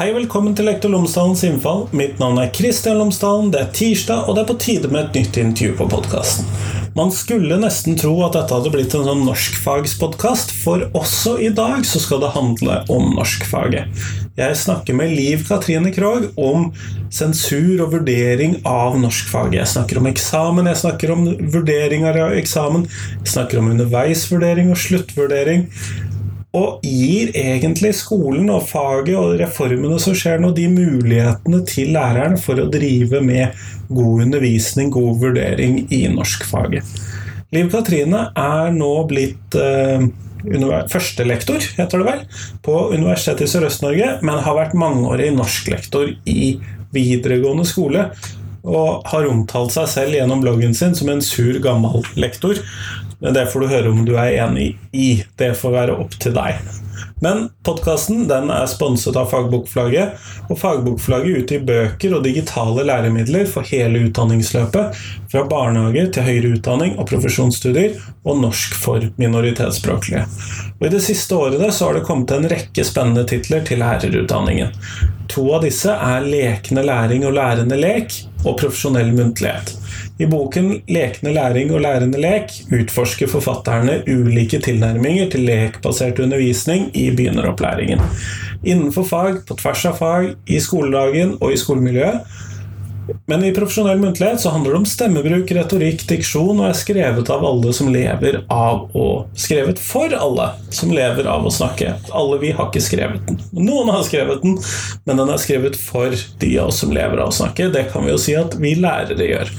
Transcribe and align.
Hei 0.00 0.14
velkommen 0.16 0.54
til 0.56 0.64
Lektor 0.64 0.88
Lomsdalens 0.94 1.42
innfall. 1.44 1.82
Mitt 1.92 2.16
navn 2.22 2.38
er 2.40 2.48
Kristian 2.56 2.96
Lomsdalen. 2.96 3.50
Det 3.52 3.58
er 3.60 3.74
tirsdag, 3.76 4.22
og 4.24 4.32
det 4.38 4.46
er 4.46 4.48
på 4.48 4.54
tide 4.62 4.88
med 4.88 5.02
et 5.02 5.18
nytt 5.18 5.36
intervju 5.42 5.74
på 5.76 5.88
podkasten. 5.92 6.48
Man 6.96 7.12
skulle 7.12 7.58
nesten 7.60 7.98
tro 8.00 8.14
at 8.24 8.32
dette 8.38 8.56
hadde 8.56 8.72
blitt 8.72 8.96
en 8.96 9.04
sånn 9.04 9.26
norskfagspodkast, 9.28 10.54
for 10.62 10.86
også 10.96 11.34
i 11.44 11.52
dag 11.52 11.84
så 11.84 12.00
skal 12.00 12.24
det 12.24 12.32
handle 12.32 12.80
om 12.88 13.12
norskfaget. 13.18 13.92
Jeg 14.40 14.56
snakker 14.56 14.96
med 14.96 15.12
Liv 15.12 15.44
Katrine 15.44 15.92
Krogh 15.92 16.30
om 16.40 16.70
sensur 17.12 17.84
og 17.84 17.92
vurdering 17.98 18.56
av 18.64 18.96
norskfaget. 19.04 19.58
Jeg 19.60 19.74
snakker 19.74 20.00
om 20.00 20.08
eksamen, 20.08 20.72
jeg 20.72 20.80
snakker 20.80 21.12
om 21.12 21.28
vurderinger 21.52 22.24
av 22.24 22.38
eksamen, 22.40 22.88
jeg 23.20 23.34
snakker 23.36 23.60
om 23.60 23.68
underveisvurdering 23.74 24.72
og 24.72 24.80
sluttvurdering. 24.80 25.68
Og 26.56 26.82
gir 26.82 27.30
egentlig 27.38 27.92
skolen 27.94 28.48
og 28.50 28.64
faget 28.66 29.14
og 29.14 29.36
reformene 29.38 30.00
som 30.02 30.16
skjer 30.18 30.40
nå, 30.42 30.50
de 30.56 30.66
mulighetene 30.72 31.60
til 31.68 31.92
læreren 31.94 32.34
for 32.42 32.58
å 32.58 32.66
drive 32.72 33.20
med 33.22 33.54
god 33.90 34.24
undervisning, 34.26 34.90
god 34.90 35.20
vurdering 35.22 35.84
i 35.94 36.02
norskfaget. 36.10 36.86
Liv 37.54 37.70
Katrine 37.70 38.28
er 38.38 38.74
nå 38.74 38.90
blitt 39.10 39.54
eh, 39.58 40.08
førstelektor, 40.90 41.62
heter 41.78 42.02
det 42.02 42.08
vel, 42.08 42.26
på 42.66 42.76
Universitetet 42.94 43.46
i 43.46 43.50
Sørøst-Norge, 43.54 44.12
men 44.26 44.42
har 44.42 44.58
vært 44.58 44.76
mangeårig 44.78 45.30
norsklektor 45.36 46.12
i 46.30 46.52
videregående 46.94 47.66
skole. 47.68 48.08
Og 48.64 49.06
har 49.08 49.28
omtalt 49.30 49.74
seg 49.74 49.88
selv 49.88 50.18
gjennom 50.18 50.42
bloggen 50.44 50.76
sin 50.76 50.96
som 50.98 51.08
en 51.12 51.22
sur, 51.24 51.56
gammel 51.62 52.04
lektor. 52.20 52.60
Men 53.20 53.36
det 53.36 53.48
får 53.52 53.60
du 53.60 53.72
høre 53.72 53.92
om 53.92 54.04
du 54.08 54.14
er 54.16 54.36
enig 54.46 54.74
i. 54.92 55.22
Det 55.36 55.54
får 55.58 55.76
være 55.76 55.98
opp 56.00 56.16
til 56.20 56.36
deg. 56.36 56.60
Men 57.20 57.50
podkasten 57.64 58.24
er 58.32 58.68
sponset 58.68 59.16
av 59.20 59.28
Fagbokflagget, 59.28 60.16
og 60.48 60.56
Fagbokflagget 60.60 61.42
utgir 61.42 61.66
bøker 61.68 62.14
og 62.16 62.24
digitale 62.24 62.86
læremidler 62.88 63.44
for 63.48 63.68
hele 63.68 64.06
utdanningsløpet, 64.06 64.96
fra 65.28 65.44
barnehager 65.48 66.08
til 66.14 66.24
høyere 66.24 66.54
utdanning 66.56 66.96
og 66.96 67.10
profesjonsstudier, 67.12 67.98
og 68.24 68.40
norsk 68.40 68.76
for 68.80 69.04
minoritetsspråklige. 69.20 70.24
Og 70.80 70.88
I 70.88 70.94
det 70.96 71.04
siste 71.04 71.36
året 71.36 71.60
har 71.60 71.96
det 71.96 72.06
kommet 72.08 72.32
en 72.32 72.48
rekke 72.48 72.88
spennende 72.88 73.26
titler 73.28 73.68
til 73.68 73.84
lærerutdanningen. 73.84 74.72
To 75.30 75.44
av 75.54 75.62
disse 75.62 75.92
er 75.94 76.24
Lekende 76.26 76.82
læring 76.82 77.22
og 77.28 77.36
lærende 77.36 77.76
lek 77.78 78.16
og 78.42 78.56
Profesjonell 78.58 79.12
muntlighet. 79.14 79.76
I 80.20 80.26
boken 80.26 80.82
'Lekende 80.88 81.32
læring 81.32 81.70
og 81.72 81.80
lærende 81.80 82.18
lek' 82.18 82.56
utforsker 82.74 83.30
forfatterne 83.30 84.02
ulike 84.08 84.58
tilnærminger 84.58 85.30
til 85.30 85.46
lekbasert 85.46 86.18
undervisning 86.18 86.90
i 86.96 87.10
begynneropplæringen. 87.10 88.02
Innenfor 88.64 89.02
fag, 89.02 89.38
på 89.48 89.54
tvers 89.54 89.84
av 89.84 89.96
fag, 89.98 90.34
i 90.46 90.58
skoledagen 90.60 91.36
og 91.40 91.52
i 91.52 91.56
skolemiljøet. 91.56 92.20
Men 93.30 93.44
i 93.44 93.52
profesjonell 93.54 94.00
muntlighet 94.02 94.40
så 94.42 94.52
handler 94.54 94.74
det 94.74 94.80
om 94.80 94.88
stemmebruk, 94.88 95.52
retorikk, 95.56 96.04
diksjon, 96.08 96.60
og 96.60 96.68
er 96.68 96.78
skrevet 96.78 97.30
av 97.32 97.44
alle 97.46 97.74
som 97.76 97.90
lever 97.92 98.42
av 98.48 98.88
å 98.96 99.08
Skrevet 99.40 99.78
for 99.82 100.12
alle 100.14 100.46
som 100.74 100.92
lever 100.94 101.26
av 101.30 101.46
å 101.46 101.52
snakke. 101.54 101.94
Alle 102.16 102.38
vi 102.42 102.52
har 102.56 102.68
ikke 102.68 102.82
skrevet 102.84 103.26
den. 103.28 103.38
Noen 103.56 103.90
har 103.92 104.02
skrevet 104.06 104.42
den, 104.44 104.56
men 105.08 105.20
den 105.20 105.32
er 105.32 105.40
skrevet 105.42 105.78
for 105.78 106.14
de 106.40 106.50
av 106.60 106.70
oss 106.70 106.80
som 106.82 106.92
lever 106.94 107.20
av 107.20 107.32
å 107.32 107.36
snakke. 107.40 107.70
Det 107.74 107.86
kan 107.92 108.04
vi 108.06 108.12
jo 108.12 108.20
si 108.20 108.36
at 108.38 108.56
vi 108.60 108.74
lærere 108.78 109.30
gjør. 109.30 109.54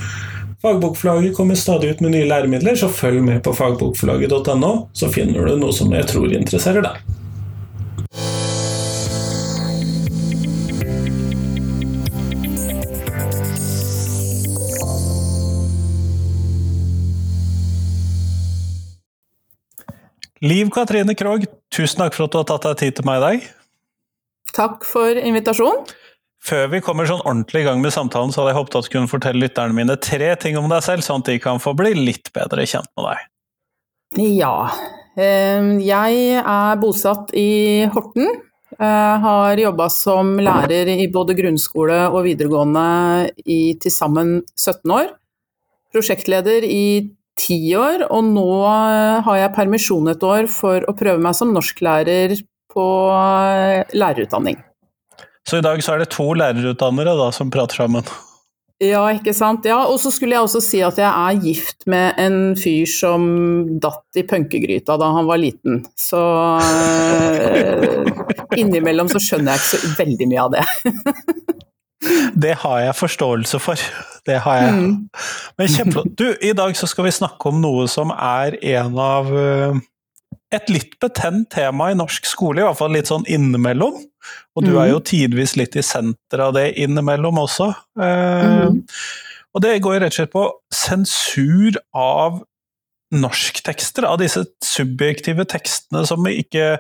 Fagbokforlaget 0.62 1.34
kommer 1.38 1.58
stadig 1.58 1.96
ut 1.96 2.04
med 2.06 2.14
nye 2.14 2.28
læremidler, 2.30 2.76
så 2.78 2.92
følg 2.94 3.24
med 3.26 3.42
på 3.46 3.54
fagbokforlaget.no, 3.58 4.74
så 4.94 5.10
finner 5.10 5.50
du 5.50 5.58
noe 5.58 5.74
som 5.74 5.90
jeg 5.96 6.06
tror 6.12 6.30
interesserer 6.38 6.86
deg. 6.86 7.21
Liv 20.42 20.72
Katrine 20.74 21.14
Krogh, 21.14 21.46
tusen 21.70 22.02
takk 22.02 22.16
for 22.18 22.26
at 22.26 22.34
du 22.34 22.40
har 22.40 22.46
tatt 22.50 22.64
deg 22.66 22.80
tid 22.80 22.96
til 22.98 23.06
meg 23.06 23.20
i 23.20 23.26
dag. 23.26 23.44
Takk 24.58 24.88
for 24.90 25.18
invitasjonen. 25.22 25.84
Før 26.42 26.72
vi 26.72 26.80
kommer 26.82 27.06
sånn 27.06 27.22
ordentlig 27.22 27.62
i 27.62 27.68
gang 27.68 27.84
med 27.84 27.94
samtalen, 27.94 28.34
så 28.34 28.42
hadde 28.42 28.56
jeg 28.56 28.58
håpet 28.58 28.78
at 28.80 28.88
du 28.88 28.94
kunne 28.96 29.12
fortelle 29.12 29.44
lytterne 29.44 29.78
mine 29.78 29.94
tre 30.02 30.32
ting 30.42 30.58
om 30.58 30.66
deg 30.72 30.82
selv, 30.82 31.06
sånn 31.06 31.22
at 31.22 31.30
de 31.30 31.38
kan 31.44 31.62
få 31.62 31.76
bli 31.78 31.94
litt 31.94 32.32
bedre 32.34 32.66
kjent 32.66 32.90
med 32.98 33.06
deg. 33.12 33.28
Ja. 34.42 34.56
Ehm, 35.22 35.76
jeg 35.86 36.42
er 36.42 36.82
bosatt 36.82 37.30
i 37.38 37.86
Horten. 37.94 38.42
Jeg 38.82 39.22
har 39.22 39.62
jobba 39.62 39.90
som 39.94 40.34
lærer 40.42 40.90
i 40.90 41.06
både 41.14 41.38
grunnskole 41.38 42.02
og 42.10 42.24
videregående 42.26 43.30
i 43.46 43.76
til 43.78 43.94
sammen 43.94 44.40
17 44.58 44.98
år. 44.98 45.12
Prosjektleder 45.94 46.66
i 46.66 47.12
ti 47.40 47.60
år, 47.78 48.08
og 48.12 48.26
nå 48.34 48.48
har 49.26 49.38
jeg 49.40 49.56
permisjon 49.56 50.12
et 50.12 50.24
år 50.26 50.50
for 50.52 50.84
å 50.88 50.96
prøve 50.98 51.22
meg 51.24 51.38
som 51.38 51.54
norsklærer 51.56 52.36
på 52.72 52.88
lærerutdanning. 53.98 54.60
Så 55.48 55.60
i 55.60 55.66
dag 55.66 55.82
så 55.84 55.96
er 55.96 56.04
det 56.04 56.12
to 56.14 56.28
lærerutdannere 56.38 57.16
da, 57.18 57.32
som 57.36 57.52
prater 57.54 57.84
sammen? 57.84 58.06
Ja, 58.82 59.04
ikke 59.14 59.34
sant. 59.38 59.66
Ja, 59.70 59.84
og 59.86 60.00
så 60.02 60.10
skulle 60.14 60.34
jeg 60.34 60.48
også 60.48 60.62
si 60.66 60.80
at 60.82 60.98
jeg 60.98 61.06
er 61.06 61.42
gift 61.44 61.86
med 61.92 62.18
en 62.22 62.56
fyr 62.58 62.90
som 62.90 63.28
datt 63.82 64.18
i 64.18 64.24
punkegryta 64.26 64.96
da 64.98 65.12
han 65.14 65.28
var 65.30 65.38
liten. 65.42 65.84
Så 65.94 66.18
uh, 66.18 67.82
innimellom 68.62 69.12
så 69.12 69.22
skjønner 69.22 69.54
jeg 69.54 69.62
ikke 69.62 69.74
så 69.76 69.94
veldig 70.02 70.30
mye 70.32 70.48
av 70.48 70.56
det. 70.58 70.66
det 72.44 72.56
har 72.64 72.80
jeg 72.82 72.98
forståelse 72.98 73.60
for. 73.62 73.82
Det 74.26 74.40
har 74.46 74.58
jeg. 74.62 74.74
Mm. 74.74 74.98
Men 75.58 75.72
kjempeflott. 75.76 76.12
Du, 76.18 76.28
i 76.42 76.54
dag 76.58 76.76
så 76.78 76.90
skal 76.90 77.08
vi 77.08 77.16
snakke 77.16 77.50
om 77.52 77.62
noe 77.62 77.88
som 77.92 78.14
er 78.16 78.58
en 78.76 78.98
av 79.02 79.32
uh, 79.34 79.80
et 80.52 80.70
litt 80.72 80.98
betent 81.02 81.50
tema 81.54 81.92
i 81.92 81.98
norsk 81.98 82.28
skole, 82.28 82.62
i 82.62 82.66
hvert 82.66 82.80
fall 82.80 82.94
litt 82.96 83.12
sånn 83.12 83.28
innimellom. 83.30 84.00
Og 84.56 84.66
du 84.66 84.74
mm. 84.74 84.80
er 84.84 84.92
jo 84.92 85.02
tidvis 85.08 85.56
litt 85.60 85.78
i 85.80 85.86
senteret 85.86 86.50
av 86.50 86.56
det 86.58 86.68
innimellom 86.84 87.40
også. 87.42 87.72
Eh, 88.02 88.68
mm. 88.68 88.82
Og 89.56 89.64
det 89.64 89.80
går 89.84 90.02
rett 90.04 90.14
og 90.14 90.20
slett 90.20 90.34
på 90.34 90.46
sensur 90.76 91.80
av 91.98 92.42
norsktekster, 93.12 94.08
av 94.08 94.22
disse 94.22 94.44
subjektive 94.64 95.44
tekstene 95.50 96.04
som 96.08 96.28
ikke 96.30 96.78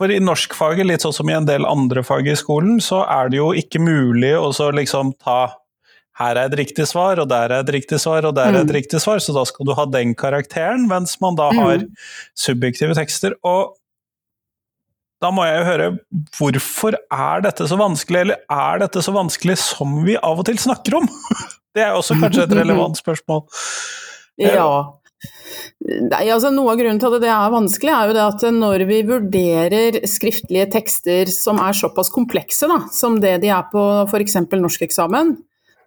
For 0.00 0.10
i 0.10 0.20
norskfaget, 0.22 0.88
litt 0.88 1.04
sånn 1.04 1.14
som 1.14 1.28
i 1.30 1.36
en 1.36 1.48
del 1.48 1.66
andre 1.68 2.02
fag 2.06 2.30
i 2.30 2.36
skolen, 2.38 2.78
så 2.82 3.02
er 3.04 3.32
det 3.32 3.38
jo 3.38 3.50
ikke 3.56 3.82
mulig 3.82 4.32
å 4.38 4.50
liksom 4.72 5.12
ta 5.20 5.52
her 6.20 6.36
er 6.36 6.50
et 6.50 6.58
riktig 6.60 6.84
svar, 6.90 7.20
og 7.22 7.28
der 7.30 7.48
er 7.48 7.62
et 7.62 7.70
riktig 7.72 7.98
svar, 8.02 8.26
og 8.28 8.34
der 8.36 8.50
er 8.50 8.60
et 8.60 8.68
mm. 8.68 8.74
riktig 8.76 9.00
svar, 9.00 9.20
så 9.24 9.32
da 9.32 9.46
skal 9.48 9.66
du 9.68 9.72
ha 9.78 9.86
den 9.88 10.12
karakteren, 10.18 10.84
mens 10.90 11.16
man 11.22 11.38
da 11.38 11.48
har 11.56 11.80
mm. 11.80 11.88
subjektive 12.36 12.96
tekster. 12.98 13.36
Og 13.48 13.72
da 15.22 15.30
må 15.32 15.46
jeg 15.46 15.60
jo 15.60 15.66
høre, 15.70 15.88
hvorfor 16.36 16.98
er 16.98 17.44
dette 17.46 17.68
så 17.70 17.78
vanskelig, 17.80 18.26
eller 18.26 18.42
er 18.44 18.82
dette 18.84 19.04
så 19.04 19.14
vanskelig 19.14 19.56
som 19.62 20.02
vi 20.04 20.18
av 20.18 20.42
og 20.42 20.48
til 20.50 20.60
snakker 20.60 21.00
om? 21.00 21.08
Det 21.72 21.80
er 21.80 21.94
også 21.96 22.18
kanskje 22.20 22.42
et 22.44 22.56
relevant 22.60 22.98
spørsmål. 23.00 23.46
Ja. 24.42 24.66
Nei, 25.82 26.26
altså 26.30 26.52
Noe 26.54 26.74
av 26.74 26.78
grunnen 26.78 27.00
til 27.02 27.14
at 27.16 27.22
det 27.24 27.30
er 27.32 27.54
vanskelig, 27.54 27.92
er 27.92 28.10
jo 28.10 28.16
det 28.16 28.24
at 28.24 28.44
når 28.54 28.84
vi 28.86 28.98
vurderer 29.06 30.02
skriftlige 30.10 30.68
tekster 30.76 31.30
som 31.32 31.58
er 31.62 31.74
såpass 31.74 32.12
komplekse 32.14 32.68
da, 32.70 32.84
som 32.94 33.18
det 33.22 33.40
de 33.42 33.50
er 33.50 33.66
på 33.72 33.82
f.eks. 34.06 34.38
norskeksamen, 34.52 35.34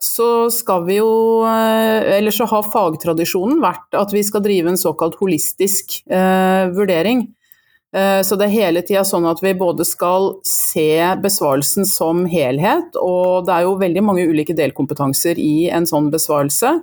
så 0.05 0.49
skal 0.51 0.83
vi 0.85 0.99
jo 0.99 1.45
eh, 1.47 2.17
Eller 2.17 2.33
så 2.35 2.45
har 2.49 2.67
fagtradisjonen 2.67 3.61
vært 3.63 3.95
at 3.97 4.11
vi 4.13 4.21
skal 4.27 4.43
drive 4.43 4.73
en 4.73 4.79
såkalt 4.79 5.15
holistisk 5.21 6.01
eh, 6.11 6.67
vurdering. 6.75 7.23
Eh, 7.95 8.19
så 8.27 8.37
det 8.37 8.49
er 8.49 8.57
hele 8.57 8.83
tida 8.85 9.05
sånn 9.07 9.25
at 9.29 9.41
vi 9.43 9.55
både 9.57 9.87
skal 9.87 10.35
se 10.45 10.99
besvarelsen 11.23 11.87
som 11.87 12.25
helhet, 12.29 12.99
og 12.99 13.47
det 13.47 13.55
er 13.55 13.65
jo 13.69 13.79
veldig 13.81 14.03
mange 14.05 14.27
ulike 14.27 14.57
delkompetanser 14.57 15.39
i 15.41 15.69
en 15.73 15.87
sånn 15.89 16.11
besvarelse. 16.13 16.75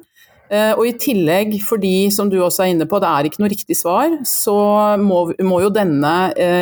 Eh, 0.53 0.73
og 0.77 0.85
i 0.85 0.97
tillegg, 1.01 1.57
fordi 1.65 2.11
som 2.13 2.29
du 2.29 2.37
også 2.43 2.67
er 2.67 2.75
inne 2.75 2.89
på, 2.89 3.01
det 3.01 3.09
er 3.09 3.29
ikke 3.29 3.41
noe 3.41 3.53
riktig 3.53 3.79
svar, 3.79 4.19
så 4.29 4.57
må, 5.01 5.25
må 5.41 5.63
jo 5.65 5.73
denne 5.73 6.13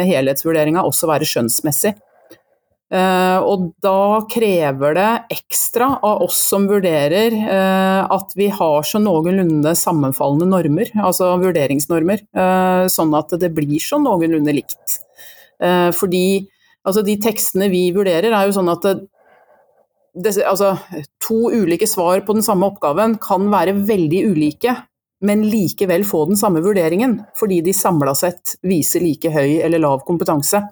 helhetsvurderinga 0.06 0.84
også 0.86 1.10
være 1.10 1.28
skjønnsmessig. 1.28 1.96
Uh, 2.90 3.38
og 3.46 3.68
da 3.78 4.24
krever 4.26 4.96
det 4.96 5.10
ekstra 5.36 5.92
av 6.02 6.24
oss 6.24 6.40
som 6.50 6.64
vurderer, 6.66 7.36
at 8.10 8.34
vi 8.34 8.48
har 8.50 8.86
så 8.86 8.98
noenlunde 8.98 9.76
sammenfallende 9.78 10.48
normer, 10.50 10.90
altså 10.98 11.28
vurderingsnormer, 11.38 12.24
sånn 12.90 13.14
at 13.14 13.36
det 13.38 13.52
blir 13.54 13.78
så 13.78 14.00
noenlunde 14.02 14.56
likt. 14.58 14.98
fordi 15.94 16.24
altså 16.82 17.06
de 17.06 17.14
tekstene 17.22 17.70
vi 17.70 17.84
vurderer, 17.94 18.34
er 18.34 18.50
jo 18.50 18.58
sånn 18.58 18.74
at 18.74 18.82
det, 18.88 18.96
det, 20.14 20.34
altså, 20.46 20.74
to 21.22 21.50
ulike 21.52 21.86
svar 21.86 22.20
på 22.26 22.34
den 22.36 22.44
samme 22.44 22.70
oppgaven 22.70 23.16
kan 23.22 23.48
være 23.52 23.76
veldig 23.86 24.24
ulike, 24.32 24.74
men 25.24 25.44
likevel 25.48 26.04
få 26.08 26.24
den 26.30 26.38
samme 26.40 26.62
vurderingen, 26.64 27.18
fordi 27.38 27.60
de 27.64 27.74
samla 27.76 28.14
sett 28.16 28.56
viser 28.66 29.04
like 29.04 29.30
høy 29.32 29.60
eller 29.60 29.82
lav 29.82 30.04
kompetanse. 30.08 30.62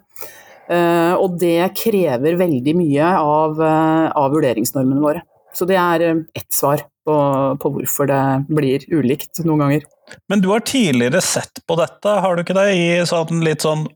Uh, 0.69 1.15
og 1.17 1.39
det 1.41 1.71
krever 1.77 2.37
veldig 2.37 2.75
mye 2.77 3.13
av, 3.17 3.57
uh, 3.57 4.09
av, 4.13 4.29
vurderingsnormene 4.35 5.01
våre. 5.01 5.23
Så 5.53 5.65
det 5.65 5.79
er 5.81 6.03
ett 6.37 6.51
svar 6.53 6.83
på, 7.05 7.15
på, 7.61 7.71
hvorfor 7.73 8.09
det 8.09 8.21
blir 8.53 8.85
ulikt 8.93 9.41
noen 9.45 9.63
ganger. 9.63 9.87
Men 10.29 10.43
du 10.43 10.51
har 10.51 10.61
tidligere 10.61 11.23
sett 11.25 11.63
på 11.65 11.77
dette, 11.79 12.19
har 12.21 12.35
du 12.35 12.43
ikke 12.43 12.57
det, 12.57 12.67
i 12.77 12.85
sånn 13.09 13.41
litt 13.45 13.65
sånn 13.65 13.87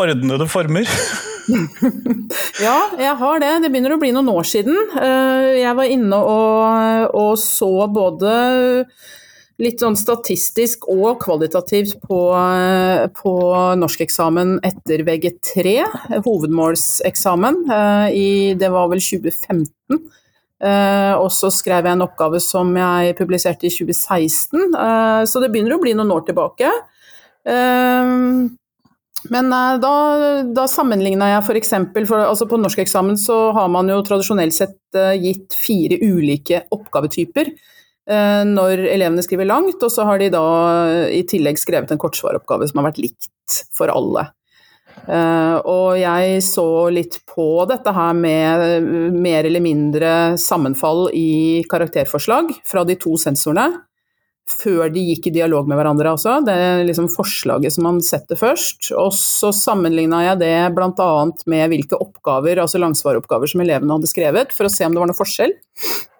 ordnede 0.00 0.48
former? 0.48 0.88
ja, 2.66 2.76
jeg 2.98 3.16
har 3.22 3.42
det. 3.42 3.54
Det 3.64 3.72
begynner 3.72 3.96
å 3.96 4.00
bli 4.02 4.12
noen 4.14 4.30
år 4.32 4.46
siden. 4.48 4.76
Uh, 4.94 5.52
jeg 5.58 5.74
var 5.78 5.96
inne 5.96 6.20
og, 6.20 7.16
og 7.18 7.34
så 7.40 7.72
både 7.92 8.36
litt 9.62 9.82
sånn 9.82 9.96
statistisk 9.98 10.88
og 10.90 11.20
kvalitativt 11.22 12.00
på, 12.02 12.20
på 13.18 13.34
norskeksamen 13.78 14.56
etter 14.66 15.04
VG3, 15.06 15.74
hovedmålseksamen, 16.24 17.60
eh, 17.76 18.06
i 18.16 18.30
det 18.58 18.72
var 18.72 18.90
vel 18.92 19.02
2015. 19.02 20.00
Eh, 20.62 21.12
og 21.18 21.28
så 21.34 21.50
skrev 21.50 21.88
jeg 21.88 21.96
en 21.96 22.06
oppgave 22.06 22.38
som 22.42 22.70
jeg 22.78 23.16
publiserte 23.18 23.66
i 23.66 23.74
2016, 23.74 24.74
eh, 24.78 25.22
så 25.26 25.42
det 25.42 25.50
begynner 25.52 25.76
å 25.76 25.82
bli 25.82 25.94
noen 25.98 26.14
år 26.14 26.26
tilbake. 26.30 26.72
Men 29.30 29.52
da, 29.52 29.92
da 30.50 30.64
sammenligna 30.66 31.28
jeg 31.30 31.44
f.eks. 31.44 31.74
For, 32.08 32.18
altså 32.24 32.48
på 32.50 32.58
norskeksamen 32.58 33.18
så 33.20 33.36
har 33.54 33.68
man 33.70 33.90
jo 33.92 34.00
tradisjonelt 34.06 34.56
sett 34.56 34.98
gitt 35.22 35.54
fire 35.54 36.00
ulike 36.02 36.64
oppgavetyper. 36.74 37.52
Eh, 38.10 38.42
når 38.48 38.82
elevene 38.90 39.22
skriver 39.22 39.46
langt, 39.46 39.78
og 39.78 39.92
så 39.94 40.06
har 40.08 40.18
de 40.18 40.32
da 40.34 40.44
i 41.14 41.22
tillegg 41.28 41.60
skrevet 41.60 41.92
en 41.94 42.00
kortsvaroppgave 42.02 42.66
som 42.68 42.80
har 42.80 42.90
vært 42.90 43.02
likt 43.04 43.60
for 43.74 43.92
alle. 43.92 44.26
Eh, 45.02 45.56
og 45.66 45.96
jeg 45.98 46.42
så 46.46 46.66
litt 46.94 47.20
på 47.30 47.46
dette 47.70 47.94
her 47.94 48.12
med 48.18 49.14
mer 49.14 49.46
eller 49.48 49.62
mindre 49.64 50.12
sammenfall 50.40 51.08
i 51.14 51.62
karakterforslag 51.70 52.52
fra 52.66 52.84
de 52.88 52.98
to 53.00 53.16
sensorene. 53.20 53.84
Før 54.50 54.90
de 54.90 55.02
gikk 55.06 55.28
i 55.30 55.32
dialog 55.36 55.68
med 55.70 55.78
hverandre, 55.78 56.12
altså. 56.16 56.40
Det 56.44 56.52
er 56.52 56.80
liksom 56.86 57.06
forslaget 57.12 57.74
som 57.74 57.86
man 57.86 58.00
setter 58.04 58.38
først. 58.38 58.90
Og 58.98 59.12
så 59.14 59.52
sammenligna 59.54 60.24
jeg 60.26 60.40
det 60.42 60.54
bl.a. 60.74 61.10
med 61.50 61.68
hvilke 61.70 61.98
oppgaver, 62.02 62.58
altså 62.62 62.80
langsvaroppgaver 62.82 63.52
som 63.52 63.62
elevene 63.62 63.98
hadde 63.98 64.10
skrevet, 64.10 64.54
for 64.54 64.66
å 64.66 64.72
se 64.72 64.86
om 64.86 64.96
det 64.96 65.02
var 65.02 65.12
noe 65.12 65.18
forskjell. 65.18 65.54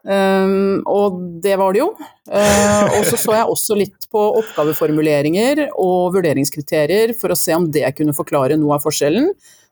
Um, 0.03 0.83
og 0.91 1.19
det 1.43 1.57
var 1.59 1.75
det 1.75 1.83
jo. 1.83 1.89
Uh, 2.31 2.87
og 2.99 3.09
så 3.11 3.19
så 3.21 3.35
jeg 3.37 3.51
også 3.57 3.79
litt 3.79 4.07
på 4.11 4.23
oppgaveformuleringer 4.41 5.67
og 5.73 6.15
vurderingskriterier 6.17 7.15
for 7.19 7.35
å 7.35 7.39
se 7.39 7.55
om 7.59 7.69
det 7.75 7.91
kunne 7.99 8.15
forklare 8.17 8.59
noe 8.59 8.79
av 8.79 8.87
forskjellen. 8.87 9.29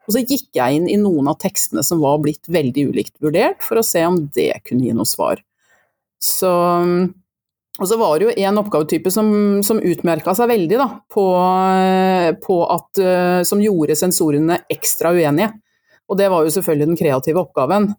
Og 0.07 0.17
så 0.17 0.25
gikk 0.25 0.49
jeg 0.59 0.79
inn 0.79 0.91
i 0.91 0.99
noen 0.99 1.31
av 1.31 1.39
tekstene 1.39 1.85
som 1.87 2.03
var 2.03 2.19
blitt 2.23 2.51
veldig 2.51 2.89
ulikt 2.91 3.15
vurdert, 3.23 3.63
for 3.63 3.79
å 3.79 3.87
se 3.87 4.03
om 4.07 4.19
det 4.35 4.53
kunne 4.67 4.89
gi 4.89 4.95
noe 4.97 5.07
svar. 5.07 5.43
Så 6.21 6.51
og 7.79 7.89
så 7.89 7.97
var 7.97 8.19
det 8.19 8.27
jo 8.27 8.35
en 8.45 8.61
oppgavetype 8.61 9.13
som, 9.15 9.31
som 9.65 9.79
utmerka 9.79 10.35
seg 10.37 10.51
veldig 10.51 10.79
da, 10.81 10.89
på, 11.13 11.25
på 12.43 12.57
at, 12.75 13.01
uh, 13.01 13.41
som 13.47 13.63
gjorde 13.63 13.97
sensorene 13.97 14.59
ekstra 14.73 15.15
uenige. 15.17 15.53
Og 16.11 16.19
det 16.19 16.27
var 16.33 16.45
jo 16.45 16.53
selvfølgelig 16.53 16.91
den 16.91 16.99
kreative 16.99 17.45
oppgaven. 17.45 17.93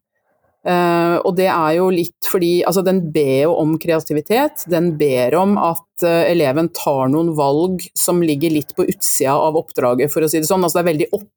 Uh, 0.62 1.18
og 1.24 1.34
det 1.40 1.48
er 1.50 1.78
jo 1.80 1.88
litt 1.90 2.28
fordi 2.30 2.60
altså 2.68 2.84
den 2.86 3.00
ber 3.14 3.48
jo 3.48 3.56
om 3.58 3.78
kreativitet. 3.82 4.68
Den 4.70 4.92
ber 5.00 5.40
om 5.40 5.56
at 5.58 5.88
uh, 6.06 6.24
eleven 6.30 6.70
tar 6.76 7.10
noen 7.12 7.32
valg 7.38 7.84
som 7.98 8.22
ligger 8.24 8.54
litt 8.54 8.76
på 8.78 8.86
utsida 8.90 9.34
av 9.38 9.58
oppdraget, 9.60 10.12
for 10.14 10.26
å 10.26 10.30
si 10.32 10.42
det 10.42 10.50
sånn. 10.50 10.64
Altså 10.66 10.80
det 10.80 10.84
er 10.84 10.90
veldig 10.92 11.08
opp, 11.18 11.30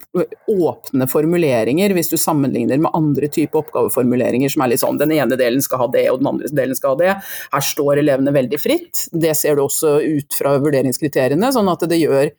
åpne 0.54 1.08
formuleringer 1.10 1.94
hvis 1.96 2.12
du 2.12 2.16
sammenligner 2.20 2.80
med 2.82 2.94
andre 2.96 3.28
typer 3.32 3.62
oppgaveformuleringer 3.62 4.52
som 4.52 4.64
er 4.64 4.72
litt 4.72 4.82
sånn 4.82 5.00
den 5.00 5.14
ene 5.16 5.38
delen 5.40 5.62
skal 5.64 5.84
ha 5.84 5.88
det, 5.92 6.06
og 6.12 6.20
den 6.22 6.30
andre 6.34 6.50
delen 6.54 6.78
skal 6.78 6.94
ha 6.94 7.00
det. 7.00 7.16
Her 7.54 7.66
står 7.70 8.02
elevene 8.02 8.34
veldig 8.34 8.60
fritt. 8.60 9.06
Det 9.12 9.34
ser 9.38 9.58
du 9.58 9.64
også 9.64 9.96
ut 10.04 10.38
fra 10.38 10.56
vurderingskriteriene, 10.62 11.52
sånn 11.54 11.70
at 11.72 11.86
det 11.90 12.00
gjør 12.00 12.32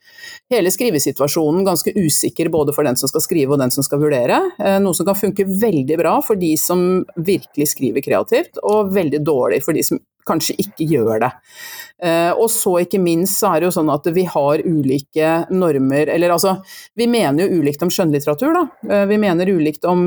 hele 0.53 0.71
skrivesituasjonen 0.73 1.65
ganske 1.67 1.93
usikker 1.95 2.49
både 2.53 2.75
for 2.75 2.87
den 2.87 2.97
som 2.99 3.11
skal 3.11 3.23
skrive 3.23 3.55
og 3.55 3.61
den 3.63 3.73
som 3.73 3.85
skal 3.85 4.01
vurdere. 4.03 4.41
Uh, 4.59 4.77
noe 4.83 4.95
som 4.97 5.07
kan 5.07 5.17
funke 5.19 5.47
veldig 5.49 5.99
bra 6.01 6.17
for 6.25 6.39
de 6.39 6.53
som 6.59 7.05
virkelig 7.15 7.71
skriver 7.75 8.05
kreativt, 8.05 8.59
og 8.63 8.93
veldig 8.95 9.23
dårlig 9.25 9.63
for 9.65 9.77
de 9.77 9.85
som 9.85 10.01
kanskje 10.27 10.57
ikke 10.65 10.87
gjør 10.89 11.25
det. 11.25 11.31
Eh, 12.03 12.31
og 12.35 12.49
så 12.51 12.73
ikke 12.83 12.99
minst 12.99 13.39
så 13.39 13.53
er 13.53 13.61
det 13.61 13.69
jo 13.69 13.75
sånn 13.77 13.89
at 13.93 14.07
vi 14.11 14.25
har 14.27 14.59
ulike 14.67 15.29
normer 15.55 16.09
Eller 16.11 16.33
altså, 16.35 16.57
vi 16.91 17.05
mener 17.07 17.45
jo 17.45 17.61
ulikt 17.61 17.85
om 17.85 17.91
skjønnlitteratur, 17.93 18.51
da. 18.51 18.63
Eh, 18.91 19.05
vi 19.07 19.19
mener 19.21 19.47
ulikt 19.47 19.87
om 19.87 20.01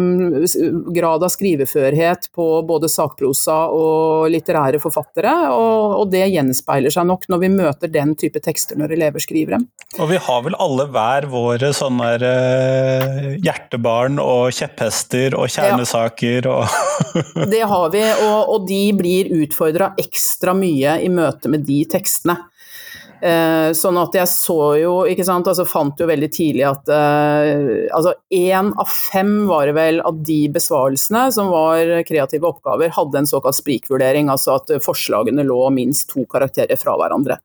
grad 0.93 1.25
av 1.25 1.33
skriveførhet 1.33 2.29
på 2.37 2.49
både 2.69 2.91
sakprosa 2.93 3.57
og 3.73 4.29
litterære 4.35 4.83
forfattere, 4.83 5.33
og, 5.55 5.97
og 6.03 6.13
det 6.13 6.27
gjenspeiler 6.29 6.93
seg 6.93 7.09
nok 7.09 7.25
når 7.33 7.43
vi 7.47 7.51
møter 7.57 7.93
den 7.93 8.13
type 8.21 8.43
tekster 8.45 8.77
når 8.77 8.93
elever 8.99 9.25
skriver 9.25 9.57
dem. 9.57 9.67
Og 9.97 10.13
vi 10.13 10.21
har 10.21 10.45
vel 10.45 10.59
alle 10.61 10.85
hver 10.93 11.29
våre 11.33 11.73
sånne 11.73 12.11
uh, 12.21 13.31
hjertebarn 13.41 14.21
og 14.21 14.53
kjepphester 14.53 15.33
og 15.39 15.49
kjernesaker 15.55 16.51
og 16.53 16.69
Det 17.55 17.65
har 17.71 17.89
vi, 17.95 18.05
og, 18.27 18.53
og 18.53 18.69
de 18.69 18.83
blir 18.99 19.33
utfordra 19.41 19.95
ekstra 19.97 20.08
mye 20.57 20.99
i 21.05 21.11
møte 21.13 21.51
med 21.53 21.67
de 21.69 21.83
tekstene. 21.91 22.39
Eh, 23.19 23.73
sånn 23.75 23.97
at 23.99 24.15
jeg 24.15 24.31
så 24.31 24.59
jo, 24.79 24.93
ikke 25.11 25.25
sant, 25.27 25.49
altså 25.51 25.65
fant 25.67 25.99
jo 25.99 26.07
veldig 26.07 26.29
tidlig 26.31 26.63
at 26.69 26.91
eh, 26.95 27.89
altså 27.91 28.13
én 28.31 28.71
av 28.79 28.93
fem 28.93 29.33
var 29.49 29.67
det 29.67 29.75
vel 29.75 29.99
av 30.07 30.21
de 30.23 30.45
besvarelsene 30.55 31.25
som 31.35 31.51
var 31.51 32.05
kreative 32.07 32.47
oppgaver, 32.47 32.93
hadde 32.95 33.19
en 33.19 33.27
såkalt 33.27 33.59
sprikvurdering, 33.59 34.31
altså 34.31 34.61
at 34.61 34.71
forslagene 34.85 35.47
lå 35.49 35.59
minst 35.75 36.13
to 36.13 36.29
karakterer 36.31 36.79
fra 36.79 36.95
hverandre. 37.01 37.41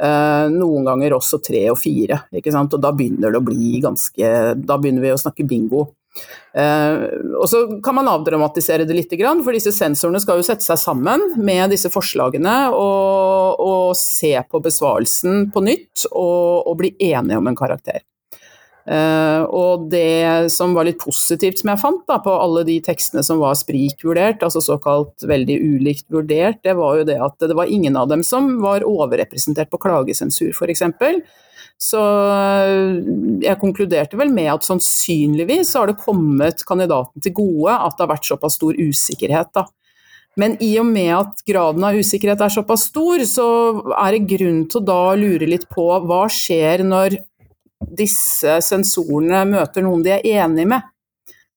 Eh, 0.00 0.46
noen 0.54 0.88
ganger 0.88 1.18
også 1.18 1.42
tre 1.44 1.66
og 1.68 1.76
fire, 1.82 2.22
ikke 2.40 2.56
sant, 2.56 2.72
og 2.72 2.80
da 2.80 2.94
begynner 2.96 3.28
det 3.28 3.42
å 3.42 3.44
bli 3.44 3.76
ganske 3.84 4.28
Da 4.56 4.76
begynner 4.80 5.04
vi 5.04 5.12
å 5.12 5.20
snakke 5.20 5.44
bingo. 5.44 5.90
Uh, 6.50 7.06
og 7.38 7.46
så 7.46 7.62
kan 7.84 7.94
man 7.94 8.10
avdramatisere 8.10 8.86
det 8.88 8.96
litt, 8.96 9.12
for 9.44 9.54
disse 9.54 9.72
sensorene 9.74 10.20
skal 10.22 10.40
jo 10.40 10.46
sette 10.46 10.66
seg 10.66 10.80
sammen 10.82 11.36
med 11.38 11.70
disse 11.70 11.90
forslagene 11.92 12.56
og, 12.74 13.60
og 13.62 13.98
se 13.98 14.34
på 14.50 14.62
besvarelsen 14.64 15.48
på 15.54 15.62
nytt 15.62 16.08
og, 16.10 16.66
og 16.66 16.80
bli 16.82 16.94
enige 17.12 17.38
om 17.38 17.50
en 17.50 17.58
karakter. 17.58 18.02
Uh, 18.90 19.44
og 19.54 19.84
det 19.92 20.50
som 20.50 20.72
var 20.74 20.88
litt 20.88 20.98
positivt 20.98 21.60
som 21.60 21.70
jeg 21.70 21.82
fant 21.82 22.00
da, 22.08 22.16
på 22.24 22.32
alle 22.32 22.64
de 22.66 22.78
tekstene 22.82 23.22
som 23.22 23.38
var 23.42 23.58
sprikvurdert, 23.58 24.42
altså 24.42 24.62
såkalt 24.64 25.26
veldig 25.30 25.58
ulikt 25.76 26.08
vurdert, 26.10 26.58
det 26.66 26.74
var 26.78 26.98
jo 26.98 27.04
det 27.06 27.20
at 27.22 27.36
det 27.44 27.54
var 27.54 27.70
ingen 27.70 27.98
av 28.00 28.08
dem 28.10 28.24
som 28.26 28.56
var 28.64 28.86
overrepresentert 28.88 29.70
på 29.70 29.78
klagesensur, 29.84 30.50
f.eks. 30.56 30.82
Så 31.80 32.00
eh, 32.00 32.96
jeg 33.46 33.60
konkluderte 33.60 34.18
vel 34.20 34.32
med 34.34 34.50
at 34.52 34.66
sannsynligvis 34.66 35.72
har 35.78 35.88
det 35.88 36.00
kommet 36.02 36.64
kandidaten 36.68 37.24
til 37.24 37.34
gode 37.38 37.76
at 37.76 37.96
det 37.96 38.04
har 38.04 38.12
vært 38.12 38.28
såpass 38.28 38.58
stor 38.60 38.76
usikkerhet, 38.76 39.52
da. 39.56 39.64
Men 40.38 40.54
i 40.62 40.74
og 40.78 40.86
med 40.86 41.10
at 41.16 41.40
graden 41.48 41.84
av 41.84 41.96
usikkerhet 41.98 42.42
er 42.44 42.52
såpass 42.54 42.86
stor, 42.92 43.24
så 43.26 43.46
er 43.96 44.14
det 44.14 44.28
grunn 44.30 44.62
til 44.70 44.80
å 44.80 44.86
da 44.86 45.00
lure 45.18 45.48
litt 45.48 45.66
på 45.72 45.88
hva 46.06 46.22
skjer 46.30 46.84
når 46.86 47.16
disse 47.98 48.60
sensorene 48.62 49.42
møter 49.48 49.84
noen 49.84 50.04
de 50.04 50.14
er 50.14 50.44
enig 50.44 50.68
med. 50.70 50.84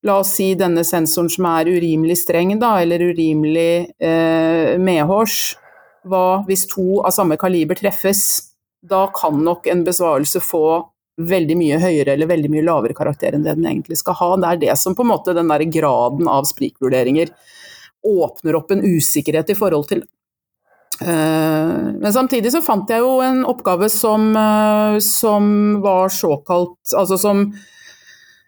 La 0.04 0.18
oss 0.20 0.34
si 0.36 0.50
denne 0.58 0.82
sensoren 0.84 1.30
som 1.32 1.46
er 1.48 1.70
urimelig 1.70 2.18
streng, 2.24 2.56
da, 2.60 2.74
eller 2.82 3.06
urimelig 3.12 3.94
eh, 3.96 4.74
medhårs. 4.80 5.54
Hva 6.04 6.42
hvis 6.48 6.66
to 6.68 7.00
av 7.00 7.14
samme 7.16 7.38
kaliber 7.40 7.78
treffes? 7.78 8.53
Da 8.88 9.06
kan 9.14 9.38
nok 9.44 9.66
en 9.70 9.84
besvarelse 9.86 10.42
få 10.44 10.66
veldig 11.20 11.56
mye 11.56 11.78
høyere 11.78 12.16
eller 12.16 12.28
veldig 12.30 12.50
mye 12.50 12.64
lavere 12.66 12.96
karakter 12.96 13.36
enn 13.36 13.44
det 13.46 13.54
den 13.56 13.68
egentlig 13.70 14.00
skal 14.00 14.16
ha. 14.18 14.30
Det 14.36 14.48
er 14.50 14.62
det 14.64 14.78
som 14.80 14.96
på 14.96 15.04
en 15.04 15.12
måte 15.12 15.34
den 15.36 15.52
der 15.52 15.64
graden 15.70 16.28
av 16.30 16.48
sprikvurderinger 16.50 17.30
åpner 18.04 18.58
opp 18.58 18.74
en 18.74 18.82
usikkerhet 18.84 19.54
i 19.54 19.56
forhold 19.56 19.88
til. 19.92 20.02
Eh, 21.00 21.70
men 22.00 22.12
samtidig 22.12 22.52
så 22.54 22.62
fant 22.62 22.90
jeg 22.90 23.02
jo 23.02 23.16
en 23.24 23.44
oppgave 23.48 23.88
som, 23.90 24.28
eh, 24.36 24.98
som 25.02 25.80
var 25.82 26.12
såkalt 26.14 26.92
Altså 26.94 27.18
som 27.18 27.48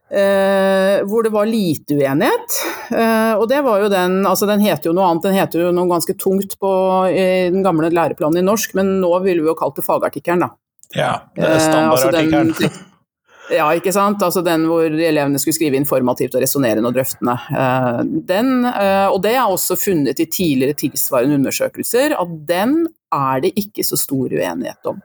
Eh, 0.07 1.01
hvor 1.03 1.27
det 1.27 1.33
var 1.35 1.49
lite 1.51 1.97
uenighet. 1.99 2.59
Eh, 2.95 3.33
og 3.35 3.49
det 3.51 3.59
var 3.67 3.81
jo 3.83 3.89
den 3.91 4.21
Altså 4.23 4.47
den 4.47 4.63
heter 4.63 4.93
jo 4.93 4.95
noe 4.95 5.09
annet, 5.11 5.25
den 5.27 5.35
heter 5.35 5.65
jo 5.65 5.73
noe 5.75 5.91
ganske 5.91 6.15
tungt 6.15 6.55
på 6.63 6.71
den 7.11 7.65
gamle 7.67 7.91
læreplanen 7.91 8.39
i 8.39 8.47
norsk, 8.47 8.77
men 8.79 9.01
nå 9.03 9.11
ville 9.25 9.43
vi 9.43 9.51
jo 9.51 9.59
kalt 9.59 9.81
det 9.81 9.87
fagartikkelen, 9.87 10.47
da. 10.47 10.53
Ja, 10.95 11.13
det 11.37 11.47
er 11.47 11.59
standardartikkelen. 11.61 12.51
Eh, 12.51 12.69
altså 12.69 13.55
ja, 13.59 13.67
ikke 13.79 13.95
sant. 13.95 14.23
Altså 14.23 14.43
den 14.47 14.67
hvor 14.71 14.85
elevene 14.87 15.41
skulle 15.43 15.57
skrive 15.57 15.81
informativt 15.81 16.37
og 16.37 16.45
resonnerende 16.45 16.91
og 16.91 16.97
drøftende. 16.97 17.37
Eh, 17.63 18.03
den, 18.31 18.53
eh, 18.71 19.07
og 19.11 19.21
det 19.25 19.35
er 19.37 19.45
også 19.45 19.79
funnet 19.81 20.23
i 20.23 20.29
tidligere 20.31 20.79
tilsvarende 20.87 21.41
undersøkelser, 21.41 22.17
at 22.19 22.39
den 22.49 22.79
er 23.15 23.43
det 23.45 23.55
ikke 23.59 23.85
så 23.87 23.99
stor 24.01 24.31
uenighet 24.31 24.93
om. 24.93 25.03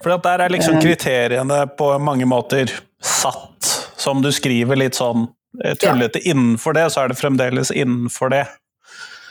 For 0.00 0.16
der 0.16 0.46
er 0.46 0.52
liksom 0.52 0.78
kriteriene 0.80 1.64
på 1.76 1.92
mange 2.00 2.24
måter 2.28 2.72
satt 3.04 3.79
som 4.00 4.22
du 4.24 4.30
skriver 4.34 4.78
litt 4.80 4.98
sånn 4.98 5.28
eh, 5.64 5.76
tullete 5.80 6.22
ja. 6.22 6.32
innenfor 6.32 6.76
det, 6.76 6.88
så 6.94 7.04
er 7.04 7.12
det 7.12 7.20
fremdeles 7.20 7.72
innenfor 7.74 8.32
det. 8.34 8.44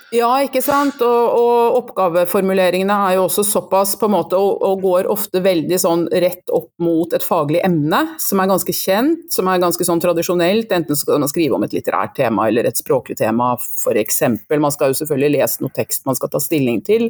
Ja, 0.10 0.30
ikke 0.42 0.62
sant. 0.66 0.98
Og, 1.06 1.36
og, 1.38 1.76
oppgaveformuleringene 1.84 2.96
er 3.10 3.18
jo 3.20 3.28
også 3.28 3.44
såpass 3.46 3.94
på 4.00 4.08
en 4.08 4.16
måte, 4.16 4.40
og, 4.42 4.58
og, 4.66 4.82
går 4.82 5.10
ofte 5.12 5.42
veldig 5.46 5.78
sånn 5.82 6.08
rett 6.24 6.50
opp 6.56 6.72
mot 6.82 7.14
et 7.14 7.26
faglig 7.26 7.62
emne 7.66 8.00
som 8.22 8.42
er 8.42 8.50
ganske 8.50 8.74
kjent, 8.74 9.28
som 9.34 9.50
er 9.52 9.62
ganske 9.62 9.86
sånn 9.86 10.02
tradisjonelt. 10.02 10.74
Enten 10.74 10.98
skal 10.98 11.22
man 11.22 11.30
skrive 11.30 11.60
om 11.60 11.68
et 11.68 11.76
litterært 11.78 12.16
tema 12.18 12.48
eller 12.50 12.66
et 12.70 12.82
språklig 12.82 13.20
tema, 13.22 13.52
f.eks. 13.60 14.24
Man 14.50 14.74
skal 14.74 14.94
jo 14.94 15.00
selvfølgelig 15.04 15.34
lese 15.38 15.64
noe 15.64 15.76
tekst 15.78 16.08
man 16.10 16.18
skal 16.18 16.34
ta 16.34 16.42
stilling 16.42 16.82
til, 16.86 17.10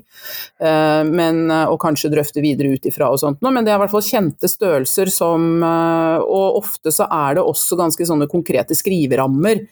uh, 0.60 1.02
men, 1.08 1.46
og 1.50 1.80
kanskje 1.82 2.12
drøfte 2.12 2.44
videre 2.44 2.74
ut 2.76 2.88
ifra 2.90 3.10
og 3.14 3.20
sånt 3.22 3.42
men 3.46 3.64
det 3.64 3.72
er 3.72 3.80
i 3.80 3.82
hvert 3.84 3.94
fall 3.94 4.04
kjente 4.06 4.50
størrelser 4.50 5.10
som 5.14 5.64
uh, 5.64 6.20
Og 6.22 6.60
ofte 6.60 6.92
så 6.94 7.08
er 7.10 7.38
det 7.38 7.44
også 7.46 7.78
ganske 7.80 8.06
sånne 8.06 8.28
konkrete 8.32 8.76
skriverammer 8.78 9.64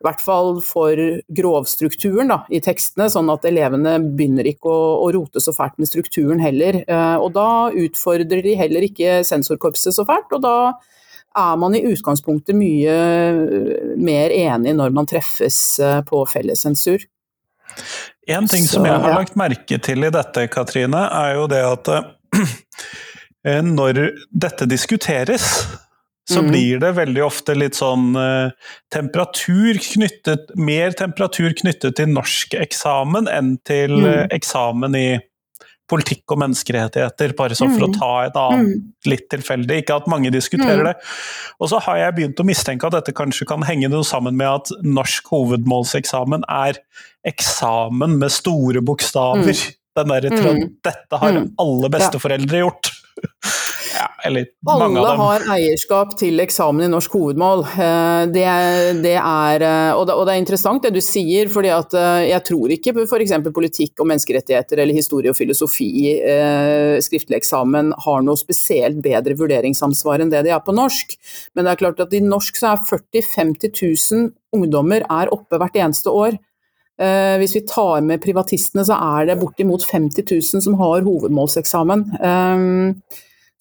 i 0.00 0.04
hvert 0.04 0.20
fall 0.20 0.58
for 0.64 0.98
grovstrukturen 1.32 2.32
da, 2.32 2.40
i 2.52 2.60
tekstene, 2.64 3.06
sånn 3.12 3.30
at 3.32 3.46
elevene 3.48 3.96
begynner 4.02 4.48
ikke 4.50 4.68
å, 4.68 4.80
å, 5.04 5.06
rote 5.14 5.40
så 5.40 5.54
fælt 5.56 5.78
med 5.80 5.88
strukturen 5.88 6.42
heller. 6.42 6.82
Eh, 6.82 7.16
og 7.16 7.30
da 7.36 7.70
utfordrer 7.70 8.42
de 8.44 8.56
heller 8.58 8.84
ikke 8.84 9.22
sensorkorpset 9.24 9.96
så 9.96 10.04
fælt, 10.08 10.34
og 10.36 10.42
da 10.44 10.56
er 11.34 11.56
man 11.58 11.74
i 11.74 11.82
utgangspunktet 11.88 12.58
mye 12.58 12.98
eh, 12.98 13.94
mer 13.96 14.34
enig 14.34 14.74
når 14.76 14.92
man 14.94 15.08
treffes 15.10 15.60
eh, 15.80 16.00
på 16.06 16.20
fellessensur. 16.30 17.06
En 18.28 18.48
ting 18.50 18.66
så, 18.66 18.78
som 18.78 18.88
jeg 18.88 19.00
har 19.06 19.16
lagt 19.16 19.38
merke 19.38 19.78
til 19.82 20.04
i 20.04 20.12
dette, 20.12 20.46
Katrine, 20.52 21.06
er 21.24 21.38
jo 21.38 21.48
det 21.50 21.62
at 21.64 21.90
når 23.78 24.04
dette 24.30 24.68
diskuteres, 24.68 25.48
så 26.30 26.40
mm. 26.40 26.50
blir 26.50 26.80
det 26.80 26.94
veldig 26.96 27.22
ofte 27.24 27.54
litt 27.56 27.76
sånn 27.76 28.14
eh, 28.16 28.54
temperatur 28.92 29.76
knyttet 29.76 30.54
Mer 30.56 30.94
temperatur 30.96 31.52
knyttet 31.58 31.98
til 31.98 32.08
norsk 32.14 32.56
eksamen 32.56 33.28
enn 33.28 33.58
til 33.68 33.98
mm. 33.98 34.08
eh, 34.08 34.26
eksamen 34.38 34.96
i 34.96 35.08
politikk 35.90 36.32
og 36.32 36.40
menneskerettigheter, 36.40 37.34
bare 37.36 37.56
sånn 37.58 37.74
for 37.74 37.84
mm. 37.84 37.90
å 37.90 37.96
ta 37.98 38.12
et 38.24 38.38
annet 38.40 38.70
mm. 38.70 38.86
litt 39.12 39.26
tilfeldig. 39.32 39.82
Ikke 39.82 39.98
at 40.00 40.08
mange 40.08 40.32
diskuterer 40.32 40.80
mm. 40.80 40.86
det. 40.88 40.94
Og 41.60 41.70
så 41.70 41.80
har 41.84 41.98
jeg 42.00 42.16
begynt 42.16 42.40
å 42.40 42.46
mistenke 42.48 42.88
at 42.88 42.96
dette 42.96 43.12
kanskje 43.16 43.46
kan 43.50 43.66
henge 43.68 43.90
noe 43.92 44.06
sammen 44.08 44.38
med 44.40 44.48
at 44.48 44.72
norsk 44.80 45.28
hovedmålseksamen 45.28 46.48
er 46.48 46.80
eksamen 47.28 48.16
med 48.22 48.32
store 48.32 48.80
bokstaver. 48.84 49.52
Mm. 49.52 49.80
Den 49.94 50.10
derre 50.10 50.32
mm. 50.32 50.64
Dette 50.88 51.20
har 51.20 51.42
alle 51.62 51.92
besteforeldre 51.92 52.64
gjort. 52.64 52.94
Ja, 53.94 54.08
eller 54.26 54.46
mange 54.66 54.84
Alle 54.84 55.00
av 55.00 55.06
dem. 55.06 55.20
har 55.22 55.44
eierskap 55.54 56.14
til 56.18 56.42
eksamen 56.42 56.86
i 56.86 56.90
norsk 56.90 57.14
hovedmål. 57.14 57.62
Eh, 57.70 58.22
det, 58.34 58.46
det 59.04 59.14
er, 59.20 59.64
eh, 59.64 59.90
og, 59.94 60.06
det, 60.08 60.16
og, 60.16 60.26
det, 60.26 60.34
er 60.34 60.42
interessant 60.42 60.82
det 60.82 60.94
du 60.96 61.00
sier, 61.04 61.50
fordi 61.52 61.70
at 61.74 61.94
eh, 61.98 62.28
jeg 62.32 62.44
tror 62.48 62.74
ikke 62.74 62.94
f.eks. 63.04 63.34
politikk 63.54 64.02
og 64.02 64.10
menneskerettigheter 64.10 64.82
eller 64.82 64.96
historie 64.96 65.30
og 65.30 65.38
filosofi 65.38 65.90
skriftlig 67.04 67.36
eksamen 67.38 67.92
har 68.04 68.24
noe 68.24 68.38
spesielt 68.38 68.98
bedre 69.04 69.36
vurderingsansvar 69.38 70.22
enn 70.22 70.32
det 70.32 70.44
de 70.46 70.52
er 70.54 70.62
på 70.64 70.74
norsk. 70.74 71.14
Men 71.54 71.66
det 71.66 71.74
er 71.74 71.82
klart 71.82 72.02
at 72.02 72.14
i 72.16 72.22
norsk 72.24 72.58
så 72.58 72.72
er 72.74 72.82
40 72.88 73.22
000-50 73.22 73.76
000 74.14 74.26
ungdommer 74.54 75.04
er 75.10 75.32
oppe 75.34 75.58
hvert 75.60 75.78
eneste 75.78 76.10
år. 76.10 76.38
hvis 77.40 77.56
vi 77.56 77.64
tar 77.66 78.04
med 78.06 78.22
privatistene, 78.22 78.84
så 78.86 78.94
er 79.18 79.26
det 79.26 79.40
bortimot 79.40 79.82
50 79.90 80.28
000 80.30 80.62
som 80.62 80.76
har 80.78 81.02
hovedmålseksamen. 81.02 82.04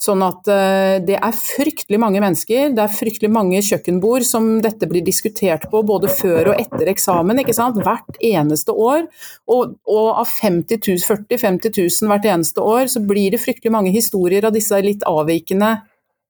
Sånn 0.03 0.24
at 0.25 0.50
uh, 0.51 0.98
det 1.05 1.15
er 1.15 1.38
fryktelig 1.38 2.00
mange 2.01 2.19
mennesker, 2.24 2.74
det 2.75 2.83
er 2.83 2.91
fryktelig 2.91 3.29
mange 3.31 3.62
kjøkkenbord 3.63 4.25
som 4.27 4.50
dette 4.63 4.89
blir 4.89 5.05
diskutert 5.05 5.69
på 5.72 5.83
både 5.88 6.12
før 6.12 6.51
og 6.51 6.60
etter 6.60 6.91
eksamen, 6.91 7.39
ikke 7.43 7.55
sant? 7.55 7.79
hvert 7.83 8.19
eneste 8.19 8.75
år. 8.75 9.07
Og, 9.53 9.77
og 9.88 10.10
av 10.25 10.27
40 10.27 10.81
000-50 10.83 11.72
000 11.79 12.12
hvert 12.12 12.27
eneste 12.33 12.65
år, 12.65 12.91
så 12.91 13.03
blir 13.05 13.31
det 13.31 13.41
fryktelig 13.43 13.72
mange 13.74 13.95
historier 13.95 14.50
av 14.50 14.55
disse 14.55 14.81
litt 14.83 15.07
avvikende 15.07 15.77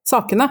sakene. 0.07 0.49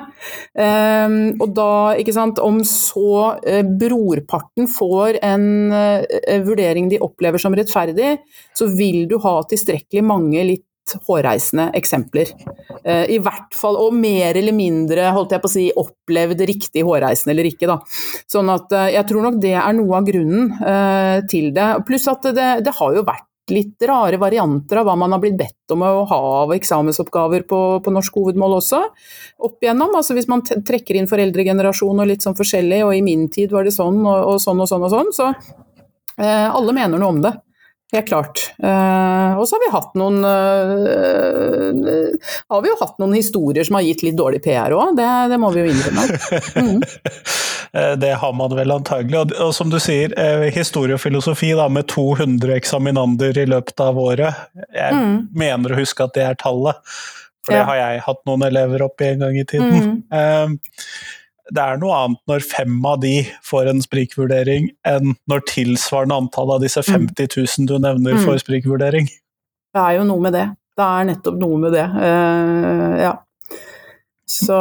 Um, 0.56 1.16
og 1.42 1.52
da, 1.56 1.70
ikke 2.00 2.14
sant, 2.16 2.40
om 2.42 2.62
så 2.66 3.36
uh, 3.36 3.60
brorparten 3.62 4.68
får 4.70 5.20
en 5.20 5.46
uh, 5.74 6.02
vurdering 6.46 6.88
de 6.90 7.00
opplever 7.04 7.42
som 7.42 7.54
rettferdig, 7.56 8.16
så 8.56 8.70
vil 8.72 9.04
du 9.10 9.18
ha 9.22 9.38
tilstrekkelig 9.48 10.04
mange 10.08 10.46
litt 10.48 10.66
hårreisende 11.06 11.70
eksempler. 11.78 12.30
Eh, 12.84 13.10
I 13.14 13.18
hvert 13.22 13.54
fall, 13.56 13.78
og 13.80 13.94
mer 13.96 14.36
eller 14.38 14.54
mindre 14.56 15.10
holdt 15.14 15.34
jeg 15.34 15.42
på 15.42 15.50
å 15.50 15.54
si, 15.54 15.66
opplevd 15.82 16.44
riktig 16.48 16.84
hårreisende 16.86 17.34
eller 17.34 17.50
ikke. 17.50 17.68
Da. 17.70 17.78
Sånn 18.30 18.50
at 18.52 18.72
eh, 18.76 18.92
jeg 18.96 19.08
tror 19.08 19.28
nok 19.28 19.42
det 19.42 19.54
er 19.58 19.76
noe 19.78 19.98
av 19.98 20.08
grunnen 20.08 20.48
uh, 20.58 21.18
til 21.30 21.52
det. 21.54 21.68
Pluss 21.88 22.08
at 22.10 22.26
det, 22.34 22.48
det, 22.66 22.74
har 22.76 22.96
jo 22.96 23.04
vært 23.06 23.28
litt 23.52 23.84
rare 23.88 24.18
varianter 24.22 24.80
av 24.80 24.86
hva 24.86 24.94
man 24.98 25.12
har 25.12 25.20
blitt 25.22 25.36
bedt 25.38 25.74
om 25.74 25.82
å 25.84 26.04
ha 26.08 26.18
av 26.42 26.54
eksamensoppgaver 26.54 27.44
på, 27.48 27.60
på 27.84 27.94
norsk 27.94 28.18
hovedmål 28.20 28.58
også. 28.58 28.82
Opp 29.46 29.64
igjennom. 29.64 29.94
Altså 29.98 30.16
hvis 30.16 30.30
man 30.30 30.44
trekker 30.46 30.98
inn 30.98 31.10
foreldregenerasjon 31.10 32.04
og 32.04 32.10
litt 32.10 32.24
sånn 32.24 32.38
forskjellig, 32.38 32.82
og 32.86 32.96
i 32.96 33.04
min 33.04 33.28
tid 33.32 33.54
var 33.54 33.66
det 33.68 33.74
sånn 33.76 34.00
og, 34.04 34.34
og 34.34 34.42
sånn 34.42 34.62
og 34.62 34.70
sånn 34.70 34.86
og 34.88 34.94
sånn, 34.94 35.14
så 35.14 35.30
uh, 35.32 36.48
alle 36.48 36.76
mener 36.76 36.98
noe 36.98 37.16
om 37.16 37.24
det. 37.24 37.34
Helt 37.92 38.08
klart. 38.08 38.51
Uh, 38.62 39.38
og 39.40 39.48
så 39.48 39.56
har 39.56 39.62
vi 39.64 39.70
hatt 39.72 39.96
noen 39.98 40.22
uh, 40.22 41.72
har 42.54 42.60
vi 42.62 42.70
jo 42.70 42.76
hatt 42.78 43.00
noen 43.02 43.16
historier 43.16 43.66
som 43.66 43.74
har 43.74 43.82
gitt 43.82 44.04
litt 44.06 44.14
dårlig 44.20 44.38
PR 44.44 44.70
òg, 44.76 44.92
det, 44.94 45.08
det, 45.32 45.38
må 45.42 45.50
vi 45.54 45.64
jo 45.64 45.72
innrømme. 45.72 46.04
Mm. 47.72 47.98
det 48.00 48.10
har 48.20 48.32
man 48.36 48.52
vel 48.52 48.70
antagelig. 48.74 49.16
Og, 49.16 49.30
og 49.40 49.54
som 49.56 49.70
du 49.72 49.78
sier, 49.80 50.12
historie 50.52 50.98
og 50.98 51.00
filosofi 51.00 51.54
da, 51.56 51.64
med 51.72 51.86
200 51.88 52.52
eksaminander 52.58 53.38
i 53.40 53.46
løpet 53.48 53.80
av 53.80 53.96
året. 53.98 54.42
Jeg 54.76 54.92
mm. 54.92 55.14
mener 55.40 55.72
å 55.72 55.78
huske 55.80 56.04
at 56.04 56.12
det 56.18 56.26
er 56.26 56.36
tallet, 56.42 56.76
for 57.46 57.56
det 57.56 57.64
har 57.70 57.78
jeg 57.80 58.04
hatt 58.04 58.20
noen 58.28 58.44
elever 58.50 58.84
oppi 58.84 59.08
en 59.08 59.24
gang 59.24 59.40
i 59.40 59.46
tiden. 59.48 60.04
Mm 60.12 60.58
det 61.52 61.64
er 61.64 61.80
noe 61.80 61.96
annet 62.04 62.22
når 62.30 62.44
fem 62.46 62.78
av 62.88 63.00
de 63.02 63.16
får 63.46 63.70
en 63.72 63.82
sprikvurdering, 63.84 64.70
enn 64.88 65.16
når 65.30 65.44
tilsvarende 65.50 66.22
antall 66.24 66.54
av 66.56 66.62
disse 66.64 66.82
50 66.86 67.12
mm. 67.12 67.34
000 67.36 67.68
du 67.68 67.76
nevner, 67.76 68.16
mm. 68.16 68.24
får 68.26 68.40
sprikvurdering. 68.44 69.10
Det 69.72 69.82
er 69.82 69.98
jo 69.98 70.06
noe 70.08 70.24
med 70.24 70.36
det. 70.36 70.46
Det 70.76 70.86
er 70.86 71.10
nettopp 71.10 71.36
noe 71.40 71.60
med 71.60 71.76
det. 71.76 71.84
Uh, 71.92 72.96
ja. 73.02 73.12
Så, 74.32 74.56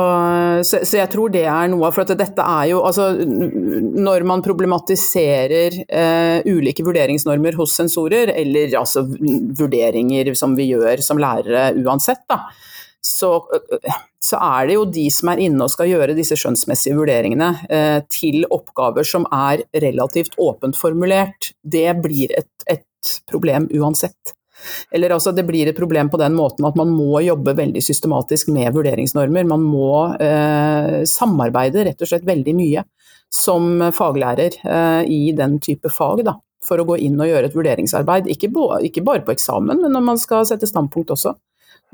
så, 0.67 0.81
så, 0.83 0.97
jeg 0.97 1.07
tror 1.13 1.31
det 1.31 1.45
er 1.47 1.69
noe 1.71 1.87
For 1.93 2.03
at 2.03 2.09
dette 2.19 2.43
er 2.43 2.65
jo 2.71 2.81
Altså, 2.83 3.05
når 3.23 4.25
man 4.27 4.41
problematiserer 4.43 5.77
uh, 5.85 6.49
ulike 6.49 6.83
vurderingsnormer 6.83 7.55
hos 7.55 7.77
sensorer, 7.79 8.33
eller 8.35 8.73
altså 8.81 9.05
vurderinger 9.05 10.33
som 10.35 10.57
vi 10.57 10.71
gjør 10.73 11.05
som 11.05 11.21
lærere 11.21 11.69
uansett, 11.85 12.25
da, 12.27 12.41
så, 13.01 13.31
så, 14.21 14.37
er 14.37 14.67
det 14.69 14.75
jo 14.77 14.83
de 14.93 15.07
som 15.13 15.31
er 15.33 15.41
inne 15.47 15.65
og 15.65 15.73
skal 15.73 15.89
gjøre 15.89 16.17
disse 16.17 16.37
skjønnsmessige 16.37 16.97
vurderingene 16.97 17.49
eh, 17.69 17.97
til 18.13 18.45
oppgaver 18.53 19.07
som 19.07 19.25
er 19.33 19.65
relativt 19.81 20.37
åpent 20.41 20.77
formulert. 20.77 21.51
Det 21.61 21.89
blir 22.03 22.33
et, 22.37 22.51
et 22.69 23.15
problem 23.31 23.67
uansett. 23.73 24.35
Eller 24.93 25.15
altså, 25.15 25.33
det 25.33 25.47
blir 25.47 25.69
et 25.71 25.77
problem 25.77 26.11
på 26.13 26.19
den 26.21 26.35
måten 26.37 26.65
at 26.67 26.77
man 26.77 26.91
må 26.93 27.23
jobbe 27.25 27.55
veldig 27.57 27.81
systematisk 27.81 28.51
med 28.53 28.73
vurderingsnormer. 28.75 29.49
Man 29.49 29.65
må 29.65 29.91
eh, 30.21 31.01
samarbeide 31.09 31.87
rett 31.89 32.05
og 32.05 32.11
slett 32.11 32.27
veldig 32.27 32.55
mye 32.57 32.85
som 33.31 33.79
faglærer 33.95 34.61
eh, 34.61 35.03
i 35.09 35.21
den 35.37 35.57
type 35.63 35.89
fag. 35.89 36.25
Da, 36.27 36.37
for 36.61 36.81
å 36.81 36.85
gå 36.85 36.99
inn 37.01 37.17
og 37.19 37.29
gjøre 37.29 37.49
et 37.49 37.57
vurderingsarbeid. 37.57 38.29
Ikke, 38.31 38.51
ikke 38.85 39.05
bare 39.05 39.25
på 39.25 39.33
eksamen, 39.33 39.81
men 39.81 39.95
når 39.95 40.05
man 40.11 40.21
skal 40.21 40.45
sette 40.49 40.69
standpunkt 40.69 41.13
også. 41.15 41.33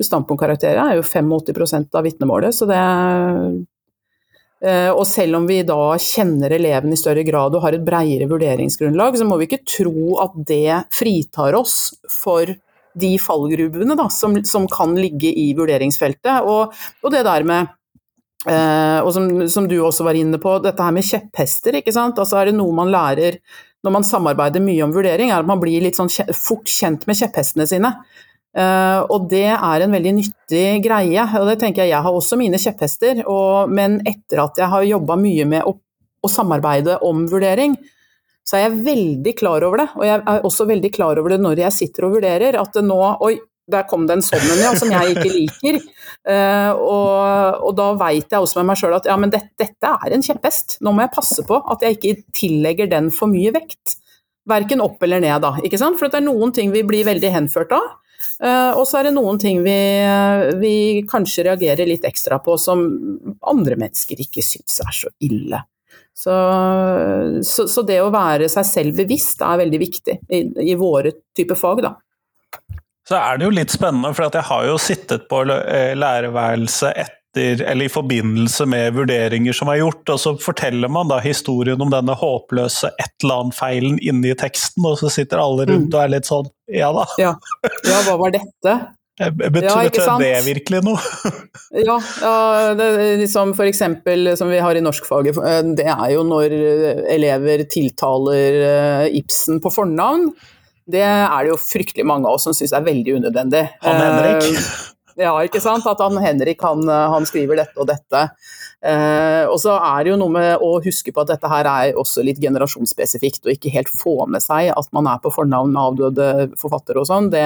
Standpunktkarakterer 0.03 0.83
er 0.83 0.99
jo 0.99 1.05
85% 1.05 1.97
av 1.97 2.05
vitnemålet, 2.05 2.53
så 2.53 2.67
det 2.69 2.81
eh, 4.61 4.91
og 4.91 5.03
selv 5.09 5.39
om 5.39 5.47
vi 5.49 5.63
da 5.65 5.97
kjenner 6.01 6.53
eleven 6.57 6.93
i 6.93 6.99
større 6.99 7.25
grad 7.25 7.55
og 7.57 7.65
har 7.65 7.77
et 7.77 7.85
bredere 7.85 8.29
vurderingsgrunnlag, 8.29 9.17
så 9.17 9.25
må 9.25 9.39
vi 9.39 9.49
ikke 9.49 9.65
tro 9.65 10.19
at 10.23 10.37
det 10.49 10.83
fritar 10.93 11.57
oss 11.57 11.95
for 12.13 12.53
de 12.97 13.13
fallgruvene 13.21 13.97
da, 13.97 14.07
som, 14.13 14.37
som, 14.45 14.67
kan 14.69 14.95
ligge 14.97 15.29
i 15.29 15.51
vurderingsfeltet. 15.57 16.45
Og, 16.45 16.73
og 17.03 17.13
det 17.13 17.23
der 17.27 17.45
med 17.47 17.73
eh, 18.49 18.99
og 19.03 19.11
som, 19.15 19.29
som, 19.51 19.69
du 19.69 19.79
også 19.81 20.07
var 20.07 20.17
inne 20.17 20.39
på, 20.41 20.57
dette 20.63 20.83
her 20.83 20.95
med 20.95 21.05
kjepphester. 21.05 21.79
ikke 21.81 21.93
sant? 21.93 22.19
Altså 22.21 22.39
Er 22.41 22.51
det 22.51 22.57
noe 22.57 22.75
man 22.75 22.93
lærer 22.93 23.41
når 23.85 23.93
man 23.93 24.07
samarbeider 24.07 24.63
mye 24.63 24.83
om 24.83 24.93
vurdering, 24.95 25.29
er 25.31 25.43
at 25.43 25.47
man 25.47 25.61
blir 25.61 25.83
litt 25.83 25.97
sånn 25.99 26.09
fort 26.35 26.67
kjent 26.67 27.05
med 27.07 27.19
kjepphestene 27.19 27.67
sine. 27.69 27.93
Uh, 28.57 29.03
og 29.13 29.27
det 29.29 29.51
er 29.53 29.83
en 29.85 29.91
veldig 29.93 30.15
nyttig 30.17 30.63
greie. 30.81 31.25
og 31.37 31.45
det 31.45 31.59
tenker 31.61 31.85
Jeg 31.85 31.93
jeg 31.93 32.05
har 32.05 32.15
også 32.15 32.39
mine 32.39 32.57
kjepphester, 32.57 33.21
og, 33.29 33.69
men 33.69 33.99
etter 34.01 34.41
at 34.41 34.57
jeg 34.57 34.71
har 34.71 34.87
jobba 34.87 35.17
mye 35.21 35.45
med 35.45 35.67
å, 35.67 35.75
å, 35.77 36.31
samarbeide 36.31 36.97
om 37.05 37.27
vurdering, 37.29 37.75
så 38.47 38.57
er 38.57 38.65
jeg 38.65 38.79
veldig 38.87 39.33
klar 39.37 39.65
over 39.67 39.83
det. 39.83 39.87
Og 39.99 40.07
jeg 40.07 40.23
er 40.23 40.47
også 40.49 40.65
veldig 40.65 40.91
klar 40.95 41.21
over 41.21 41.35
det 41.35 41.39
når 41.43 41.61
jeg 41.67 41.75
sitter 41.75 42.07
og 42.07 42.17
vurderer, 42.17 42.57
at 42.57 42.81
nå 42.81 42.97
Oi, 43.27 43.35
der 43.69 43.85
kom 43.85 44.07
det 44.07 44.15
en 44.15 44.25
sånn 44.25 44.41
en, 44.41 44.63
ja, 44.63 44.71
som 44.79 44.89
jeg 44.89 45.13
ikke 45.13 45.27
liker. 45.35 45.79
Uh, 46.25 46.71
og, 46.73 47.61
og, 47.67 47.71
da 47.77 47.91
veit 47.99 48.31
jeg 48.31 48.41
også 48.41 48.61
med 48.61 48.71
meg 48.71 48.81
sjøl 48.81 48.97
at 48.97 49.11
ja, 49.11 49.19
men 49.19 49.33
det, 49.33 49.43
dette 49.59 49.93
er 50.01 50.17
en 50.17 50.25
kjepphest. 50.25 50.79
Nå 50.81 50.95
må 50.95 51.05
jeg 51.05 51.13
passe 51.13 51.45
på 51.45 51.61
at 51.61 51.85
jeg 51.85 51.99
ikke 51.99 52.15
tillegger 52.41 52.89
den 52.89 53.13
for 53.13 53.29
mye 53.29 53.53
vekt. 53.53 53.99
Verken 54.49 54.81
opp 54.81 55.03
eller 55.03 55.21
ned, 55.21 55.43
da. 55.43 55.53
ikke 55.61 55.77
sant? 55.77 55.99
For 55.99 56.09
det 56.09 56.23
er 56.23 56.29
noen 56.29 56.55
ting 56.55 56.73
vi 56.73 56.85
blir 56.87 57.05
veldig 57.05 57.33
henført 57.37 57.75
av. 57.75 57.97
Uh, 58.41 58.74
og 58.77 58.83
så 58.89 59.00
er 59.00 59.07
det 59.07 59.15
noen 59.15 59.39
ting 59.41 59.63
vi, 59.65 59.77
vi, 60.62 60.75
kanskje 61.09 61.47
reagerer 61.50 61.89
litt 61.89 62.05
ekstra 62.07 62.39
på 62.43 62.57
som 62.62 62.83
andre 63.50 63.77
mennesker 63.79 64.21
ikke 64.25 64.45
syns 64.45 64.79
er 64.86 64.93
så 64.95 65.12
ille. 65.25 65.62
Så, 66.17 66.33
så, 67.45 67.67
så, 67.69 67.83
det 67.86 68.00
å 68.01 68.09
være 68.09 68.47
seg 68.50 68.65
selv 68.65 68.97
bevisst 68.97 69.43
er 69.45 69.59
veldig 69.62 69.79
viktig 69.83 70.15
i, 70.33 70.39
i 70.71 70.74
våre 70.79 71.12
type 71.38 71.53
fag, 71.57 71.83
da. 71.86 71.93
Så 73.07 73.15
er 73.15 73.38
det 73.38 73.45
jo 73.45 73.53
litt 73.53 73.71
spennende, 73.71 74.12
for 74.17 74.25
jeg 74.25 74.47
har 74.50 74.65
jo 74.67 74.79
sittet 74.81 75.27
på 75.31 75.43
eh, 75.53 75.93
lærerværelset 75.95 76.89
etter, 76.91 77.16
eller 77.38 77.86
i 77.86 77.91
forbindelse 77.91 78.65
med 78.65 78.96
vurderinger 78.98 79.53
som 79.53 79.69
er 79.72 79.81
gjort, 79.81 80.03
og 80.10 80.19
så 80.22 80.34
forteller 80.41 80.89
man 80.91 81.10
da 81.12 81.19
historien 81.22 81.81
om 81.81 81.91
denne 81.93 82.15
håpløse 82.17 82.89
et 82.98 83.24
eller 83.24 83.43
annet-feilen 83.43 83.98
inni 84.01 84.34
teksten, 84.38 84.86
og 84.88 84.98
så 85.01 85.12
sitter 85.13 85.43
alle 85.43 85.67
rundt 85.69 85.91
mm. 85.91 85.96
og 85.96 86.03
er 86.03 86.13
litt 86.15 86.29
sånn 86.29 86.50
ja 86.74 86.89
da. 86.96 87.05
Ja, 87.22 87.34
ja 87.88 88.00
hva 88.07 88.17
var 88.19 88.34
dette? 88.36 88.77
Betyr 89.57 89.88
ja, 89.98 90.17
det 90.22 90.34
virkelig 90.46 90.84
noe? 90.86 91.00
ja, 91.88 91.96
ja 92.22 92.74
det, 92.77 92.89
liksom 93.24 93.55
for 93.57 93.65
eksempel 93.65 94.36
som 94.38 94.51
vi 94.51 94.60
har 94.62 94.77
i 94.77 94.84
norskfaget, 94.84 95.39
eh, 95.41 95.63
det 95.77 95.88
er 95.89 96.12
jo 96.13 96.25
når 96.27 96.53
elever 97.15 97.65
tiltaler 97.72 98.60
eh, 98.67 99.17
Ibsen 99.17 99.62
på 99.63 99.74
fornavn. 99.74 100.29
Det 100.88 101.03
er 101.03 101.39
det 101.43 101.50
jo 101.51 101.57
fryktelig 101.60 102.05
mange 102.07 102.29
av 102.29 102.38
oss 102.38 102.46
som 102.48 102.55
syns 102.55 102.75
er 102.77 102.86
veldig 102.86 103.17
unødvendig. 103.17 103.65
Han 103.84 104.00
Henrik? 104.05 104.62
Eh, 105.17 105.25
ja, 105.25 105.33
ikke 105.43 105.62
sant. 105.63 105.86
At 105.89 106.01
han 106.03 106.17
Henrik 106.21 106.63
han, 106.65 106.88
han 106.88 107.27
skriver 107.29 107.63
dette 107.63 107.81
og 107.81 107.89
dette. 107.89 108.27
Eh, 108.86 109.43
og 109.50 109.57
så 109.62 109.74
er 109.81 110.03
det 110.05 110.12
jo 110.12 110.19
noe 110.21 110.33
med 110.36 110.62
å 110.62 110.75
huske 110.86 111.13
på 111.13 111.24
at 111.24 111.31
dette 111.31 111.50
her 111.50 111.69
er 111.71 111.97
også 111.97 112.21
litt 112.25 112.41
generasjonsspesifikt, 112.43 113.47
og 113.47 113.55
ikke 113.55 113.74
helt 113.74 113.89
få 113.89 114.19
med 114.29 114.43
seg 114.45 114.69
at 114.75 114.91
man 114.93 115.09
er 115.09 115.21
på 115.24 115.33
fornavn 115.33 115.74
med 115.74 115.81
avdøde 115.81 116.27
forfattere 116.62 117.01
og 117.01 117.09
sånn. 117.09 117.31
Det, 117.33 117.45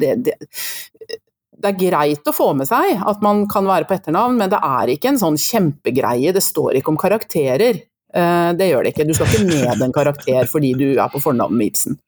det, 0.00 0.14
det, 0.24 0.38
det, 0.48 1.68
er 1.68 1.80
greit 1.80 2.30
å 2.30 2.36
få 2.36 2.52
med 2.56 2.68
seg 2.70 3.04
at 3.04 3.24
man 3.24 3.44
kan 3.50 3.68
være 3.68 3.88
på 3.88 3.98
etternavn, 3.98 4.40
men 4.40 4.52
det 4.52 4.62
er 4.64 4.94
ikke 4.94 5.12
en 5.12 5.20
sånn 5.20 5.36
kjempegreie. 5.40 6.32
Det 6.32 6.44
står 6.44 6.80
ikke 6.80 6.94
om 6.94 7.00
karakterer. 7.00 7.84
Eh, 8.14 8.50
det 8.56 8.70
gjør 8.70 8.86
det 8.86 8.94
ikke. 8.94 9.08
Du 9.10 9.14
skal 9.18 9.28
ikke 9.28 9.50
ned 9.50 9.84
en 9.84 9.94
karakter 9.94 10.48
fordi 10.48 10.72
du 10.80 10.88
er 10.94 11.12
på 11.12 11.20
fornavn 11.22 11.60
med 11.60 11.74
Ibsen. 11.74 12.00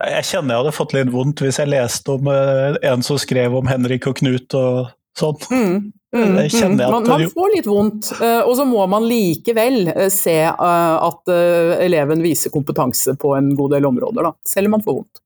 Jeg 0.00 0.26
kjenner 0.30 0.54
jeg 0.54 0.62
hadde 0.62 0.76
fått 0.76 0.94
litt 0.96 1.10
vondt 1.12 1.42
hvis 1.44 1.60
jeg 1.60 1.70
leste 1.70 2.14
om 2.16 2.28
eh, 2.32 2.76
en 2.88 3.02
som 3.04 3.18
skrev 3.20 3.56
om 3.58 3.68
Henrik 3.68 4.08
og 4.08 4.20
Knut 4.20 4.56
og 4.56 4.92
sånn. 5.18 5.40
Mm. 5.50 5.80
Mm, 6.10 6.22
mm. 6.34 6.76
Man, 6.80 7.04
man, 7.06 7.24
får 7.30 7.50
litt 7.54 7.66
vondt, 7.70 8.08
eh, 8.18 8.40
og 8.42 8.56
så 8.58 8.64
må 8.66 8.82
man 8.90 9.04
likevel 9.06 9.92
eh, 9.92 10.08
se 10.10 10.40
at 10.50 11.30
eleven 11.30 12.24
viser 12.24 12.50
kompetanse 12.50 13.14
på 13.20 13.36
en 13.36 13.52
god 13.58 13.76
del 13.76 13.86
områder, 13.86 14.26
da, 14.26 14.32
selv 14.48 14.70
om 14.70 14.78
man 14.78 14.86
får 14.86 14.96
vondt. 15.02 15.22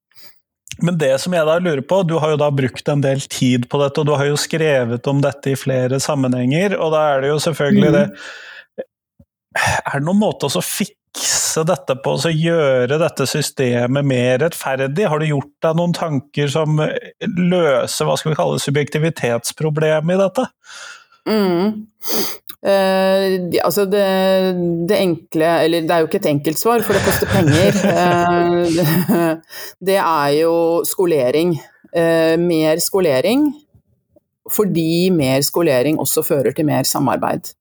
Men 0.82 0.98
det 0.98 1.12
som 1.22 1.34
jeg 1.36 1.46
da 1.46 1.54
lurer 1.62 1.84
på, 1.86 2.00
du 2.02 2.16
har 2.18 2.34
jo 2.34 2.40
da 2.42 2.50
brukt 2.50 2.88
en 2.90 3.04
del 3.04 3.22
tid 3.30 3.68
på 3.70 3.78
dette, 3.80 4.02
og 4.02 4.10
du 4.10 4.16
har 4.18 4.26
jo 4.26 4.40
skrevet 4.40 5.06
om 5.08 5.22
dette 5.22 5.54
i 5.54 5.58
flere 5.58 6.02
sammenhenger, 6.02 6.74
og 6.80 6.92
da 6.96 7.06
er 7.14 7.24
det 7.24 7.30
jo 7.30 7.38
selvfølgelig 7.46 7.92
mm. 7.92 7.96
det 8.00 8.84
Er 9.54 10.00
det 10.00 10.02
noen 10.02 10.18
måte 10.18 10.50
å 10.50 10.64
fikse 10.66 11.03
fikse 11.14 11.64
dette 11.66 11.96
på, 12.02 12.16
å 12.18 12.30
gjøre 12.30 12.98
dette 12.98 13.26
systemet 13.26 14.04
mer 14.04 14.38
rettferdig? 14.42 15.06
Har 15.08 15.20
du 15.20 15.28
gjort 15.28 15.52
deg 15.62 15.76
noen 15.78 15.94
tanker 15.94 16.48
som 16.48 16.80
løser 16.80 18.08
hva 18.08 18.16
skal 18.18 18.32
vi 18.32 18.38
kalle 18.38 18.62
subjektivitetsproblemet 18.62 20.14
i 20.14 20.20
dette? 20.22 20.46
Mm. 21.24 21.86
Eh, 22.64 23.38
altså 23.64 23.86
det, 23.88 24.04
det, 24.88 24.96
enkle 24.98 25.48
Eller 25.64 25.84
det 25.84 25.94
er 25.94 26.02
jo 26.02 26.08
ikke 26.08 26.18
et 26.20 26.28
enkelt 26.28 26.60
svar, 26.60 26.84
for 26.84 26.96
det 26.96 27.04
koster 27.06 27.30
penger. 27.32 27.80
Eh, 27.94 29.36
det, 29.88 29.98
er 30.00 30.30
jo 30.40 30.82
skolering. 30.88 31.54
Eh, 31.94 32.34
mer 32.40 32.80
skolering 32.82 33.52
fordi 34.52 35.08
mer 35.08 35.40
skolering 35.40 35.96
også 36.02 36.20
fører 36.26 36.52
til 36.52 36.66
mer 36.68 36.84
samarbeid. 36.84 37.54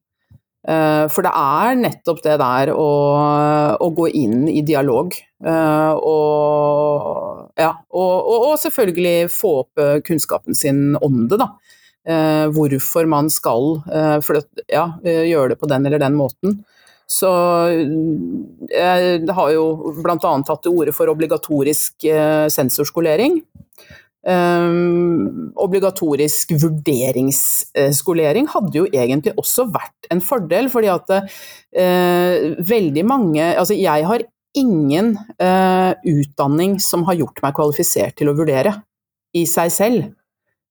Eh, 0.64 1.06
for 1.12 1.26
det 1.26 1.32
er 1.36 1.76
nettopp 1.76 2.22
det 2.24 2.38
der 2.40 2.72
å, 2.72 2.90
å 3.84 3.90
gå 3.96 4.08
inn 4.16 4.48
i 4.48 4.62
dialog. 4.66 5.16
Eh, 5.44 5.94
og, 5.98 7.50
ja, 7.60 7.74
og, 7.92 8.14
og, 8.14 8.38
og, 8.38 8.54
selvfølgelig 8.62 9.32
få 9.34 9.56
opp 9.66 9.84
eh, 9.84 9.98
kunnskapen 10.08 10.56
sin 10.56 10.94
om 11.02 11.26
det, 11.28 11.42
da. 11.44 11.54
Hvorfor 12.04 13.06
man 13.08 13.30
skal 13.32 13.78
ja, 14.68 14.82
gjøre 15.08 15.54
det 15.54 15.56
på 15.62 15.70
den 15.72 15.86
eller 15.88 16.02
den 16.02 16.18
måten. 16.20 16.58
Så 17.08 17.30
jeg 18.68 19.22
har 19.38 19.52
jo 19.54 19.94
bl.a. 20.04 20.18
tatt 20.20 20.66
til 20.66 20.76
orde 20.82 20.92
for 20.92 21.08
obligatorisk 21.14 22.04
sensorskolering. 22.52 23.40
Um, 24.24 25.52
obligatorisk 25.60 26.54
vurderingsskolering 26.56 28.46
hadde 28.54 28.78
jo 28.78 28.86
egentlig 28.88 29.34
også 29.36 29.66
vært 29.68 30.08
en 30.16 30.22
fordel, 30.24 30.70
fordi 30.72 30.88
at 30.94 31.12
uh, 31.12 32.54
veldig 32.64 33.04
mange 33.04 33.44
Altså, 33.44 33.76
jeg 33.76 34.08
har 34.08 34.24
ingen 34.56 35.18
uh, 35.44 35.92
utdanning 36.08 36.78
som 36.80 37.04
har 37.10 37.20
gjort 37.20 37.44
meg 37.44 37.56
kvalifisert 37.58 38.16
til 38.16 38.32
å 38.32 38.38
vurdere 38.38 38.78
i 39.36 39.44
seg 39.50 39.74
selv. 39.76 40.08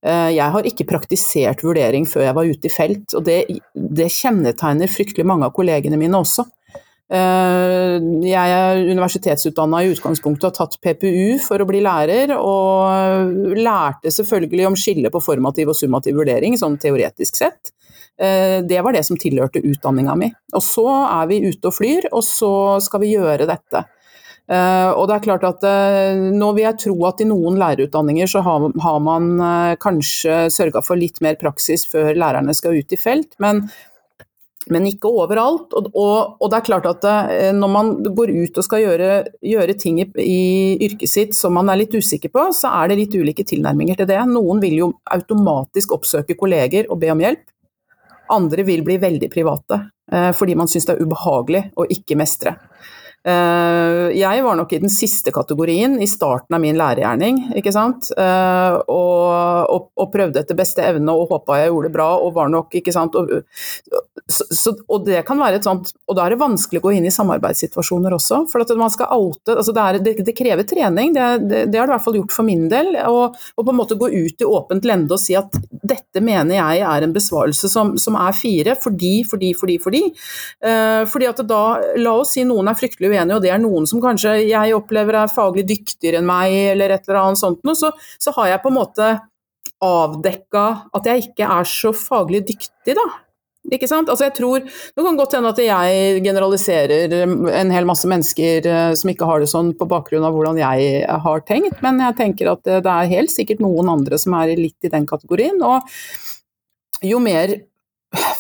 Uh, 0.00 0.32
jeg 0.32 0.48
har 0.54 0.70
ikke 0.72 0.88
praktisert 0.88 1.60
vurdering 1.66 2.08
før 2.08 2.24
jeg 2.30 2.38
var 2.38 2.48
ute 2.48 2.70
i 2.70 2.72
felt, 2.72 3.12
og 3.18 3.28
det, 3.28 3.38
det 3.74 4.08
kjennetegner 4.16 4.88
fryktelig 4.90 5.28
mange 5.28 5.50
av 5.50 5.52
kollegene 5.52 6.00
mine 6.00 6.24
også. 6.24 6.48
Eh, 7.12 7.96
jeg 8.24 8.52
er 8.56 8.82
universitetsutdanna 8.88 9.82
i 9.82 9.90
utgangspunktet 9.92 10.46
og 10.46 10.52
har 10.52 10.56
tatt 10.62 10.78
PPU 10.80 11.36
for 11.44 11.60
å 11.60 11.68
bli 11.68 11.82
lærer, 11.84 12.32
og 12.38 13.56
lærte 13.58 14.12
selvfølgelig 14.14 14.68
om 14.70 14.78
skillet 14.78 15.12
på 15.12 15.22
formativ 15.24 15.72
og 15.72 15.78
summativ 15.78 16.20
vurdering, 16.22 16.56
sånn 16.58 16.78
teoretisk 16.80 17.36
sett. 17.42 17.74
Eh, 18.16 18.60
det 18.64 18.80
var 18.84 18.96
det 18.96 19.04
som 19.08 19.18
tilhørte 19.20 19.64
utdanninga 19.64 20.16
mi. 20.16 20.30
Og 20.54 20.64
så 20.64 20.86
er 21.04 21.28
vi 21.32 21.42
ute 21.48 21.68
og 21.68 21.76
flyr, 21.76 22.08
og 22.12 22.24
så 22.24 22.54
skal 22.84 23.04
vi 23.04 23.16
gjøre 23.16 23.50
dette. 23.50 23.88
Uh, 24.52 24.90
og 24.98 25.06
det 25.06 25.14
er 25.14 25.22
klart 25.22 25.44
at 25.46 25.62
Nå 26.34 26.48
vil 26.56 26.64
jeg 26.64 26.78
tro 26.82 26.96
at 27.06 27.20
i 27.22 27.26
noen 27.28 27.54
lærerutdanninger 27.60 28.26
så 28.28 28.40
har, 28.42 28.64
man 29.00 29.28
kanskje 29.80 30.50
sørga 30.52 30.82
for 30.82 30.98
litt 30.98 31.22
mer 31.24 31.38
praksis 31.40 31.86
før 31.88 32.10
lærerne 32.18 32.52
skal 32.52 32.74
ut 32.74 32.92
i 32.92 32.98
felt, 32.98 33.38
men 33.40 33.62
men 34.70 34.86
ikke 34.90 35.10
overalt. 35.10 35.72
Og, 35.78 35.88
og, 35.92 36.36
og, 36.38 36.46
det 36.52 36.58
er 36.58 36.66
klart 36.66 36.88
at 36.90 37.02
det, 37.04 37.50
når 37.56 37.72
man 37.72 37.92
går 38.04 38.34
ut 38.34 38.60
og 38.60 38.66
skal 38.66 38.84
gjøre, 38.84 39.10
gjøre 39.52 39.76
ting 39.80 40.00
i, 40.02 40.06
i, 40.22 40.42
yrket 40.88 41.10
sitt 41.10 41.38
som 41.38 41.56
man 41.58 41.72
er 41.72 41.80
litt 41.82 41.94
usikker 41.96 42.32
på, 42.32 42.48
så 42.56 42.70
er 42.82 42.92
det 42.92 43.00
litt 43.00 43.16
ulike 43.18 43.46
tilnærminger 43.48 43.98
til 44.00 44.10
det. 44.10 44.20
Noen 44.30 44.62
vil 44.62 44.78
jo 44.78 44.92
automatisk 45.14 45.96
oppsøke 45.96 46.38
kolleger 46.38 46.90
og 46.90 47.00
be 47.02 47.10
om 47.14 47.22
hjelp. 47.22 47.44
Andre 48.32 48.64
vil 48.64 48.84
bli 48.86 48.96
veldig 49.02 49.28
private, 49.32 49.80
eh, 50.12 50.30
fordi 50.36 50.56
man 50.56 50.70
syns 50.70 50.86
det 50.88 50.96
er 50.96 51.04
ubehagelig 51.04 51.66
å 51.76 51.88
ikke 51.90 52.16
mestre. 52.20 52.56
Eh, 53.22 54.08
jeg 54.18 54.42
var 54.42 54.56
nok 54.58 54.72
i 54.74 54.80
den 54.82 54.90
siste 54.90 55.30
kategorien 55.34 55.94
i 56.02 56.08
starten 56.10 56.56
av 56.56 56.62
min 56.62 56.78
lærergjerning, 56.78 57.38
ikke 57.58 57.72
sant. 57.74 58.10
Eh, 58.18 58.78
og, 58.90 59.68
og, 59.70 59.90
og 59.94 60.08
prøvde 60.10 60.42
etter 60.42 60.58
beste 60.58 60.82
evne 60.82 61.14
og 61.14 61.30
håpa 61.30 61.60
jeg 61.60 61.70
gjorde 61.70 61.90
det 61.90 61.94
bra, 61.94 62.08
og 62.18 62.34
var 62.34 62.50
nok, 62.50 62.74
ikke 62.80 62.94
sant. 62.94 63.14
Og, 63.14 63.30
så, 64.26 64.74
og, 64.88 65.04
det 65.06 65.22
kan 65.26 65.40
være 65.40 65.58
et 65.58 65.66
sånt 65.66 65.90
Og 66.06 66.14
da 66.14 66.24
er 66.24 66.32
det 66.32 66.40
vanskelig 66.40 66.78
å 66.78 66.84
gå 66.84 66.92
inn 66.94 67.06
i 67.08 67.12
samarbeidssituasjoner 67.12 68.14
også. 68.16 68.42
For 68.50 68.64
at 68.64 68.72
man 68.78 68.92
skal 68.92 69.10
oute 69.12 69.54
altså 69.58 69.74
det, 69.76 70.02
det, 70.06 70.14
det, 70.26 70.34
krever 70.36 70.66
trening, 70.68 71.14
det, 71.14 71.28
det, 71.46 71.62
det, 71.70 71.78
har 71.78 71.86
det 71.86 71.92
i 71.92 71.94
hvert 71.96 72.06
fall 72.06 72.18
gjort 72.20 72.34
for 72.34 72.46
min 72.46 72.66
del. 72.72 72.94
Og, 73.10 73.38
på 73.62 73.66
en 73.70 73.78
måte 73.78 73.98
gå 73.98 74.10
ut 74.10 74.42
i 74.42 74.48
åpent 74.48 74.86
lende 74.88 75.14
og 75.14 75.22
si 75.22 75.36
at 75.38 75.54
dette 75.70 76.22
mener 76.24 76.56
jeg 76.56 76.82
er 76.86 77.06
en 77.06 77.14
besvarelse 77.14 77.70
som, 77.70 77.94
som 78.00 78.16
er 78.18 78.34
fire, 78.36 78.76
fordi, 78.82 79.12
fordi, 79.28 79.52
fordi, 79.58 79.78
fordi. 79.82 80.02
Uh, 80.62 81.02
fordi 81.10 81.28
at 81.28 81.42
da, 81.46 81.62
La 82.02 82.14
oss 82.18 82.34
si 82.36 82.44
noen 82.46 82.70
er 82.70 82.78
fryktelig 82.78 83.11
uenige, 83.12 83.36
og 83.36 83.44
det 83.44 83.52
er 83.54 83.60
noen 83.62 83.88
som 83.88 84.02
kanskje 84.02 84.38
jeg 84.48 84.76
opplever 84.76 85.22
er 85.22 85.32
faglig 85.32 85.66
dyktigere 85.68 86.22
enn 86.22 86.28
meg, 86.28 86.54
eller 86.72 86.96
et 86.96 87.04
eller 87.06 87.20
annet 87.22 87.42
sånt 87.42 87.60
noe, 87.66 87.78
så, 87.78 87.92
så 88.20 88.34
har 88.38 88.54
jeg 88.54 88.64
på 88.64 88.72
en 88.72 88.78
måte 88.80 89.10
avdekka 89.82 90.64
at 90.94 91.10
jeg 91.10 91.28
ikke 91.28 91.50
er 91.58 91.68
så 91.68 91.92
faglig 91.96 92.42
dyktig, 92.48 92.96
da. 92.98 93.06
Ikke 93.70 93.86
sant? 93.86 94.08
Altså 94.10 94.26
jeg 94.26 94.34
tror, 94.34 94.64
Det 94.66 95.04
kan 95.04 95.16
godt 95.16 95.36
hende 95.36 95.52
at 95.52 95.60
jeg 95.62 96.22
generaliserer 96.24 97.12
en 97.14 97.70
hel 97.70 97.86
masse 97.86 98.08
mennesker 98.10 98.66
eh, 98.66 98.94
som 98.98 99.12
ikke 99.12 99.28
har 99.28 99.38
det 99.38 99.50
sånn 99.52 99.70
på 99.78 99.86
bakgrunn 99.86 100.26
av 100.26 100.34
hvordan 100.34 100.58
jeg 100.58 101.04
har 101.06 101.44
tenkt, 101.46 101.78
men 101.84 102.02
jeg 102.02 102.18
tenker 102.18 102.50
at 102.56 102.66
det 102.66 102.82
er 102.82 103.12
helt 103.14 103.30
sikkert 103.30 103.62
noen 103.62 103.92
andre 103.92 104.18
som 104.18 104.34
er 104.40 104.56
litt 104.58 104.82
i 104.82 104.90
den 104.90 105.06
kategorien. 105.06 105.62
Og 105.62 105.86
jo 107.06 107.22
mer 107.22 107.54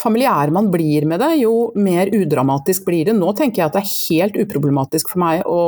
familiær 0.02 0.52
man 0.52 0.70
blir 0.72 1.06
med 1.08 1.22
det, 1.22 1.30
jo 1.42 1.70
mer 1.78 2.10
udramatisk 2.12 2.86
blir 2.88 3.08
det. 3.08 3.16
Nå 3.16 3.32
tenker 3.38 3.62
jeg 3.62 3.70
at 3.70 3.78
det 3.78 3.84
er 3.84 3.94
helt 3.94 4.38
uproblematisk 4.44 5.12
for 5.14 5.22
meg 5.22 5.46
å, 5.48 5.62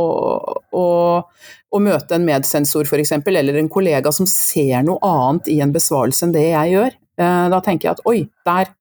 å, 0.74 0.86
å 1.24 1.82
møte 1.82 2.18
en 2.18 2.26
medsensor 2.26 2.88
f.eks., 2.88 3.16
eller 3.24 3.60
en 3.60 3.72
kollega 3.72 4.12
som 4.12 4.28
ser 4.30 4.84
noe 4.86 5.00
annet 5.08 5.50
i 5.54 5.60
en 5.64 5.74
besvarelse 5.74 6.26
enn 6.26 6.36
det 6.36 6.48
jeg 6.50 6.76
gjør. 6.76 6.96
Eh, 7.20 7.44
da 7.52 7.60
tenker 7.64 7.88
jeg 7.88 7.98
at 7.98 8.08
oi, 8.10 8.24
der, 8.46 8.72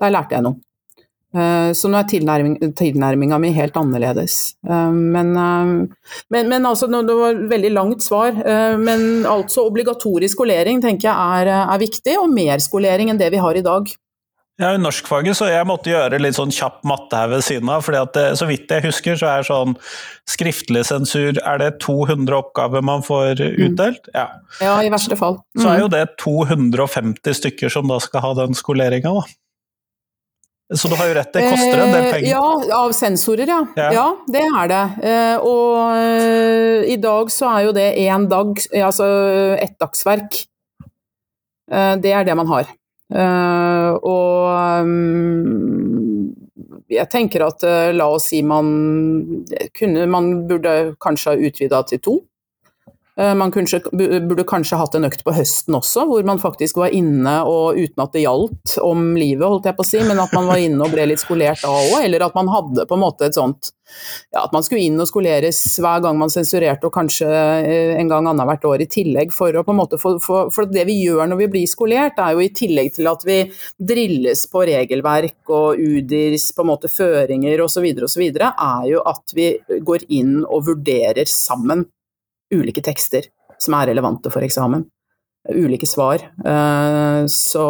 der 0.00 0.14
lærte 0.14 0.38
jeg 0.38 0.46
noe. 0.46 0.60
Eh, 1.32 1.70
så 1.76 1.88
nå 1.88 1.96
er 1.96 2.08
tilnærming, 2.10 2.58
tilnærminga 2.76 3.38
mi 3.40 3.52
helt 3.56 3.76
annerledes. 3.80 4.38
Eh, 4.68 4.92
men, 4.92 5.32
men, 5.34 6.52
men, 6.52 6.68
altså, 6.68 6.88
det 6.92 7.16
var 7.18 7.34
et 7.34 7.48
veldig 7.50 7.72
langt 7.74 8.04
svar. 8.04 8.36
Men 8.80 9.26
altså 9.28 9.66
obligatorisk 9.68 10.38
skolering 10.38 10.80
tenker 10.84 11.10
jeg 11.10 11.42
er, 11.42 11.52
er 11.66 11.82
viktig, 11.82 12.16
og 12.22 12.32
mer 12.32 12.62
skolering 12.62 13.12
enn 13.12 13.20
det 13.20 13.32
vi 13.34 13.42
har 13.42 13.58
i 13.58 13.66
dag. 13.66 13.92
Ja, 14.62 14.72
i 14.76 14.80
norskfaget 14.80 15.34
så 15.34 15.48
jeg 15.50 15.66
måtte 15.66 15.90
gjøre 15.90 16.20
litt 16.22 16.36
sånn 16.38 16.52
kjapp 16.54 16.80
matte 16.86 17.18
her 17.18 17.32
ved 17.32 17.42
siden 17.42 17.70
av. 17.72 17.82
fordi 17.82 17.98
at 17.98 18.14
det, 18.14 18.26
Så 18.38 18.46
vidt 18.46 18.70
jeg 18.70 18.86
husker, 18.86 19.18
så 19.18 19.32
er 19.32 19.46
sånn 19.48 19.76
skriftlig 20.30 20.84
sensur 20.86 21.34
Er 21.42 21.58
det 21.58 21.80
200 21.82 22.36
oppgaver 22.36 22.84
man 22.84 23.02
får 23.02 23.42
mm. 23.42 23.60
utdelt? 23.66 24.08
Ja, 24.14 24.28
ja 24.62 24.78
i 24.82 24.90
verste 24.92 25.18
fall. 25.18 25.40
Mm. 25.56 25.62
Så 25.62 25.68
er 25.68 25.78
jo 25.82 25.90
mm. 25.90 25.94
det 25.96 26.04
250 26.22 27.40
stykker 27.42 27.72
som 27.72 27.90
da 27.90 27.98
skal 28.02 28.22
ha 28.22 28.34
den 28.44 28.54
skoleringa, 28.54 29.16
da. 29.18 29.26
Så 30.72 30.88
du 30.88 30.94
har 30.96 31.10
jo 31.10 31.16
rett, 31.18 31.32
det 31.34 31.42
koster 31.50 31.82
en 31.82 31.90
del 31.92 32.06
penger? 32.06 32.28
Eh, 32.28 32.30
ja, 32.30 32.76
av 32.78 32.92
sensorer, 32.96 33.50
ja. 33.50 33.58
ja. 33.76 33.88
ja 33.92 34.06
det 34.32 34.44
er 34.46 34.70
det. 34.70 34.84
Eh, 35.10 35.34
og 35.44 35.98
eh, 35.98 36.92
i 36.94 36.96
dag 37.02 37.32
så 37.34 37.50
er 37.50 37.66
jo 37.66 37.74
det 37.76 37.88
én 38.06 38.24
dag, 38.30 38.54
altså 38.80 39.08
ett 39.60 39.76
dagsverk. 39.82 40.38
Eh, 41.72 41.92
det 42.00 42.14
er 42.16 42.24
det 42.24 42.38
man 42.38 42.48
har. 42.48 42.72
Uh, 43.12 43.92
og 44.08 44.86
um, 44.86 46.32
jeg 46.88 47.08
tenker 47.12 47.44
at 47.44 47.64
uh, 47.68 47.90
la 47.92 48.06
oss 48.08 48.30
si 48.30 48.38
man 48.40 48.70
kunne 49.76 50.06
Man 50.08 50.30
burde 50.48 50.94
kanskje 51.02 51.34
ha 51.34 51.48
utvida 51.48 51.82
til 51.88 52.00
to. 52.00 52.14
Eh, 53.20 53.34
man 53.34 53.52
kanskje, 53.52 53.82
burde 53.92 54.44
kanskje 54.48 54.78
hatt 54.80 54.94
en 54.96 55.04
økt 55.04 55.20
på 55.26 55.34
høsten 55.36 55.76
også, 55.76 56.06
hvor 56.08 56.24
man 56.24 56.40
faktisk 56.40 56.78
var 56.80 56.94
inne 56.96 57.34
og 57.44 57.76
uten 57.76 58.00
at 58.00 58.14
det 58.16 58.22
gjaldt 58.24 58.78
om 58.80 59.10
livet, 59.20 59.44
holdt 59.44 59.68
jeg 59.68 59.76
på 59.76 59.84
å 59.84 59.90
si, 59.90 60.00
men 60.08 60.22
at 60.22 60.32
man 60.32 60.48
var 60.48 60.62
inne 60.62 60.80
og 60.80 60.94
ble 60.94 61.04
litt 61.10 61.20
skolert 61.20 61.60
da 61.60 61.74
òg, 61.76 61.98
eller 62.06 62.24
at 62.24 62.38
man 62.38 62.48
hadde 62.48 62.88
på 62.88 62.96
en 62.96 63.04
måte 63.04 63.28
et 63.28 63.36
sånt 63.36 63.74
ja, 64.32 64.46
at 64.46 64.54
man 64.56 64.64
skulle 64.64 64.86
inn 64.86 64.96
og 64.96 65.10
skoleres 65.10 65.60
hver 65.84 66.00
gang 66.06 66.16
man 66.16 66.32
sensurerte, 66.32 66.88
og 66.88 66.96
kanskje 66.96 67.28
eh, 67.28 67.92
en 68.00 68.08
gang 68.08 68.32
annethvert 68.32 68.64
år 68.70 68.86
i 68.86 68.88
tillegg. 68.88 69.36
For, 69.36 69.52
å 69.52 69.66
på 69.66 69.74
en 69.74 69.82
måte 69.82 70.00
for, 70.00 70.16
for, 70.24 70.48
for, 70.54 70.72
det 70.72 70.86
vi 70.88 71.02
gjør 71.02 71.28
når 71.28 71.44
vi 71.44 71.52
blir 71.52 71.68
skolert, 71.68 72.16
er 72.16 72.32
jo 72.32 72.40
i 72.40 72.52
tillegg 72.56 72.94
til 72.96 73.12
at 73.12 73.28
vi 73.28 73.42
drilles 73.76 74.48
på 74.48 74.64
regelverk 74.72 75.52
og 75.52 75.76
UDIRs 75.76 76.54
på 76.56 76.64
en 76.64 76.72
måte 76.72 76.88
føringer 76.88 77.60
osv., 77.60 77.92
osv., 78.08 78.30
er 78.32 78.86
jo 78.88 79.04
at 79.04 79.36
vi 79.36 79.52
går 79.84 80.08
inn 80.08 80.38
og 80.46 80.70
vurderer 80.72 81.28
sammen 81.28 81.84
ulike 82.54 82.84
tekster 82.84 83.28
som 83.62 83.76
er 83.78 83.92
relevante 83.92 84.32
for 84.32 84.44
eksamen. 84.44 84.84
Ulike 85.52 85.86
svar. 85.90 86.22
Eh, 86.22 87.22
så, 87.30 87.66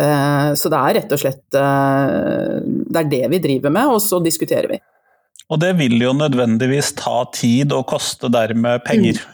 eh, 0.00 0.48
så 0.54 0.72
det 0.72 0.80
er 0.80 0.98
rett 0.98 1.14
og 1.16 1.20
slett 1.20 1.56
eh, 1.56 2.58
Det 2.64 3.00
er 3.00 3.12
det 3.12 3.22
vi 3.32 3.40
driver 3.46 3.72
med, 3.72 3.94
og 3.96 4.02
så 4.04 4.20
diskuterer 4.24 4.68
vi. 4.74 4.80
Og 5.52 5.60
det 5.60 5.74
vil 5.76 5.98
jo 6.00 6.14
nødvendigvis 6.16 6.94
ta 6.96 7.24
tid 7.34 7.72
og 7.76 7.86
koste 7.92 8.30
dermed 8.32 8.84
penger. 8.86 9.20
Mm. 9.20 9.30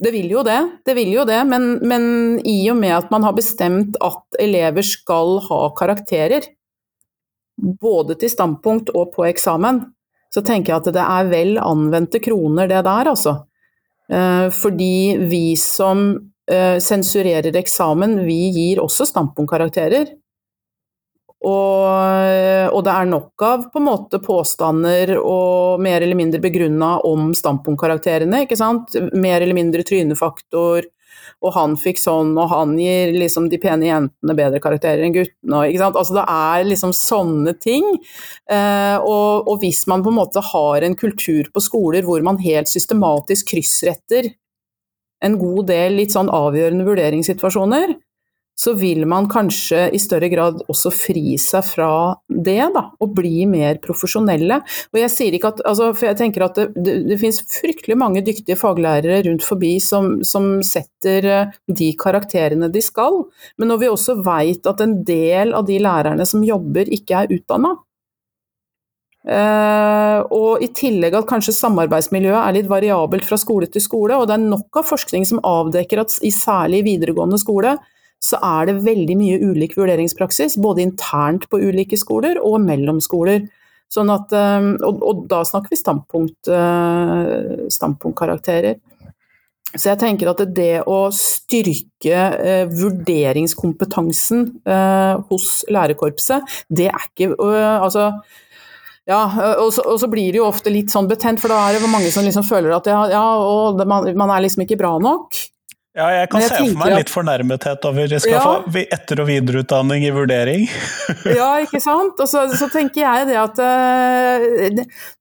Det 0.00 0.14
vil 0.14 0.30
jo 0.32 0.40
det, 0.40 0.60
det 0.88 0.94
vil 0.96 1.10
jo 1.12 1.26
det, 1.28 1.42
men, 1.44 1.74
men, 1.84 2.04
i 2.48 2.62
og 2.72 2.78
med 2.80 2.94
at 2.96 3.10
man 3.12 3.26
har 3.26 3.34
bestemt 3.36 3.98
at 4.00 4.40
elever 4.40 4.86
skal 4.86 5.42
ha 5.44 5.58
karakterer, 5.76 6.46
både 7.60 8.16
til 8.16 8.32
standpunkt 8.32 8.88
og 8.96 9.12
på 9.12 9.26
eksamen, 9.28 9.82
så 10.34 10.42
tenker 10.46 10.72
jeg 10.72 10.82
at 10.82 10.94
det 10.94 11.04
er 11.04 11.30
vel 11.30 11.56
anvendte 11.62 12.20
kroner, 12.22 12.68
det 12.70 12.84
der, 12.86 13.10
altså. 13.10 13.34
Eh, 14.10 14.46
fordi 14.54 15.18
vi 15.30 15.44
som 15.58 16.12
eh, 16.50 16.78
sensurerer 16.82 17.56
eksamen, 17.58 18.20
vi 18.26 18.40
gir 18.54 18.82
også 18.82 19.08
standpunktkarakterer. 19.10 20.16
Og, 21.40 22.68
og, 22.68 22.80
det 22.84 22.92
er 22.92 23.06
nok 23.08 23.42
av 23.46 23.62
på 23.72 23.80
en 23.80 23.86
måte 23.86 24.18
påstander 24.20 25.14
og 25.16 25.80
mer 25.80 26.04
eller 26.04 26.18
mindre 26.18 26.40
begrunna 26.42 26.98
om 27.08 27.30
standpunktkarakterene. 27.32 28.42
ikke 28.44 28.58
sant? 28.60 28.92
Mer 29.16 29.40
eller 29.40 29.56
mindre 29.56 29.84
trynefaktor, 29.88 30.84
og 31.40 31.54
han 31.56 31.76
fikk 31.80 32.00
sånn, 32.00 32.34
og 32.38 32.50
han 32.52 32.74
gir 32.78 33.14
liksom 33.16 33.48
de 33.52 33.58
pene 33.60 33.88
jentene 33.88 34.36
bedre 34.36 34.60
karakterer 34.62 35.06
enn 35.06 35.14
guttene. 35.14 35.62
Ikke 35.70 35.80
sant? 35.80 35.96
Altså 35.96 36.18
det 36.18 36.26
er 36.34 36.66
liksom 36.68 36.92
sånne 36.96 37.54
ting. 37.62 37.86
Eh, 38.50 38.96
og, 38.98 39.48
og, 39.48 39.56
hvis 39.62 39.86
man 39.90 40.04
på 40.04 40.12
en 40.12 40.18
måte 40.20 40.44
har 40.50 40.84
en 40.84 40.98
kultur 41.00 41.48
på 41.54 41.64
skoler 41.64 42.04
hvor 42.06 42.20
man 42.26 42.40
helt 42.44 42.68
systematisk 42.68 43.54
kryssretter 43.54 44.34
en 45.24 45.36
god 45.40 45.66
del 45.68 45.98
litt 46.00 46.14
sånn 46.14 46.30
avgjørende 46.32 46.86
vurderingssituasjoner, 46.86 47.92
så 48.60 48.74
vil 48.76 49.06
man 49.08 49.28
kanskje 49.30 49.86
i 49.96 50.00
større 50.00 50.28
grad 50.32 50.60
også 50.68 50.92
fri 50.92 51.36
seg 51.40 51.64
fra 51.64 51.90
det, 52.28 52.60
da, 52.74 52.82
og 53.00 53.14
bli 53.16 53.46
mer 53.48 53.80
profesjonelle. 53.80 54.60
Og 54.92 55.00
jeg 55.00 55.12
sier 55.14 55.36
ikke 55.36 55.54
at, 55.54 55.62
altså, 55.70 55.90
for 55.96 56.10
jeg 56.10 56.18
tenker 56.20 56.44
at 56.44 56.58
det, 56.58 56.66
det, 56.76 56.96
det 57.08 57.20
finnes 57.22 57.40
fryktelig 57.48 57.96
mange 58.00 58.24
dyktige 58.26 58.58
faglærere 58.60 59.22
rundt 59.28 59.46
forbi 59.46 59.76
som, 59.84 60.18
som, 60.26 60.50
setter 60.66 61.26
eh, 61.30 61.52
de 61.72 61.92
karakterene 61.98 62.68
de 62.72 62.82
skal, 62.84 63.22
men 63.56 63.70
når 63.70 63.80
vi 63.80 63.88
også 63.92 64.18
veit 64.26 64.66
at 64.68 64.82
en 64.84 64.98
del 65.06 65.54
av 65.56 65.64
de 65.68 65.78
lærerne 65.80 66.26
som 66.28 66.44
jobber, 66.44 66.90
ikke 66.98 67.24
er 67.24 67.38
utdanna, 67.38 67.78
Uh, 69.20 70.24
og 70.32 70.62
i 70.64 70.70
tillegg 70.72 71.12
at 71.12 71.26
kanskje 71.28 71.52
samarbeidsmiljøet 71.52 72.38
er 72.40 72.54
litt 72.56 72.70
variabelt 72.70 73.26
fra 73.28 73.36
skole 73.36 73.66
til 73.68 73.82
skole, 73.84 74.16
og 74.16 74.24
det 74.30 74.38
er 74.38 74.46
nok 74.46 74.78
av 74.80 74.86
forskning 74.88 75.26
som 75.28 75.42
avdekker 75.44 76.00
at 76.00 76.14
i 76.24 76.30
særlig 76.32 76.80
videregående 76.86 77.36
skole 77.42 77.74
så 78.20 78.36
er 78.44 78.68
det 78.68 78.82
veldig 78.84 79.16
mye 79.16 79.38
ulik 79.40 79.78
vurderingspraksis, 79.78 80.58
både 80.60 80.84
internt 80.84 81.48
på 81.48 81.60
ulike 81.62 81.96
skoler 82.00 82.40
og 82.44 82.60
mellom 82.62 83.00
skoler. 83.04 83.46
Sånn 83.90 84.12
at, 84.12 84.30
eh, 84.36 84.68
og, 84.86 85.00
og 85.02 85.24
da 85.30 85.40
snakker 85.46 85.72
vi 85.72 85.80
standpunkt, 85.80 86.50
eh, 86.52 87.66
standpunktkarakterer. 87.72 88.78
Så 89.70 89.92
jeg 89.92 90.00
tenker 90.00 90.30
at 90.32 90.42
det 90.54 90.82
å 90.90 90.98
styrke 91.14 92.20
eh, 92.42 92.62
vurderingskompetansen 92.70 94.46
hos 95.28 95.50
lærerkorpset, 95.70 96.56
det 96.74 96.88
er 96.90 97.04
ikke 97.06 97.36
Altså 97.38 98.08
ja, 99.08 99.20
og 99.58 99.70
så, 99.74 99.82
og 99.86 99.96
så, 99.98 100.06
blir 100.10 100.30
det 100.30 100.38
jo 100.38 100.46
ofte 100.46 100.70
litt 100.70 100.92
sånn 100.92 101.08
betent, 101.10 101.40
for 101.42 101.50
da 101.50 101.56
er 101.66 101.78
det 101.78 101.88
mange 101.90 102.10
som 102.14 102.22
liksom 102.26 102.44
føler 102.46 102.76
at 102.76 102.86
ja, 102.86 102.98
ja 103.10 103.22
man, 103.80 104.10
man, 104.14 104.30
er 104.30 104.44
liksom 104.44 104.62
ikke 104.66 104.78
bra 104.78 104.92
nok. 105.02 105.38
Ja, 106.00 106.08
jeg 106.16 106.30
kan 106.32 106.42
jeg 106.42 106.50
se 106.50 106.58
for 106.62 106.80
meg 106.80 106.94
litt 106.96 107.12
fornærmethet 107.12 107.86
over 107.88 108.14
jeg 108.14 108.22
skal 108.24 108.36
ja. 108.38 108.44
få 108.64 108.84
etter- 108.96 109.20
og 109.20 109.28
videreutdanning 109.28 110.06
i 110.06 110.12
vurdering. 110.14 110.64
ja, 111.38 111.50
ikke 111.64 111.82
sant. 111.84 112.20
Og 112.20 112.30
så, 112.30 112.46
så 112.56 112.70
tenker 112.72 113.02
jeg 113.04 113.28
det 113.30 113.36
at 113.40 113.60
uh, 113.60 114.80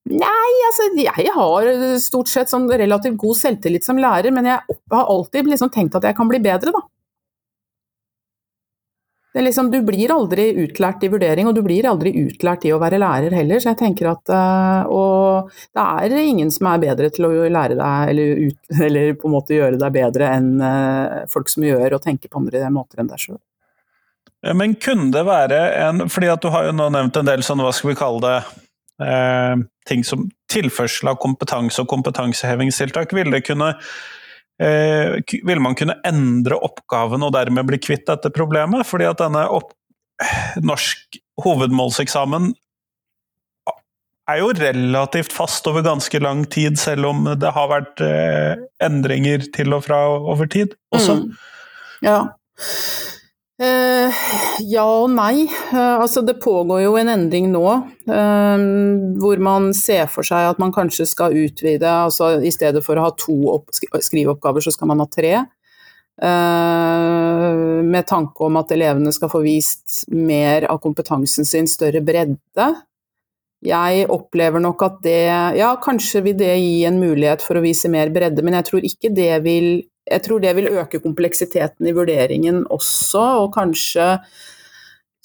Nei, 0.09 0.51
altså 0.69 0.87
jeg 0.97 1.33
har 1.35 1.67
stort 2.01 2.31
sett 2.31 2.49
sånn 2.49 2.69
relativt 2.71 3.19
god 3.19 3.37
selvtillit 3.37 3.85
som 3.85 3.99
lærer, 4.01 4.31
men 4.33 4.47
jeg 4.49 4.79
har 4.95 5.11
alltid 5.11 5.51
liksom 5.51 5.73
tenkt 5.73 5.99
at 5.99 6.07
jeg 6.07 6.17
kan 6.17 6.31
bli 6.31 6.39
bedre, 6.41 6.73
da. 6.73 6.81
Liksom, 9.33 9.67
du 9.71 9.81
blir 9.85 10.09
aldri 10.09 10.47
utlært 10.63 11.03
i 11.05 11.09
vurdering, 11.13 11.45
og 11.45 11.53
du 11.53 11.61
blir 11.61 11.85
aldri 11.85 12.15
utlært 12.17 12.63
i 12.65 12.71
å 12.73 12.79
være 12.81 12.97
lærer 12.97 13.35
heller. 13.37 13.61
Så 13.61 13.69
jeg 13.69 13.77
tenker 13.77 14.09
at 14.09 14.31
uh, 14.33 14.89
Og 14.89 15.51
det 15.77 15.83
er 15.85 16.15
ingen 16.17 16.49
som 16.51 16.71
er 16.71 16.81
bedre 16.81 17.11
til 17.13 17.27
å 17.27 17.33
lære 17.45 17.77
deg, 17.77 18.13
eller, 18.13 18.41
ut, 18.49 18.73
eller 18.87 19.13
på 19.19 19.29
en 19.29 19.35
måte 19.35 19.53
gjøre 19.53 19.77
deg 19.81 19.93
bedre 19.99 20.31
enn 20.33 20.49
uh, 20.63 21.27
folk 21.29 21.51
som 21.53 21.67
gjør 21.67 21.99
og 21.99 22.03
tenker 22.07 22.31
på 22.31 22.41
andre 22.41 22.65
måter 22.73 23.03
enn 23.03 23.11
deg 23.11 23.21
sjøl. 23.21 23.37
Men 24.55 24.73
kunne 24.79 25.11
det 25.11 25.25
være 25.27 25.57
en 25.83 26.05
Fordi 26.07 26.29
at 26.31 26.39
du 26.39 26.47
har 26.53 26.69
jo 26.69 26.71
nå 26.71 26.85
nevnt 26.95 27.17
en 27.19 27.27
del 27.27 27.41
sånn, 27.43 27.59
hva 27.59 27.73
skal 27.75 27.91
vi 27.91 27.99
kalle 27.99 28.21
det, 28.23 28.37
uh, 29.03 29.61
ting 29.85 30.01
som 30.07 30.25
tilførsel 30.49 31.11
av 31.11 31.19
kompetanse 31.21 31.83
og 31.83 31.91
kompetansehevingstiltak. 31.91 33.13
Ville 33.13 33.37
det 33.37 33.45
kunne 33.45 33.75
eh, 34.62 35.19
vil 35.48 35.62
man 35.63 35.78
kunne 35.80 35.98
endre 36.08 36.60
oppgaven 36.69 37.26
og 37.26 37.36
dermed 37.36 37.67
bli 37.69 37.82
kvitt 37.82 38.08
dette 38.10 38.32
problemet? 38.36 38.88
Fordi 38.88 39.08
at 39.10 39.22
denne 39.22 39.45
opp, 39.56 39.74
norsk 40.63 41.19
hovedmålseksamen 41.39 42.52
er 44.30 44.41
jo 44.43 44.50
relativt 44.54 45.34
fast 45.34 45.67
over 45.69 45.84
ganske 45.86 46.19
lang 46.22 46.43
tid, 46.52 46.78
selv 46.80 47.10
om 47.10 47.26
det 47.39 47.54
har 47.56 47.69
vært 47.72 48.04
eh, 48.06 48.60
endringer 48.86 49.48
til 49.56 49.74
og 49.74 49.88
fra 49.88 50.04
over 50.19 50.50
tid 50.52 50.76
også. 50.95 51.22
Mm. 51.24 51.32
Ja. 52.06 52.19
Uh, 53.60 54.15
ja 54.63 54.86
og 54.88 55.10
nei. 55.12 55.43
Eh, 55.43 55.95
altså 56.00 56.22
det 56.24 56.38
pågår 56.39 56.86
jo 56.86 56.93
en 56.95 57.12
endring 57.12 57.50
nå, 57.52 57.65
eh, 58.08 58.62
hvor 59.19 59.41
man 59.43 59.74
ser 59.76 60.08
for 60.08 60.24
seg 60.24 60.54
at 60.54 60.62
man 60.63 60.72
kanskje 60.72 61.08
skal 61.10 61.36
utvide. 61.36 61.84
altså 61.84 62.38
I 62.39 62.54
stedet 62.56 62.84
for 62.86 62.95
å 62.95 63.10
ha 63.10 63.12
to 63.19 63.60
skriveoppgaver, 63.76 64.63
så 64.63 64.72
skal 64.76 64.93
man 64.93 65.04
ha 65.04 65.10
tre. 65.12 65.45
med 66.19 68.06
tanke 68.08 68.43
om 68.43 68.58
at 68.60 68.72
elevene 68.76 69.12
skal 69.15 69.30
få 69.32 69.39
vist 69.39 70.02
mer 70.12 70.65
av 70.67 70.82
kompetansen 70.84 71.45
sin, 71.48 71.67
større 71.67 72.02
bredde. 72.04 72.65
Jeg 73.63 74.08
opplever 74.12 74.60
nok 74.60 74.84
at 74.84 74.98
det 75.04 75.56
Ja, 75.56 75.78
kanskje 75.80 76.22
vil 76.24 76.36
det 76.36 76.58
gi 76.60 76.84
en 76.84 77.00
mulighet 77.00 77.41
for 77.41 77.56
å 77.56 77.63
vise 77.63 77.88
mer 77.88 78.10
bredde, 78.10 78.43
men 78.43 78.54
jeg 78.54 78.67
tror 78.67 78.84
ikke 78.84 79.15
det 79.15 79.43
vil 79.43 79.69
jeg 80.10 80.26
tror 80.26 80.41
det 80.43 80.56
vil 80.58 80.72
øke 80.72 81.02
kompleksiteten 81.04 81.89
i 81.89 81.95
vurderingen 81.95 82.63
også, 82.74 83.26
og 83.43 83.54
kanskje 83.56 84.15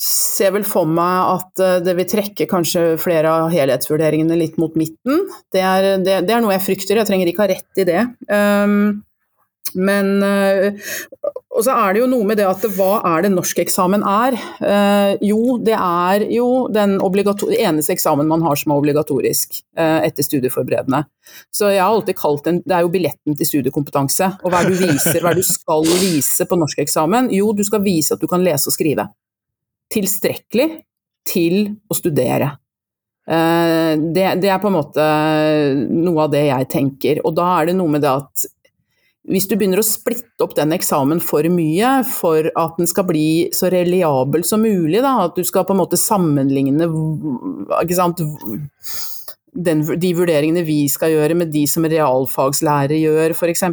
ser 0.05 0.53
vel 0.57 0.66
for 0.66 0.88
meg 0.90 1.31
at 1.38 1.62
eh, 1.62 1.81
det 1.85 1.94
vil 1.99 2.09
trekke 2.11 2.49
kanskje 2.51 2.85
flere 3.01 3.31
av 3.31 3.53
helhetsvurderingene 3.55 4.37
litt 4.37 4.59
mot 4.61 4.75
midten. 4.79 5.25
Det 5.55 5.62
er, 5.62 5.94
det, 6.03 6.20
det 6.29 6.35
er 6.35 6.44
noe 6.44 6.57
jeg 6.57 6.66
frykter, 6.66 7.01
jeg 7.01 7.09
trenger 7.09 7.31
ikke 7.31 7.44
ha 7.44 7.51
rett 7.55 7.81
i 7.81 7.87
det. 7.88 8.03
Um, 8.29 9.05
men 9.74 10.22
uh, 10.22 10.74
Og 11.54 11.62
så 11.66 11.74
er 11.74 11.94
det 11.94 12.00
jo 12.02 12.08
noe 12.10 12.26
med 12.26 12.38
det 12.40 12.46
at 12.48 12.64
hva 12.76 12.98
er 13.12 13.24
det 13.24 13.32
norskeksamen 13.34 14.02
er? 14.06 14.37
Uh, 14.58 15.14
jo, 15.22 15.56
det 15.62 15.76
er 15.78 16.26
jo 16.34 16.66
den 16.72 16.96
eneste 16.98 17.94
eksamen 17.94 18.30
man 18.30 18.42
har 18.42 18.58
som 18.58 18.74
er 18.74 18.82
obligatorisk 18.82 19.60
uh, 19.78 20.00
etter 20.02 20.26
studieforberedende. 20.26 21.04
Så 21.54 21.70
jeg 21.72 21.82
har 21.82 21.92
alltid 21.92 22.18
kalt 22.18 22.44
den 22.44 22.62
Det 22.64 22.74
er 22.76 22.82
jo 22.84 22.92
billetten 22.92 23.38
til 23.38 23.48
studiekompetanse. 23.48 24.32
Og 24.42 24.50
hva 24.50 24.62
er 24.62 24.70
det 24.70 24.78
du 24.78 24.87
viser, 24.88 25.20
hva 25.20 25.30
er 25.32 25.38
det 25.38 25.46
du 25.46 25.52
skal 25.52 25.87
vise 26.02 26.48
på 26.50 26.58
norskeksamen? 26.58 27.30
Jo, 27.34 27.52
du 27.54 27.62
skal 27.66 27.84
vise 27.87 28.16
at 28.16 28.22
du 28.22 28.28
kan 28.30 28.44
lese 28.44 28.70
og 28.70 28.76
skrive 28.76 29.08
tilstrekkelig 29.94 30.68
til 31.28 31.58
å 31.88 31.96
studere. 31.96 32.50
Eh, 33.24 33.92
det, 33.96 34.26
det, 34.42 34.50
er 34.52 34.60
på 34.60 34.68
en 34.68 34.76
måte 34.76 35.04
noe 35.88 36.26
av 36.26 36.32
det 36.34 36.44
jeg 36.48 36.68
tenker. 36.72 37.22
Og 37.24 37.37
da 37.37 37.48
er 37.58 37.70
det 37.70 37.78
noe 37.78 37.96
med 37.96 38.04
det 38.04 38.12
at 38.12 38.46
hvis 39.24 39.46
du 39.48 39.54
begynner 39.56 39.80
å 39.80 39.87
splitte 39.87 40.44
opp 40.44 40.52
den 40.58 40.74
eksamen 40.76 41.20
for 41.24 41.46
mye 41.48 41.96
for 42.08 42.44
at 42.60 42.74
den 42.76 42.88
skal 42.90 43.06
bli 43.08 43.48
så 43.56 43.70
reliabel 43.72 44.44
som 44.44 44.60
mulig, 44.64 45.00
da, 45.00 45.16
at 45.24 45.38
du 45.38 45.44
skal 45.48 45.64
på 45.64 45.72
en 45.72 45.80
måte 45.80 46.00
sammenligne 46.00 46.88
den, 49.54 49.84
de 50.02 50.10
vurderingene 50.18 50.64
vi 50.66 50.82
skal 50.92 51.14
gjøre 51.14 51.38
med 51.40 51.52
de 51.54 51.64
som 51.70 51.87
realfagslærere 51.88 52.98
gjør, 53.00 53.37
f.eks., 53.38 53.64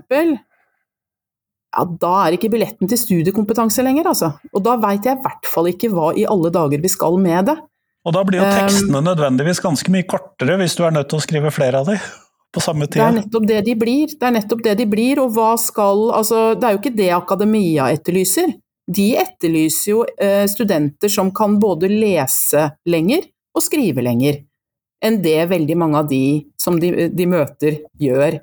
ja, 1.71 1.83
da 1.87 2.13
er 2.25 2.35
ikke 2.35 2.51
billetten 2.51 2.89
til 2.91 2.99
studiekompetanse 2.99 3.83
lenger, 3.85 4.09
altså. 4.11 4.33
Og 4.51 4.63
da 4.65 4.75
veit 4.79 5.05
jeg 5.07 5.15
i 5.15 5.23
hvert 5.23 5.47
fall 5.47 5.69
ikke 5.71 5.87
hva 5.93 6.09
i 6.19 6.25
alle 6.27 6.51
dager 6.51 6.81
vi 6.83 6.91
skal 6.91 7.15
med 7.19 7.47
det. 7.47 7.55
Og 8.07 8.15
da 8.15 8.23
blir 8.27 8.41
jo 8.41 8.49
tekstene 8.49 8.99
um, 8.99 9.05
nødvendigvis 9.07 9.61
ganske 9.63 9.93
mye 9.93 10.07
kortere 10.09 10.57
hvis 10.59 10.75
du 10.75 10.83
er 10.83 10.95
nødt 10.95 11.11
til 11.11 11.21
å 11.21 11.23
skrive 11.23 11.53
flere 11.53 11.83
av 11.83 11.91
de 11.91 11.99
på 12.51 12.63
samme 12.63 12.87
tid. 12.87 12.99
Det 12.99 13.07
er 13.07 13.17
nettopp 13.19 13.47
det 13.47 13.61
de 13.67 13.75
blir. 13.79 14.11
Det 14.11 14.27
er 14.27 14.35
nettopp 14.35 14.63
det 14.65 14.75
de 14.81 14.87
blir, 14.89 15.21
og 15.23 15.31
hva 15.35 15.53
skal 15.59 16.09
Altså, 16.17 16.51
det 16.59 16.67
er 16.67 16.75
jo 16.75 16.81
ikke 16.81 16.97
det 16.97 17.09
akademia 17.15 17.89
etterlyser. 17.95 18.53
De 18.91 19.07
etterlyser 19.21 19.91
jo 19.93 20.03
eh, 20.19 20.45
studenter 20.51 21.11
som 21.11 21.31
kan 21.35 21.59
både 21.61 21.89
lese 21.91 22.67
lenger 22.89 23.29
og 23.55 23.63
skrive 23.63 24.03
lenger 24.03 24.41
enn 25.01 25.17
det 25.23 25.39
veldig 25.49 25.77
mange 25.81 25.97
av 25.97 26.09
de 26.11 26.23
som 26.61 26.77
de, 26.79 27.07
de 27.09 27.25
møter, 27.25 27.79
gjør. 27.97 28.37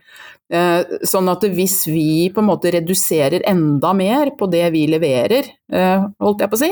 Eh, 0.49 0.97
sånn 1.07 1.29
at 1.31 1.45
hvis 1.55 1.83
vi 1.87 2.31
på 2.35 2.43
en 2.43 2.49
måte 2.49 2.73
reduserer 2.75 3.45
enda 3.47 3.93
mer 3.95 4.33
på 4.39 4.49
det 4.51 4.65
vi 4.75 4.87
leverer, 4.91 5.53
eh, 5.71 6.07
holdt 6.25 6.43
jeg 6.43 6.51
på 6.51 6.59
å 6.59 6.63
si, 6.65 6.71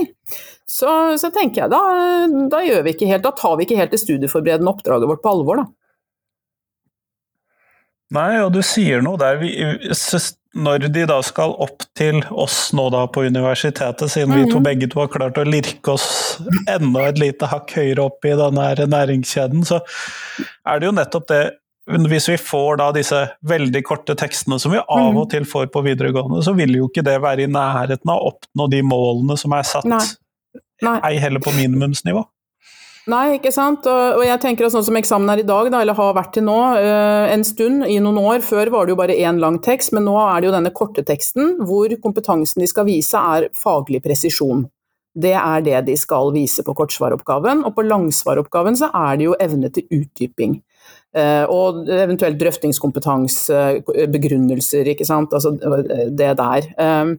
så, 0.67 0.91
så 1.21 1.31
tenker 1.31 1.63
jeg 1.65 1.75
da, 1.75 1.83
da, 2.51 2.63
gjør 2.67 2.83
vi 2.87 2.97
ikke 2.97 3.11
helt, 3.13 3.27
da 3.27 3.35
tar 3.37 3.59
vi 3.59 3.69
ikke 3.69 3.79
helt 3.79 3.95
det 3.95 4.03
studieforberedende 4.03 4.73
oppdraget 4.73 5.13
vårt 5.13 5.23
på 5.23 5.35
alvor, 5.37 5.63
da. 5.63 5.69
Nei, 8.15 8.37
og 8.39 8.53
du 8.55 8.61
sier 8.63 9.03
noe 9.03 9.19
der 9.19 9.41
vi, 9.41 9.51
Når 10.57 10.87
de 10.95 11.03
da 11.11 11.19
skal 11.27 11.57
opp 11.61 11.83
til 11.99 12.23
oss 12.31 12.71
nå 12.77 12.87
da 12.95 13.03
på 13.11 13.27
universitetet, 13.27 14.11
siden 14.11 14.31
mm 14.31 14.37
-hmm. 14.37 14.45
vi 14.45 14.51
to 14.51 14.57
mhm. 14.57 14.65
begge 14.65 14.87
to 14.89 15.01
har 15.01 15.09
klart 15.09 15.39
å 15.39 15.45
lirke 15.45 15.91
oss 15.93 16.39
enda 16.69 17.09
et 17.09 17.19
lite 17.19 17.47
hakk 17.47 17.73
høyere 17.77 18.03
opp 18.03 18.25
i 18.25 18.37
denne 18.37 18.87
næringskjeden, 18.87 19.65
så 19.65 19.81
er 20.67 20.79
det 20.79 20.87
jo 20.87 20.93
nettopp 20.93 21.29
det 21.29 21.51
hvis 21.87 22.29
vi 22.29 22.37
får 22.37 22.77
da 22.77 22.93
disse 22.93 23.29
veldig 23.47 23.83
korte 23.87 24.15
tekstene 24.15 24.59
som 24.59 24.73
vi 24.73 24.79
av 24.79 25.17
og 25.17 25.27
mhm. 25.27 25.31
til 25.31 25.45
får 25.45 25.67
på 25.67 25.83
videregående, 25.83 26.43
så 26.43 26.53
vil 26.53 26.75
jo 26.75 26.89
ikke 26.89 27.05
det 27.05 27.23
være 27.23 27.43
i 27.43 27.47
nærheten 27.47 28.11
av 28.11 28.19
å 28.19 28.33
oppnå 28.33 28.67
de 28.71 28.83
målene 28.83 29.37
som 29.37 29.53
er 29.53 29.63
satt, 29.63 29.85
Nei. 29.85 30.03
Nei. 30.83 30.99
ei 31.03 31.19
heller 31.19 31.41
på 31.41 31.55
minimumsnivå. 31.57 32.25
Nei, 33.07 33.37
ikke 33.37 33.53
sant. 33.55 33.87
Og, 33.87 34.23
jeg 34.27 34.41
tenker 34.43 34.67
at 34.67 34.75
sånn 34.75 34.85
som 34.89 34.97
eksamen 34.99 35.31
er 35.31 35.43
i 35.43 35.47
dag, 35.47 35.69
da, 35.71 35.83
eller 35.85 35.95
har 35.95 36.15
vært 36.17 36.33
til 36.35 36.47
nå, 36.49 36.57
uh, 36.75 37.27
en 37.31 37.45
stund, 37.47 37.85
i 37.87 38.01
noen 38.03 38.19
år 38.19 38.43
Før 38.43 38.73
var 38.75 38.87
det 38.87 38.97
jo 38.97 38.99
bare 38.99 39.15
én 39.15 39.39
lang 39.43 39.61
tekst, 39.63 39.93
men 39.95 40.09
nå 40.09 40.17
er 40.25 40.41
det 40.43 40.51
jo 40.51 40.57
denne 40.57 40.75
korte 40.75 41.05
teksten 41.07 41.55
hvor 41.69 41.93
kompetansen 42.03 42.65
de 42.65 42.71
skal 42.71 42.89
vise 42.89 43.21
er 43.37 43.47
faglig 43.55 44.03
presisjon. 44.03 44.67
Det 45.17 45.33
er 45.39 45.63
det 45.65 45.79
de 45.87 45.95
skal 45.97 46.33
vise 46.35 46.65
på 46.67 46.75
kortsvaroppgaven. 46.77 47.63
Og 47.65 47.77
på 47.79 47.87
langsvaroppgaven 47.87 48.77
så 48.77 48.91
er 48.91 49.17
det 49.17 49.31
jo 49.31 49.39
evne 49.41 49.71
til 49.73 49.87
utdyping. 50.03 50.59
Eh, 51.17 51.45
og 51.49 51.87
eventuelt 51.89 52.37
drøftingskompetanse, 52.41 53.61
begrunnelser, 54.13 54.91
ikke 54.93 55.07
sant. 55.09 55.33
Altså 55.33 55.55
det 56.13 56.33
der. 56.41 56.67
Ehm, 56.83 57.15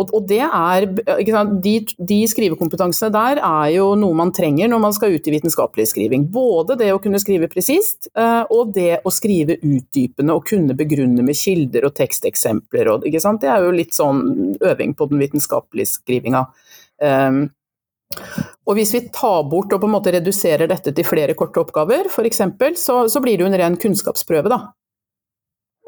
og, 0.00 0.12
det 0.28 0.40
er 0.40 0.86
de, 0.88 1.72
de, 1.98 2.18
skrivekompetansene 2.30 3.10
der 3.12 3.40
er 3.44 3.72
jo 3.74 3.90
noe 3.98 4.16
man 4.16 4.30
trenger 4.32 4.70
når 4.70 4.80
man 4.80 4.94
skal 4.96 5.16
ut 5.16 5.26
i 5.28 5.34
vitenskapelig 5.34 5.90
skriving. 5.90 6.24
Både 6.32 6.78
det 6.80 6.92
å 6.94 7.00
kunne 7.02 7.20
skrive 7.20 7.50
presist, 7.52 8.08
eh, 8.16 8.42
og 8.48 8.72
det 8.76 9.02
å 9.04 9.12
skrive 9.12 9.58
utdypende 9.58 10.36
og 10.36 10.46
kunne 10.48 10.76
begrunne 10.78 11.24
med 11.26 11.38
kilder 11.38 11.88
og 11.88 11.96
teksteksempler. 11.98 12.94
Og, 12.94 13.08
Det 13.42 13.50
er 13.50 13.66
jo 13.66 13.74
litt 13.74 13.92
sånn 13.96 14.56
øving 14.62 14.94
på 14.94 15.10
den 15.10 15.20
vitenskapelige 15.20 15.98
skrivinga. 15.98 16.46
Um, 17.02 17.48
og 18.62 18.78
hvis 18.78 18.92
vi 18.94 19.06
tar 19.14 19.42
bort 19.50 19.72
og 19.74 19.82
på 19.82 19.88
en 19.88 19.96
måte 19.96 20.12
reduserer 20.14 20.70
dette 20.70 20.94
til 20.94 21.06
flere 21.06 21.34
korte 21.38 21.62
oppgaver, 21.62 22.10
f.eks., 22.10 22.44
så, 22.78 23.02
så 23.10 23.22
blir 23.24 23.38
det 23.38 23.46
jo 23.46 23.50
en 23.50 23.58
ren 23.58 23.78
kunnskapsprøve, 23.80 24.52
da. 24.52 24.60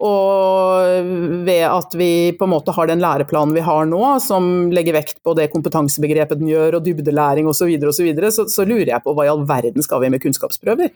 Og 0.05 1.07
ved 1.47 1.63
at 1.69 1.95
vi 1.95 2.11
på 2.37 2.49
en 2.49 2.51
måte 2.51 2.75
har 2.75 2.91
den 2.91 3.03
læreplanen 3.03 3.55
vi 3.55 3.63
har 3.65 3.87
nå, 3.87 4.03
som 4.21 4.73
legger 4.75 4.99
vekt 4.99 5.21
på 5.25 5.37
det 5.39 5.53
kompetansebegrepet 5.53 6.41
den 6.41 6.51
gjør, 6.51 6.81
og 6.81 6.87
dybdelæring 6.89 7.47
osv., 7.47 7.63
så, 7.63 7.71
videre, 7.71 7.93
og 7.93 7.99
så, 7.99 8.07
videre, 8.09 8.33
så, 8.35 8.49
så 8.51 8.67
lurer 8.67 8.91
jeg 8.97 9.05
på 9.05 9.15
hva 9.15 9.29
i 9.29 9.31
all 9.33 9.47
verden 9.49 9.87
skal 9.87 10.03
vi 10.03 10.11
med 10.13 10.25
kunnskapsprøver? 10.25 10.91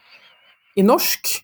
I 0.78 0.86
norsk? 0.86 1.38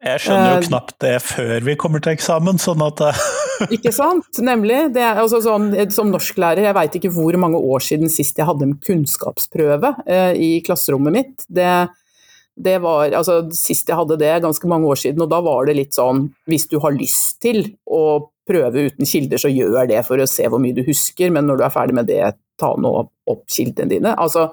Jeg 0.00 0.22
skjønner 0.22 0.54
jo 0.54 0.60
eh, 0.62 0.68
knapt 0.70 0.94
det 1.04 1.16
før 1.26 1.66
vi 1.66 1.74
kommer 1.80 2.00
til 2.00 2.14
eksamen, 2.14 2.62
sånn 2.62 2.80
at 2.86 3.02
eh, 3.04 3.24
Ikke 3.74 3.92
sant, 3.94 4.40
nemlig. 4.42 4.78
Er, 4.96 5.20
altså, 5.20 5.40
sånn, 5.44 5.72
som 5.94 6.10
norsklærer, 6.12 6.64
jeg 6.68 6.76
veit 6.76 6.98
ikke 7.00 7.12
hvor 7.14 7.36
mange 7.40 7.60
år 7.60 7.84
siden 7.84 8.12
sist 8.12 8.38
jeg 8.40 8.48
hadde 8.48 8.68
en 8.68 8.76
kunnskapsprøve 8.86 9.94
eh, 10.06 10.32
i 10.40 10.50
klasserommet 10.66 11.16
mitt. 11.16 11.46
Det, 11.48 11.70
det 12.60 12.78
var, 12.84 13.12
altså, 13.16 13.42
sist 13.56 13.90
jeg 13.90 13.98
hadde 14.00 14.20
det, 14.20 14.34
ganske 14.44 14.70
mange 14.70 14.90
år 14.90 15.00
siden, 15.04 15.24
og 15.24 15.32
da 15.32 15.40
var 15.44 15.68
det 15.68 15.78
litt 15.78 15.96
sånn 15.96 16.28
hvis 16.50 16.68
du 16.70 16.78
har 16.84 16.96
lyst 16.96 17.40
til 17.44 17.64
å 17.86 18.30
prøve 18.50 18.88
uten 18.88 19.06
kilder, 19.06 19.38
så 19.38 19.50
gjør 19.52 19.86
det 19.90 20.00
for 20.06 20.20
å 20.20 20.28
se 20.28 20.48
hvor 20.50 20.62
mye 20.62 20.74
du 20.74 20.82
husker, 20.86 21.30
men 21.32 21.46
når 21.46 21.60
du 21.60 21.66
er 21.66 21.74
ferdig 21.74 21.96
med 22.00 22.08
det, 22.10 22.22
ta 22.60 22.74
nå 22.76 22.92
opp 23.30 23.44
kildene 23.48 23.88
dine. 23.94 24.14
Altså, 24.20 24.48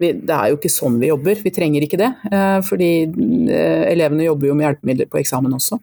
vi, 0.00 0.12
det 0.14 0.36
er 0.36 0.52
jo 0.52 0.58
ikke 0.60 0.72
sånn 0.72 1.00
vi 1.00 1.10
jobber, 1.10 1.40
vi 1.42 1.52
trenger 1.54 1.86
ikke 1.86 1.98
det. 2.00 2.10
Eh, 2.30 2.58
fordi 2.66 2.90
eh, 3.06 3.86
elevene 3.90 4.28
jobber 4.28 4.50
jo 4.50 4.58
med 4.58 4.68
hjelpemidler 4.68 5.10
på 5.10 5.22
eksamen 5.22 5.56
også. 5.56 5.80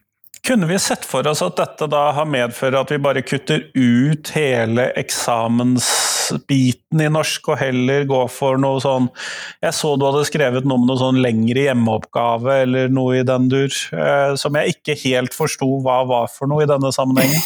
Kunne 0.47 0.65
vi 0.65 0.79
sett 0.79 1.05
for 1.05 1.27
oss 1.27 1.41
at 1.43 1.57
dette 1.59 1.89
da 1.91 2.05
har 2.15 2.27
medført 2.29 2.75
at 2.79 2.91
vi 2.93 2.97
bare 3.03 3.19
kutter 3.27 3.65
ut 3.75 4.29
hele 4.31 4.85
eksamensbiten 4.95 7.01
i 7.03 7.09
norsk, 7.11 7.49
og 7.51 7.59
heller 7.59 8.05
går 8.07 8.29
for 8.31 8.55
noe 8.61 8.79
sånn 8.79 9.09
Jeg 9.65 9.73
så 9.75 9.97
du 9.99 10.05
hadde 10.07 10.23
skrevet 10.29 10.63
noe 10.63 10.79
om 10.79 10.85
noe 10.87 10.95
sånn 11.01 11.19
lengre 11.19 11.65
hjemmeoppgave 11.65 12.61
eller 12.63 12.87
noe 12.87 13.19
i 13.19 13.25
den 13.27 13.49
dur, 13.51 13.67
eh, 13.91 14.39
som 14.39 14.55
jeg 14.55 14.77
ikke 14.77 14.95
helt 15.03 15.35
forsto 15.35 15.67
hva 15.83 16.07
var 16.07 16.31
for 16.31 16.47
noe 16.47 16.63
i 16.63 16.69
denne 16.69 16.93
sammenhengen. 16.95 17.43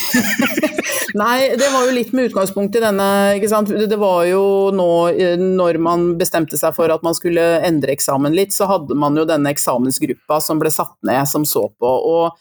Nei, 1.18 1.58
det 1.60 1.68
var 1.74 1.88
jo 1.88 1.96
litt 1.96 2.14
med 2.16 2.30
utgangspunkt 2.30 2.78
i 2.78 2.84
denne 2.84 3.08
ikke 3.36 3.50
sant? 3.52 3.68
Det 3.74 3.98
var 4.00 4.28
jo 4.30 4.70
nå 4.78 4.92
eh, 5.16 5.42
når 5.42 5.82
man 5.82 6.20
bestemte 6.22 6.54
seg 6.60 6.76
for 6.78 6.86
at 6.94 7.02
man 7.02 7.18
skulle 7.18 7.66
endre 7.66 7.98
eksamen 7.98 8.38
litt, 8.38 8.54
så 8.54 8.70
hadde 8.70 8.94
man 8.94 9.18
jo 9.18 9.26
denne 9.26 9.50
eksamensgruppa 9.58 10.38
som 10.46 10.62
ble 10.62 10.70
satt 10.70 11.00
ned, 11.08 11.26
som 11.34 11.50
så 11.50 11.66
på. 11.74 11.90
og 11.90 12.38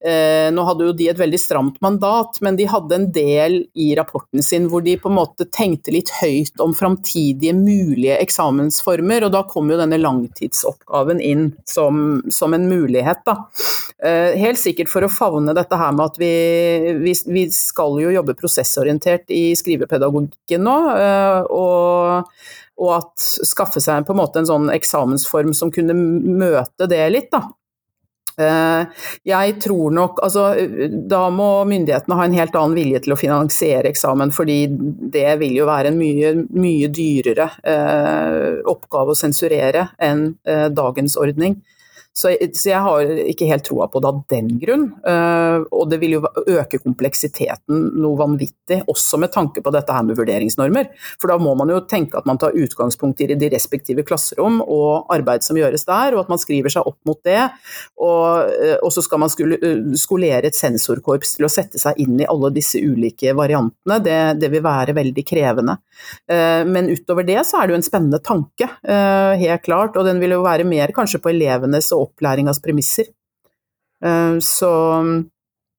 nå 0.00 0.62
hadde 0.64 0.86
jo 0.86 0.92
de 0.96 1.10
et 1.12 1.18
veldig 1.20 1.38
stramt 1.40 1.74
mandat, 1.84 2.38
men 2.40 2.56
de 2.56 2.64
hadde 2.70 2.96
en 2.96 3.06
del 3.12 3.56
i 3.76 3.90
rapporten 3.98 4.40
sin 4.44 4.68
hvor 4.72 4.80
de 4.80 4.94
på 4.96 5.10
en 5.10 5.18
måte 5.18 5.44
tenkte 5.52 5.92
litt 5.92 6.08
høyt 6.22 6.62
om 6.64 6.72
framtidige 6.76 7.52
mulige 7.56 8.16
eksamensformer, 8.22 9.26
og 9.26 9.34
da 9.34 9.42
kom 9.50 9.68
jo 9.68 9.76
denne 9.80 10.00
langtidsoppgaven 10.00 11.20
inn 11.20 11.50
som, 11.68 12.22
som 12.32 12.56
en 12.56 12.64
mulighet. 12.70 13.20
Da. 13.28 13.36
Eh, 14.00 14.38
helt 14.40 14.60
sikkert 14.60 14.88
for 14.88 15.04
å 15.04 15.12
favne 15.12 15.52
dette 15.56 15.76
her 15.76 15.92
med 15.92 16.06
at 16.06 16.18
vi, 16.20 16.32
vi, 17.02 17.12
vi 17.28 17.44
skal 17.52 17.98
jo 18.00 18.12
jobbe 18.14 18.36
prosessorientert 18.38 19.28
i 19.34 19.50
skrivepedagogikken 19.58 20.64
nå, 20.64 20.76
eh, 20.96 21.50
og, 21.52 22.30
og 22.80 22.92
at 22.96 23.28
skaffe 23.48 23.82
seg 23.84 24.06
på 24.08 24.16
en 24.16 24.22
måte 24.22 24.40
en 24.40 24.48
sånn 24.48 24.72
eksamensform 24.72 25.52
som 25.56 25.72
kunne 25.74 25.96
møte 25.96 26.88
det 26.88 27.02
litt, 27.12 27.28
da. 27.34 27.44
Eh, 28.40 29.06
jeg 29.28 29.56
tror 29.62 29.94
nok 29.94 30.20
Altså, 30.24 30.44
da 31.10 31.22
må 31.34 31.48
myndighetene 31.68 32.16
ha 32.18 32.26
en 32.26 32.36
helt 32.36 32.56
annen 32.56 32.76
vilje 32.78 33.02
til 33.04 33.14
å 33.14 33.18
finansiere 33.20 33.90
eksamen, 33.90 34.32
fordi 34.34 34.58
det 35.14 35.34
vil 35.40 35.58
jo 35.60 35.68
være 35.68 35.92
en 35.92 35.98
mye, 36.00 36.32
mye 36.56 36.90
dyrere 36.94 37.50
eh, 37.64 38.60
oppgave 38.70 39.14
å 39.14 39.18
sensurere 39.18 39.88
enn 40.02 40.26
eh, 40.48 40.68
dagens 40.72 41.16
ordning. 41.20 41.58
Så, 42.12 42.32
så, 42.54 42.68
jeg 42.72 42.82
har 42.82 43.10
ikke 43.30 43.46
helt 43.48 43.64
troa 43.64 43.86
på 43.90 44.00
det 44.02 44.08
av 44.10 44.18
den 44.32 44.48
grunn. 44.60 44.88
Uh, 45.06 45.62
og 45.70 45.86
det 45.92 46.00
vil 46.02 46.16
jo 46.16 46.22
øke 46.50 46.80
kompleksiteten 46.82 47.84
noe 48.02 48.18
vanvittig, 48.18 48.80
også 48.90 49.20
med 49.22 49.32
tanke 49.34 49.62
på 49.62 49.72
dette 49.74 49.94
her 49.94 50.04
med 50.06 50.18
vurderingsnormer. 50.18 50.90
For 51.22 51.30
da 51.30 51.38
må 51.40 51.54
man 51.58 51.70
jo 51.70 51.80
tenke 51.88 52.18
at 52.18 52.26
man 52.28 52.40
tar 52.40 52.56
utgangspunkt 52.58 53.22
i 53.22 53.30
de 53.30 53.50
respektive 53.52 54.04
klasserom 54.06 54.58
og 54.64 55.12
arbeid 55.14 55.46
som 55.46 55.58
gjøres 55.58 55.86
der, 55.86 56.16
og 56.16 56.24
at 56.24 56.32
man 56.34 56.42
skriver 56.42 56.74
seg 56.74 56.88
opp 56.90 56.98
mot 57.08 57.20
det. 57.26 57.44
Og, 58.02 58.50
uh, 58.50 58.76
og 58.82 58.90
så 58.94 59.06
skal 59.06 59.22
man 59.22 59.30
uh, 59.30 59.94
skolere 60.00 60.50
et 60.50 60.58
sensorkorps 60.58 61.36
til 61.38 61.46
å 61.46 61.52
sette 61.52 61.78
seg 61.80 62.02
inn 62.02 62.18
i 62.18 62.28
alle 62.28 62.50
disse 62.56 62.82
ulike 62.82 63.36
variantene. 63.38 64.00
Det, 64.02 64.18
det 64.42 64.50
vil 64.50 64.66
være 64.66 64.96
veldig 64.96 65.24
krevende. 65.26 65.76
men 66.30 66.88
utover 66.88 67.24
det 67.26 67.42
så 67.46 67.60
er 67.60 67.68
det 67.68 67.74
jo 67.74 67.78
en 67.78 67.84
spennende 67.84 68.20
tanke, 68.24 68.66
helt 68.86 69.62
klart. 69.64 69.96
Og 69.98 70.06
den 70.06 70.20
vil 70.22 70.32
jo 70.34 70.40
være 70.44 70.64
mer 70.68 70.92
kanskje 70.96 71.20
på 71.22 71.32
elevenes 71.32 71.90
og 71.96 72.09
opplæringas 72.10 72.60
premisser. 72.62 73.08
Eh, 74.04 74.36
så 74.44 74.72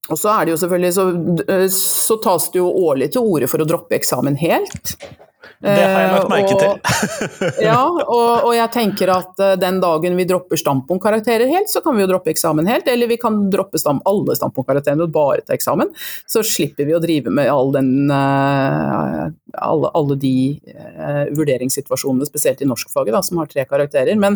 og 0.10 0.18
så 0.20 0.32
er 0.34 0.46
det 0.46 0.56
jo 0.56 0.60
selvfølgelig 0.62 0.94
så, 0.96 1.04
eh, 1.48 1.68
så 1.72 2.18
tas 2.24 2.50
det 2.52 2.60
jo 2.60 2.72
årlig 2.88 3.12
til 3.14 3.28
orde 3.28 3.50
for 3.52 3.64
å 3.64 3.68
droppe 3.70 3.96
eksamen 4.00 4.38
helt. 4.42 4.96
Det 5.62 5.74
har 5.74 6.02
jeg 6.02 6.12
lagt 6.14 6.30
merke 6.32 6.56
til. 6.58 6.72
Eh, 7.42 7.66
ja, 7.66 7.82
og, 7.82 8.44
og, 8.46 8.54
jeg 8.56 8.70
tenker 8.74 9.10
at 9.14 9.38
den 9.62 9.80
dagen 9.82 10.16
vi 10.18 10.26
dropper 10.30 10.58
standpunktkarakterer 10.60 11.48
helt, 11.50 11.70
så 11.72 11.82
kan 11.86 11.96
vi 11.98 12.04
jo 12.04 12.10
droppe 12.12 12.30
eksamen 12.34 12.68
helt. 12.70 12.88
Eller 12.92 13.08
vi 13.10 13.18
kan 13.22 13.50
droppe 13.54 13.78
stam, 13.82 14.00
alle 14.10 14.36
standpunktkarakterene 14.38 15.04
og 15.08 15.14
bare 15.16 15.42
ta 15.46 15.54
eksamen. 15.58 15.88
Så 16.30 16.40
slipper 16.46 16.86
vi 16.90 16.98
å 16.98 17.04
drive 17.04 17.30
med 17.34 17.46
all 17.52 17.70
den, 17.74 18.12
alle, 18.12 19.88
alle 19.98 20.16
de 20.22 20.36
vurderingssituasjonene, 21.38 22.26
spesielt 22.30 22.62
i 22.62 22.70
norskfaget, 22.70 23.14
da, 23.16 23.22
som 23.26 23.38
har 23.42 23.48
tre 23.52 23.64
karakterer. 23.70 24.16
Men 24.22 24.34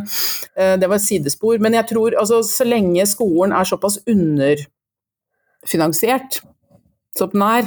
det 0.55 0.87
var 0.87 0.95
et 0.97 1.07
sidespor. 1.07 1.53
Men 1.63 1.73
jeg 1.77 1.85
tror 1.93 2.09
altså 2.19 2.37
så 2.45 2.63
lenge 2.67 3.05
skolen 3.09 3.51
er 3.55 3.65
såpass 3.69 3.95
underfinansiert 4.09 6.31
som 7.15 7.29
den 7.31 7.43
er, 7.45 7.63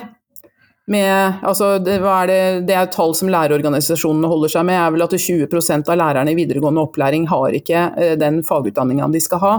med, 0.92 1.40
altså 1.46 1.76
det, 1.82 1.98
er 2.00 2.28
det, 2.30 2.42
det, 2.68 2.76
er 2.76 2.92
tall 2.92 3.14
som 3.16 3.30
lærerorganisasjonene 3.32 4.30
holder 4.30 4.52
seg 4.52 4.68
med, 4.68 4.78
er 4.80 4.94
vel 4.94 5.04
at 5.04 5.16
20% 5.16 5.90
av 5.92 5.98
lærerne 6.00 6.32
i 6.32 6.38
videregående 6.38 6.84
opplæring 6.86 7.26
har 7.30 7.56
ikke 7.58 7.82
uh, 7.96 8.14
den 8.20 8.42
fagutdanninga 8.46 9.10
de 9.12 9.22
skal 9.24 9.44
ha. 9.44 9.56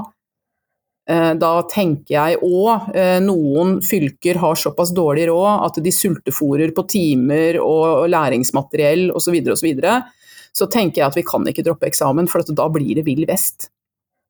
Eh, 1.10 1.32
da 1.42 1.54
tenker 1.72 2.14
jeg 2.14 2.38
òg 2.46 2.92
eh, 2.94 3.18
noen 3.24 3.80
fylker 3.82 4.38
har 4.44 4.60
såpass 4.60 4.92
dårlig 4.94 5.26
råd 5.32 5.64
at 5.66 5.80
de 5.82 5.94
sultefòrer 5.94 6.70
på 6.76 6.86
timer 6.92 7.58
og 7.64 8.06
læringsmateriell 8.14 9.08
osv. 9.10 9.40
Så, 9.50 9.66
videre, 9.66 9.96
så, 10.06 10.62
så 10.62 10.70
tenker 10.70 11.02
jeg 11.02 11.10
at 11.10 11.18
vi 11.18 11.26
kan 11.26 11.50
ikke 11.50 11.66
droppe 11.66 11.90
eksamen, 11.90 12.30
for 12.30 12.46
da 12.46 12.70
blir 12.74 13.00
det 13.00 13.08
vill 13.10 13.26
vest. 13.30 13.72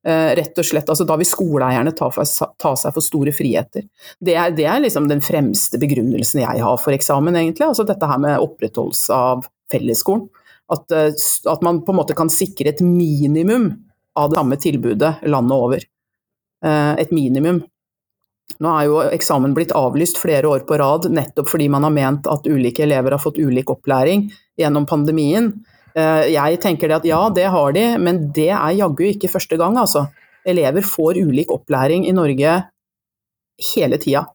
Eh, 0.06 0.30
rett 0.36 0.56
og 0.56 0.64
slett, 0.64 0.88
altså 0.88 1.04
Da 1.04 1.16
vil 1.20 1.28
skoleeierne 1.28 1.92
ta, 1.92 2.08
ta, 2.08 2.70
seg 2.78 2.94
for 2.94 3.04
store 3.04 3.34
friheter. 3.36 3.84
Det 4.16 4.32
er, 4.32 4.54
det 4.56 4.64
er 4.64 4.80
liksom 4.80 5.10
den 5.10 5.20
fremste 5.20 5.80
begrunnelsen 5.80 6.40
jeg 6.40 6.62
har 6.64 6.78
for 6.80 6.96
eksamen, 6.96 7.36
egentlig. 7.36 7.66
altså 7.68 7.84
Dette 7.88 8.08
her 8.08 8.22
med 8.22 8.40
opprettholdelse 8.40 9.16
av 9.16 9.44
fellesskolen. 9.72 10.28
At, 10.70 10.92
at 10.94 11.64
man 11.66 11.82
på 11.82 11.92
en 11.92 11.98
måte 11.98 12.14
kan 12.14 12.30
sikre 12.30 12.70
et 12.70 12.80
minimum 12.84 13.72
av 14.14 14.30
det 14.30 14.38
samme 14.38 14.56
tilbudet 14.62 15.26
landet 15.26 15.66
over. 15.66 15.84
Eh, 16.64 16.94
et 17.02 17.12
minimum. 17.12 17.60
Nå 18.60 18.72
er 18.76 18.86
jo 18.88 19.02
eksamen 19.04 19.52
blitt 19.56 19.74
avlyst 19.76 20.18
flere 20.20 20.48
år 20.48 20.64
på 20.68 20.78
rad 20.80 21.10
nettopp 21.12 21.48
fordi 21.52 21.68
man 21.72 21.86
har 21.86 21.94
ment 21.94 22.26
at 22.30 22.48
ulike 22.50 22.84
elever 22.84 23.14
har 23.14 23.22
fått 23.22 23.38
ulik 23.38 23.70
opplæring 23.72 24.28
gjennom 24.58 24.88
pandemien. 24.88 25.52
Eh, 25.96 26.30
jeg 26.34 26.60
tenker 26.62 26.96
at 26.96 27.06
ja, 27.08 27.22
det 27.34 27.46
har 27.52 27.76
de, 27.76 27.86
men 28.02 28.26
det 28.34 28.50
er 28.54 28.76
jaggu 28.78 29.06
ikke 29.10 29.32
første 29.32 29.58
gang, 29.60 29.78
altså. 29.80 30.06
Elever 30.48 30.84
får 30.86 31.20
ulik 31.20 31.50
opplæring 31.52 32.06
i 32.08 32.16
Norge 32.16 32.58
hele 33.74 33.98
tida. 34.00 34.26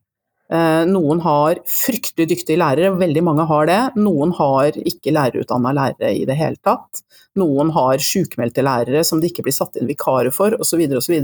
Eh, 0.45 0.83
noen 0.85 1.23
har 1.25 1.57
fryktelig 1.65 2.27
dyktige 2.29 2.59
lærere, 2.61 2.91
veldig 2.99 3.21
mange 3.25 3.47
har 3.49 3.65
det. 3.65 3.79
Noen 3.97 4.33
har 4.37 4.75
ikke 4.77 5.13
lærerutdanna 5.15 5.71
lærere 5.73 6.11
i 6.13 6.25
det 6.29 6.37
hele 6.37 6.59
tatt. 6.61 7.01
Noen 7.41 7.71
har 7.73 7.97
sjukmeldte 8.03 8.63
lærere 8.63 9.01
som 9.03 9.19
det 9.19 9.31
ikke 9.31 9.47
blir 9.47 9.55
satt 9.55 9.79
inn 9.79 9.89
vikarer 9.89 10.29
for, 10.35 10.53
osv. 10.61 10.85
osv. 10.99 11.15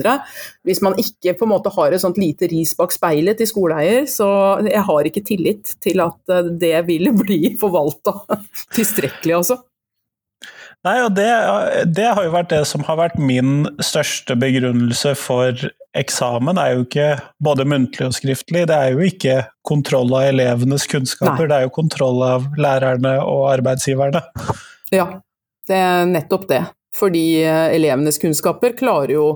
Hvis 0.65 0.81
man 0.81 0.97
ikke 0.99 1.35
på 1.37 1.45
en 1.45 1.53
måte 1.53 1.73
har 1.75 1.93
et 1.93 2.01
sånt 2.01 2.17
lite 2.19 2.49
ris 2.51 2.73
bak 2.79 2.95
speilet 2.95 3.37
til 3.37 3.49
skoleeier, 3.51 4.09
så 4.09 4.31
jeg 4.65 4.85
har 4.89 5.11
ikke 5.11 5.25
tillit 5.27 5.75
til 5.83 6.01
at 6.01 6.33
eh, 6.33 6.49
det 6.65 6.79
vil 6.89 7.13
bli 7.21 7.43
forvalta 7.61 8.17
tilstrekkelig, 8.77 9.37
altså. 9.37 9.61
Nei, 10.81 10.95
og 11.05 11.11
det, 11.13 11.29
det, 11.93 12.07
har 12.09 12.25
jo 12.25 12.33
vært 12.33 12.49
det 12.49 12.63
som 12.65 12.81
har 12.87 12.97
vært 12.97 13.19
min 13.21 13.67
største 13.85 14.33
begrunnelse 14.39 15.13
for 15.19 15.67
eksamen. 15.97 16.57
er 16.57 16.73
jo 16.73 16.85
ikke 16.87 17.07
både 17.43 17.67
muntlig 17.69 18.07
og 18.07 18.15
skriftlig. 18.17 18.63
Det 18.71 18.77
er 18.77 18.95
jo 18.95 19.05
ikke 19.05 19.35
kontroll 19.67 20.09
av 20.17 20.31
elevenes 20.31 20.87
kunnskaper, 20.89 21.45
Nei. 21.45 21.49
det 21.51 21.57
er 21.59 21.67
jo 21.67 21.75
kontroll 21.75 22.23
av 22.25 22.47
lærerne 22.57 23.19
og 23.21 23.49
arbeidsgiverne. 23.51 24.23
Ja, 24.91 25.05
det 25.69 25.77
er 25.77 26.09
nettopp 26.09 26.47
det. 26.49 26.63
Fordi 26.97 27.25
eh, 27.45 27.67
elevenes 27.75 28.17
kunnskaper 28.19 28.73
klarer 28.75 29.13
jo 29.13 29.27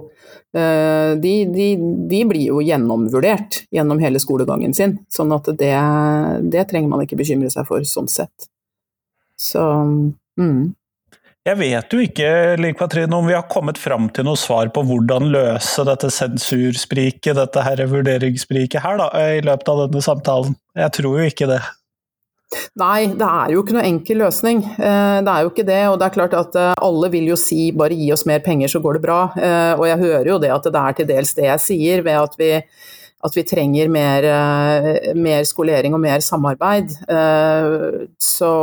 eh, 0.58 1.14
de, 1.22 1.36
de, 1.54 1.68
de, 2.10 2.24
blir 2.28 2.50
jo 2.50 2.64
gjennomvurdert 2.66 3.62
gjennom 3.72 4.02
hele 4.04 4.20
skolegangen 4.20 4.74
sin. 4.76 4.98
Sånn 5.14 5.32
at 5.36 5.48
det, 5.62 5.76
det 6.52 6.66
trenger 6.72 6.92
man 6.92 7.06
ikke 7.06 7.20
bekymre 7.22 7.54
seg 7.54 7.70
for 7.70 7.86
sånn 7.88 8.10
sett. 8.12 8.50
Så 9.40 9.62
mm. 10.42 10.74
Jeg 11.46 11.60
vet 11.60 11.94
jo 11.94 12.02
ikke 12.02 12.74
Katrine, 12.74 13.14
om 13.14 13.28
vi 13.30 13.36
har 13.36 13.46
kommet 13.46 13.78
fram 13.78 14.08
til 14.10 14.26
noe 14.26 14.40
svar 14.40 14.72
på 14.74 14.82
hvordan 14.88 15.28
løse 15.30 15.84
dette 15.86 16.10
sensurspriket, 16.10 17.36
dette 17.38 17.62
her 17.62 17.84
vurderingsspriket 17.92 18.82
her, 18.82 18.98
da, 18.98 19.12
i 19.38 19.44
løpet 19.46 19.70
av 19.70 19.84
denne 19.84 20.02
samtalen. 20.02 20.56
Jeg 20.74 20.96
tror 20.98 21.20
jo 21.22 21.28
ikke 21.30 21.50
det. 21.54 21.62
Nei, 22.82 23.12
det 23.14 23.28
er 23.28 23.54
jo 23.54 23.62
ikke 23.62 23.78
noe 23.78 23.86
enkel 23.86 24.22
løsning. 24.24 24.64
Eh, 24.74 25.20
det 25.26 25.32
er 25.36 25.46
jo 25.46 25.54
ikke 25.54 25.68
det. 25.68 25.80
Og 25.92 26.00
det 26.02 26.08
er 26.08 26.18
klart 26.18 26.36
at 26.38 26.58
eh, 26.60 26.74
alle 26.88 27.12
vil 27.14 27.30
jo 27.30 27.38
si 27.40 27.70
bare 27.78 27.98
gi 27.98 28.10
oss 28.16 28.26
mer 28.30 28.42
penger, 28.46 28.72
så 28.72 28.82
går 28.82 28.98
det 28.98 29.06
bra. 29.06 29.22
Eh, 29.38 29.72
og 29.78 29.86
jeg 29.90 30.02
hører 30.02 30.32
jo 30.34 30.42
det 30.42 30.54
at 30.56 30.70
det 30.70 30.82
er 30.82 30.98
til 30.98 31.10
dels 31.14 31.38
det 31.38 31.50
jeg 31.50 31.66
sier, 31.68 32.06
ved 32.06 32.20
at 32.26 32.38
vi, 32.42 32.52
at 33.26 33.38
vi 33.38 33.46
trenger 33.48 33.92
mer, 33.94 34.30
mer 35.18 35.46
skolering 35.46 35.94
og 35.98 36.02
mer 36.04 36.26
samarbeid. 36.26 36.94
Så 38.22 38.54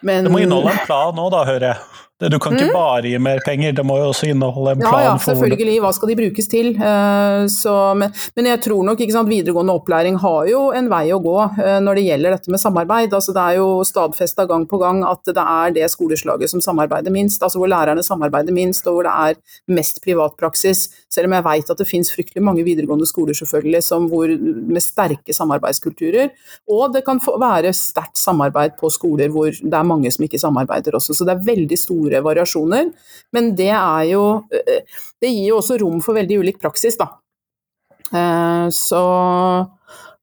men, 0.00 0.28
det 0.28 0.32
må 0.32 0.42
inneholde 0.44 0.74
en 0.74 0.84
plan 0.86 1.16
nå, 1.16 1.28
da, 1.34 1.44
hører 1.48 1.66
jeg. 1.72 1.97
Du 2.18 2.34
kan 2.42 2.56
ikke 2.56 2.66
mm. 2.66 2.74
bare 2.74 3.06
gi 3.06 3.18
mer 3.22 3.38
penger, 3.46 3.76
det 3.78 3.84
må 3.86 3.94
jo 4.00 4.08
også 4.10 4.26
inneholde 4.32 4.72
en 4.74 4.80
plan. 4.82 5.04
Ja, 5.04 5.10
ja, 5.12 5.18
selvfølgelig. 5.22 5.76
Hva 5.84 5.92
skal 5.94 6.10
de 6.10 6.16
brukes 6.18 6.48
til? 6.50 6.72
Eh, 6.74 7.42
så, 7.54 7.74
men, 7.94 8.10
men, 8.34 8.48
jeg 8.50 8.58
tror 8.64 8.80
nok 8.88 9.02
sant, 9.14 9.30
videregående 9.30 9.76
opplæring 9.78 10.18
har 10.18 10.48
jo 10.50 10.64
en 10.74 10.88
vei 10.90 11.04
å 11.14 11.20
gå 11.22 11.36
eh, 11.62 11.76
når 11.84 12.00
det 12.00 12.04
gjelder 12.08 12.34
dette 12.34 12.50
med 12.50 12.62
samarbeid. 12.62 13.14
Altså, 13.14 13.34
det 13.36 13.44
er 13.44 13.60
jo 13.60 13.68
stadfesta 13.86 14.48
gang 14.50 14.66
på 14.66 14.80
gang 14.82 15.04
at 15.06 15.30
det 15.30 15.44
er 15.44 15.76
det 15.76 15.86
skoleslaget 15.94 16.50
som 16.50 16.64
samarbeider 16.64 17.14
minst. 17.14 17.38
altså 17.38 17.62
Hvor 17.62 17.70
lærerne 17.70 18.02
samarbeider 18.02 18.56
minst, 18.56 18.90
og 18.90 18.98
hvor 18.98 19.06
det 19.06 19.14
er 19.14 19.78
mest 19.78 20.02
privatpraksis. 20.02 20.88
Selv 21.06 21.30
om 21.30 21.38
jeg 21.38 21.46
vet 21.46 21.70
at 21.70 21.84
det 21.84 21.86
finnes 21.86 22.10
fryktelig 22.10 22.42
mange 22.42 22.66
videregående 22.66 23.06
skoler 23.06 23.38
selvfølgelig 23.38 23.84
som, 23.86 24.10
hvor, 24.10 24.26
med 24.26 24.82
sterke 24.82 25.38
samarbeidskulturer. 25.38 26.34
Og 26.66 26.98
det 26.98 27.06
kan 27.06 27.22
være 27.22 27.70
sterkt 27.78 28.18
samarbeid 28.18 28.74
på 28.82 28.90
skoler 28.90 29.30
hvor 29.30 29.54
det 29.54 29.70
er 29.70 29.86
mange 29.86 30.10
som 30.10 30.26
ikke 30.26 30.42
samarbeider 30.42 30.98
også. 30.98 31.14
Så 31.14 31.22
det 31.22 31.36
er 31.36 31.46
veldig 31.46 31.78
store 31.78 32.07
store 32.08 32.24
variasjoner. 32.24 32.92
Men 33.32 33.54
det 33.56 33.72
er 33.72 34.04
jo 34.12 34.24
eh, 34.52 34.84
Det 35.20 35.30
gir 35.32 35.50
jo 35.50 35.58
også 35.60 35.78
rom 35.82 36.00
for 36.04 36.18
veldig 36.18 36.40
ulik 36.42 36.60
praksis, 36.62 36.98
da. 36.98 37.12
Eh, 38.14 38.68
så 38.72 39.02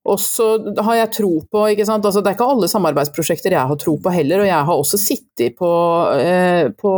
og 0.06 0.20
så 0.22 0.46
har 0.86 1.00
jeg 1.00 1.14
tro 1.18 1.32
på? 1.50 1.64
Altså, 1.66 2.22
Det 2.22 2.30
er 2.30 2.36
ikke 2.36 2.48
alle 2.54 2.70
samarbeidsprosjekter 2.70 3.56
jeg 3.56 3.70
har 3.72 3.80
tro 3.82 3.96
på 3.98 4.12
heller, 4.14 4.44
og 4.44 4.48
jeg 4.48 4.68
har 4.68 4.82
også 4.82 5.00
sittet 5.02 5.56
på, 5.58 5.72
eh, 6.14 6.70
på, 6.70 6.94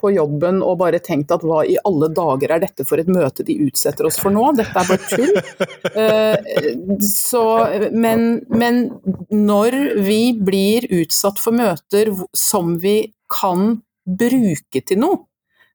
på, 0.00 0.10
jobben 0.10 0.58
og 0.66 0.80
bare 0.80 0.98
tenkt 0.98 1.30
at 1.30 1.44
hva 1.46 1.62
i 1.62 1.78
alle 1.86 2.10
dager 2.10 2.56
er 2.56 2.64
dette 2.64 2.86
for 2.88 2.98
et 2.98 3.10
møte 3.10 3.46
de 3.46 3.54
utsetter 3.62 4.08
oss 4.08 4.18
for 4.18 4.34
nå? 4.34 4.48
Dette 4.58 4.74
er 4.74 4.90
bare 4.90 5.06
tull. 5.06 5.38
Eh, 6.00 6.98
så, 7.04 7.44
men, 7.92 8.42
men 8.48 8.82
når 9.30 9.76
vi 10.02 10.20
blir 10.34 10.86
utsatt 11.00 11.38
for 11.40 11.54
møter 11.56 12.10
som 12.36 12.74
vi 12.82 12.98
kan 13.30 13.80
bruke 14.20 14.82
til 14.86 15.02
noe. 15.02 15.24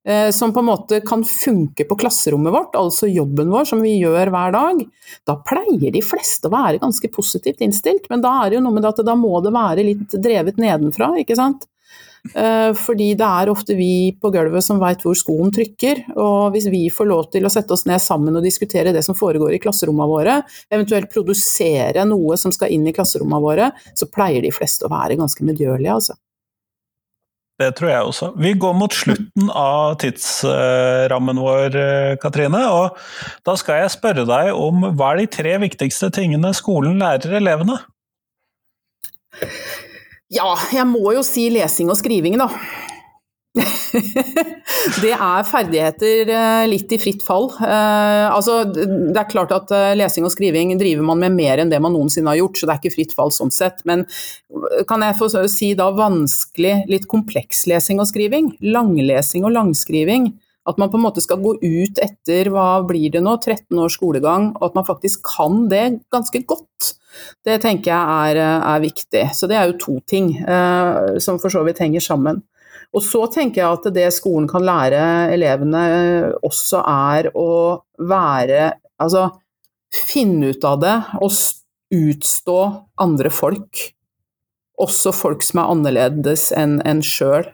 Eh, 0.06 0.30
som 0.32 0.52
på 0.54 0.62
en 0.62 0.68
måte 0.68 1.00
kan 1.02 1.24
funke 1.26 1.88
på 1.90 1.96
klasserommet 1.98 2.54
vårt, 2.54 2.76
altså 2.78 3.08
jobben 3.10 3.50
vår 3.50 3.66
som 3.66 3.80
vi 3.82 3.96
gjør 3.98 4.30
hver 4.30 4.52
dag. 4.54 4.84
Da 5.26 5.34
pleier 5.42 5.90
de 5.96 6.04
fleste 6.06 6.46
å 6.46 6.54
være 6.54 6.82
ganske 6.84 7.10
positivt 7.10 7.64
innstilt, 7.66 8.06
men 8.12 8.22
da 8.22 8.36
er 8.44 8.52
det 8.52 8.60
jo 8.60 8.66
noe 8.68 8.76
med 8.76 8.86
at 8.86 9.02
da 9.02 9.16
må 9.18 9.40
det 9.42 9.56
være 9.56 9.86
litt 9.88 10.14
drevet 10.14 10.62
nedenfra, 10.62 11.16
ikke 11.24 11.38
sant. 11.40 11.66
Eh, 12.34 12.72
fordi 12.78 13.12
det 13.18 13.26
er 13.26 13.50
ofte 13.50 13.76
vi 13.78 14.14
på 14.22 14.30
gulvet 14.34 14.66
som 14.66 14.78
veit 14.82 15.02
hvor 15.02 15.18
skoen 15.18 15.50
trykker, 15.54 16.04
og 16.14 16.54
hvis 16.54 16.70
vi 16.74 16.84
får 16.94 17.10
lov 17.10 17.28
til 17.34 17.46
å 17.46 17.52
sette 17.54 17.74
oss 17.74 17.88
ned 17.90 18.02
sammen 18.02 18.38
og 18.38 18.46
diskutere 18.46 18.94
det 18.94 19.02
som 19.06 19.18
foregår 19.18 19.58
i 19.58 19.62
klasserommene 19.62 20.10
våre, 20.10 20.38
eventuelt 20.70 21.10
produsere 21.10 22.06
noe 22.06 22.38
som 22.38 22.54
skal 22.54 22.74
inn 22.78 22.86
i 22.86 22.94
klasserommene 22.94 23.42
våre, 23.42 23.72
så 23.98 24.10
pleier 24.10 24.46
de 24.46 24.54
fleste 24.54 24.86
å 24.86 24.94
være 24.94 25.18
ganske 25.18 25.50
medgjørlige, 25.50 25.98
altså. 25.98 26.18
Det 27.56 27.70
tror 27.78 27.90
jeg 27.90 28.08
også. 28.10 28.30
Vi 28.42 28.52
går 28.60 28.74
mot 28.76 28.92
slutten 28.92 29.52
av 29.56 29.96
tidsrammen 30.02 31.40
vår, 31.40 31.78
Katrine. 32.20 32.64
Og 32.68 32.98
da 33.48 33.56
skal 33.60 33.80
jeg 33.80 33.94
spørre 33.94 34.26
deg 34.28 34.52
om 34.52 34.90
hva 34.92 35.14
er 35.14 35.24
de 35.24 35.30
tre 35.38 35.56
viktigste 35.64 36.12
tingene 36.16 36.52
skolen 36.58 37.00
lærer 37.00 37.38
elevene? 37.40 37.80
Ja, 40.34 40.50
jeg 40.74 40.88
må 40.90 41.14
jo 41.16 41.24
si 41.24 41.48
lesing 41.54 41.92
og 41.94 42.00
skriving, 42.00 42.36
da. 42.42 42.50
det 45.04 45.12
er 45.14 45.48
ferdigheter 45.48 46.32
eh, 46.36 46.64
litt 46.68 46.92
i 46.92 47.00
fritt 47.00 47.24
fall. 47.26 47.48
Eh, 47.64 48.26
altså, 48.28 48.62
det 48.68 49.16
er 49.16 49.30
klart 49.32 49.54
at 49.56 49.72
eh, 49.76 49.94
lesing 49.96 50.28
og 50.28 50.34
skriving 50.34 50.74
driver 50.80 51.08
man 51.08 51.22
med 51.24 51.38
mer 51.38 51.64
enn 51.64 51.72
det 51.72 51.80
man 51.84 51.96
noensinne 51.96 52.34
har 52.34 52.42
gjort, 52.42 52.60
så 52.60 52.68
det 52.68 52.76
er 52.76 52.82
ikke 52.84 52.96
fritt 52.98 53.16
fall 53.18 53.32
sånn 53.36 53.54
sett. 53.56 53.84
Men 53.88 54.04
kan 54.90 55.06
jeg 55.06 55.20
få 55.20 55.30
si 55.52 55.72
da 55.78 55.92
vanskelig, 55.96 56.82
litt 56.92 57.08
kompleks 57.12 57.66
lesing 57.72 58.02
og 58.04 58.10
skriving? 58.12 58.52
Langlesing 58.76 59.48
og 59.48 59.56
langskriving. 59.56 60.34
At 60.66 60.80
man 60.82 60.90
på 60.90 60.98
en 60.98 61.06
måte 61.06 61.22
skal 61.22 61.42
gå 61.44 61.56
ut 61.62 62.00
etter 62.02 62.50
hva 62.50 62.82
blir 62.88 63.12
det 63.14 63.22
nå, 63.22 63.36
13 63.38 63.78
års 63.78 64.00
skolegang, 64.00 64.50
og 64.58 64.72
at 64.72 64.78
man 64.80 64.88
faktisk 64.88 65.22
kan 65.36 65.68
det 65.70 65.84
ganske 66.14 66.42
godt. 66.50 66.96
Det 67.46 67.60
tenker 67.64 67.94
jeg 67.94 68.34
er, 68.34 68.42
er 68.58 68.84
viktig. 68.84 69.24
Så 69.38 69.48
det 69.48 69.60
er 69.60 69.70
jo 69.70 69.80
to 69.80 70.00
ting 70.10 70.34
eh, 70.42 71.22
som 71.24 71.40
for 71.40 71.54
så 71.54 71.62
vidt 71.68 71.80
henger 71.84 72.04
sammen. 72.04 72.42
Og 72.96 73.04
så 73.04 73.26
tenker 73.32 73.62
jeg 73.62 73.78
at 73.80 73.90
det 73.96 74.08
skolen 74.16 74.48
kan 74.48 74.64
lære 74.64 75.02
elevene 75.36 75.84
også 76.46 76.82
er 76.88 77.32
å 77.36 77.50
være 78.00 78.74
Altså 78.96 79.26
finne 79.92 80.54
ut 80.54 80.64
av 80.64 80.78
det 80.80 80.94
og 81.20 81.34
utstå 81.96 82.60
andre 83.04 83.32
folk. 83.32 83.82
Også 84.80 85.12
folk 85.16 85.44
som 85.44 85.60
er 85.60 85.72
annerledes 85.74 86.46
enn 86.56 86.78
en 86.88 87.02
sjøl. 87.04 87.50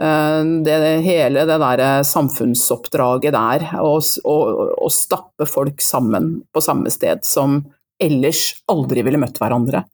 Eh, 0.00 0.40
det, 0.64 0.78
hele 1.04 1.44
det 1.48 1.58
der 1.60 1.84
samfunnsoppdraget 2.08 3.36
der, 3.36 3.66
å 3.84 4.88
stappe 4.92 5.48
folk 5.48 5.84
sammen 5.84 6.38
på 6.52 6.64
samme 6.64 6.92
sted 6.92 7.20
som 7.28 7.60
ellers 8.02 8.46
aldri 8.72 9.04
ville 9.04 9.20
møtt 9.20 9.36
hverandre. 9.40 9.84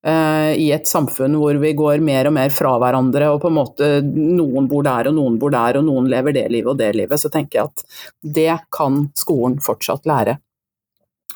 Eh, 0.00 0.52
i 0.56 0.70
et 0.72 0.88
samfunn 0.88 1.34
hvor 1.36 1.58
vi 1.60 1.74
går 1.76 2.00
mer 2.00 2.30
og 2.30 2.32
mer 2.32 2.52
fra 2.54 2.72
hverandre, 2.80 3.26
og 3.34 3.42
på 3.42 3.50
en 3.50 3.56
måte 3.58 3.88
noen 4.06 4.68
bor 4.70 4.86
der 4.86 5.10
og 5.10 5.16
noen 5.18 5.36
bor 5.40 5.52
der, 5.52 5.76
og 5.76 5.84
noen 5.84 6.08
lever 6.08 6.36
det 6.36 6.46
livet 6.52 6.72
og 6.72 6.78
det 6.80 6.94
livet, 6.96 7.20
så 7.20 7.28
tenker 7.32 7.60
jeg 7.60 7.68
at 7.68 7.84
det 8.38 8.54
kan 8.72 9.02
skolen 9.18 9.58
fortsatt 9.60 10.08
lære. 10.08 10.38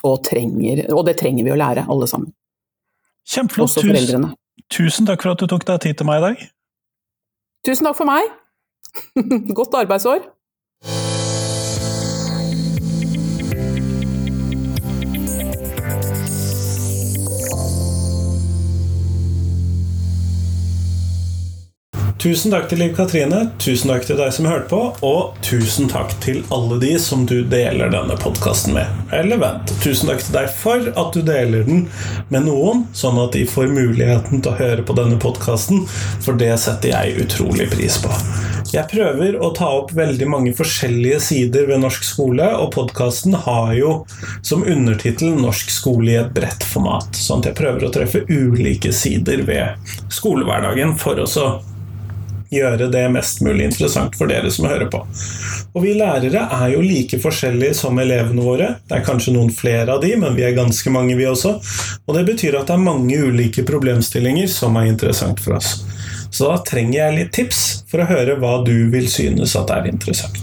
Og, 0.04 0.18
trenger, 0.24 0.82
og 0.92 1.04
det 1.08 1.16
trenger 1.20 1.46
vi 1.46 1.52
å 1.52 1.60
lære, 1.60 1.86
alle 1.88 2.08
sammen. 2.08 2.32
Kjempeflott. 3.28 3.70
Også 3.70 3.84
foreldrene. 3.84 4.34
Tusen 4.72 5.08
takk 5.08 5.24
for 5.24 5.32
at 5.32 5.40
du 5.40 5.48
tok 5.48 5.64
deg 5.68 5.80
tid 5.84 6.00
til 6.00 6.08
meg 6.08 6.20
i 6.20 6.24
dag. 6.24 6.42
Tusen 7.64 7.88
takk 7.88 7.96
for 8.00 8.08
meg. 8.08 8.28
Godt 9.58 9.76
arbeidsår. 9.80 10.24
Tusen 22.24 22.54
takk 22.54 22.70
til 22.70 22.78
Liv 22.80 22.94
Katrine, 22.96 23.38
tusen 23.60 23.90
takk 23.90 24.06
til 24.08 24.16
deg 24.16 24.30
som 24.32 24.46
hørte 24.48 24.70
på, 24.70 24.78
og 25.04 25.34
tusen 25.44 25.90
takk 25.92 26.14
til 26.24 26.38
alle 26.56 26.78
de 26.80 26.94
som 26.96 27.26
du 27.28 27.42
deler 27.44 27.90
denne 27.92 28.14
podkasten 28.16 28.72
med. 28.72 28.88
Eller 29.12 29.42
vent, 29.42 29.74
tusen 29.84 30.08
takk 30.08 30.24
til 30.24 30.38
deg 30.38 30.48
for 30.56 30.88
at 30.88 31.10
du 31.12 31.20
deler 31.20 31.66
den 31.66 31.82
med 32.32 32.46
noen, 32.46 32.86
sånn 32.96 33.20
at 33.20 33.36
de 33.36 33.42
får 33.44 33.68
muligheten 33.68 34.40
til 34.40 34.54
å 34.54 34.56
høre 34.56 34.86
på 34.88 34.96
denne 34.96 35.18
podkasten, 35.20 35.82
for 36.24 36.40
det 36.40 36.54
setter 36.62 36.94
jeg 36.94 37.26
utrolig 37.26 37.68
pris 37.74 38.00
på. 38.00 38.16
Jeg 38.72 38.88
prøver 38.94 39.36
å 39.44 39.52
ta 39.52 39.68
opp 39.82 39.92
veldig 39.92 40.30
mange 40.32 40.54
forskjellige 40.56 41.20
sider 41.28 41.68
ved 41.68 41.84
norsk 41.84 42.08
skole, 42.08 42.48
og 42.56 42.72
podkasten 42.78 43.36
har 43.44 43.76
jo 43.76 43.92
som 44.40 44.64
undertittel 44.64 45.36
'Norsk 45.36 45.68
skole 45.76 46.16
i 46.16 46.18
et 46.24 46.32
bredt 46.32 46.64
format'. 46.64 47.20
Sånn 47.20 47.44
at 47.44 47.52
jeg 47.52 47.60
prøver 47.60 47.84
å 47.84 47.92
treffe 47.92 48.24
ulike 48.32 48.96
sider 48.96 49.44
ved 49.44 49.76
skolehverdagen 50.08 50.96
for 50.96 51.20
å 51.20 51.28
gjøre 52.54 52.88
det 52.92 53.04
mest 53.12 53.42
mulig 53.44 53.68
interessant 53.68 54.16
for 54.18 54.30
dere 54.30 54.50
som 54.54 54.68
hører 54.70 54.90
på. 54.92 55.02
Og 55.74 55.82
vi 55.82 55.94
lærere 55.98 56.46
er 56.54 56.68
jo 56.74 56.82
like 56.84 57.18
forskjellige 57.22 57.74
som 57.80 57.98
elevene 57.98 58.44
våre. 58.44 58.68
Det 58.88 58.98
er 58.98 59.06
kanskje 59.06 59.34
noen 59.34 59.50
flere 59.54 59.96
av 59.96 60.04
de, 60.04 60.14
men 60.20 60.36
vi 60.38 60.46
er 60.46 60.56
ganske 60.56 60.92
mange, 60.94 61.16
vi 61.18 61.26
også. 61.28 61.56
Og 62.06 62.14
det 62.18 62.26
betyr 62.30 62.60
at 62.60 62.70
det 62.70 62.78
er 62.78 62.86
mange 62.86 63.18
ulike 63.18 63.66
problemstillinger 63.66 64.50
som 64.50 64.78
er 64.80 64.92
interessant 64.92 65.42
for 65.42 65.58
oss. 65.58 65.80
Så 66.34 66.48
da 66.50 66.56
trenger 66.66 66.96
jeg 66.98 67.14
litt 67.14 67.34
tips 67.36 67.60
for 67.90 68.02
å 68.02 68.08
høre 68.08 68.34
hva 68.42 68.56
du 68.66 68.88
vil 68.90 69.06
synes 69.10 69.54
at 69.58 69.70
er 69.70 69.86
interessant. 69.86 70.40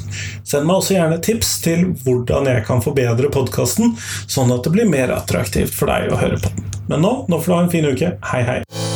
Send 0.48 0.68
meg 0.68 0.80
også 0.80 0.96
gjerne 0.96 1.20
tips 1.24 1.52
til 1.66 1.84
hvordan 2.06 2.48
jeg 2.48 2.64
kan 2.68 2.84
forbedre 2.84 3.32
podkasten, 3.34 3.98
sånn 4.32 4.56
at 4.56 4.64
det 4.64 4.72
blir 4.78 4.88
mer 4.88 5.12
attraktivt 5.18 5.76
for 5.76 5.92
deg 5.92 6.12
å 6.12 6.22
høre 6.22 6.40
på 6.40 6.56
den. 6.56 6.72
Men 6.88 7.04
nå, 7.04 7.14
nå 7.28 7.44
får 7.44 7.52
du 7.52 7.58
ha 7.58 7.62
en 7.66 7.76
fin 7.76 7.92
uke. 7.92 8.16
Hei, 8.32 8.44
hei. 8.48 8.91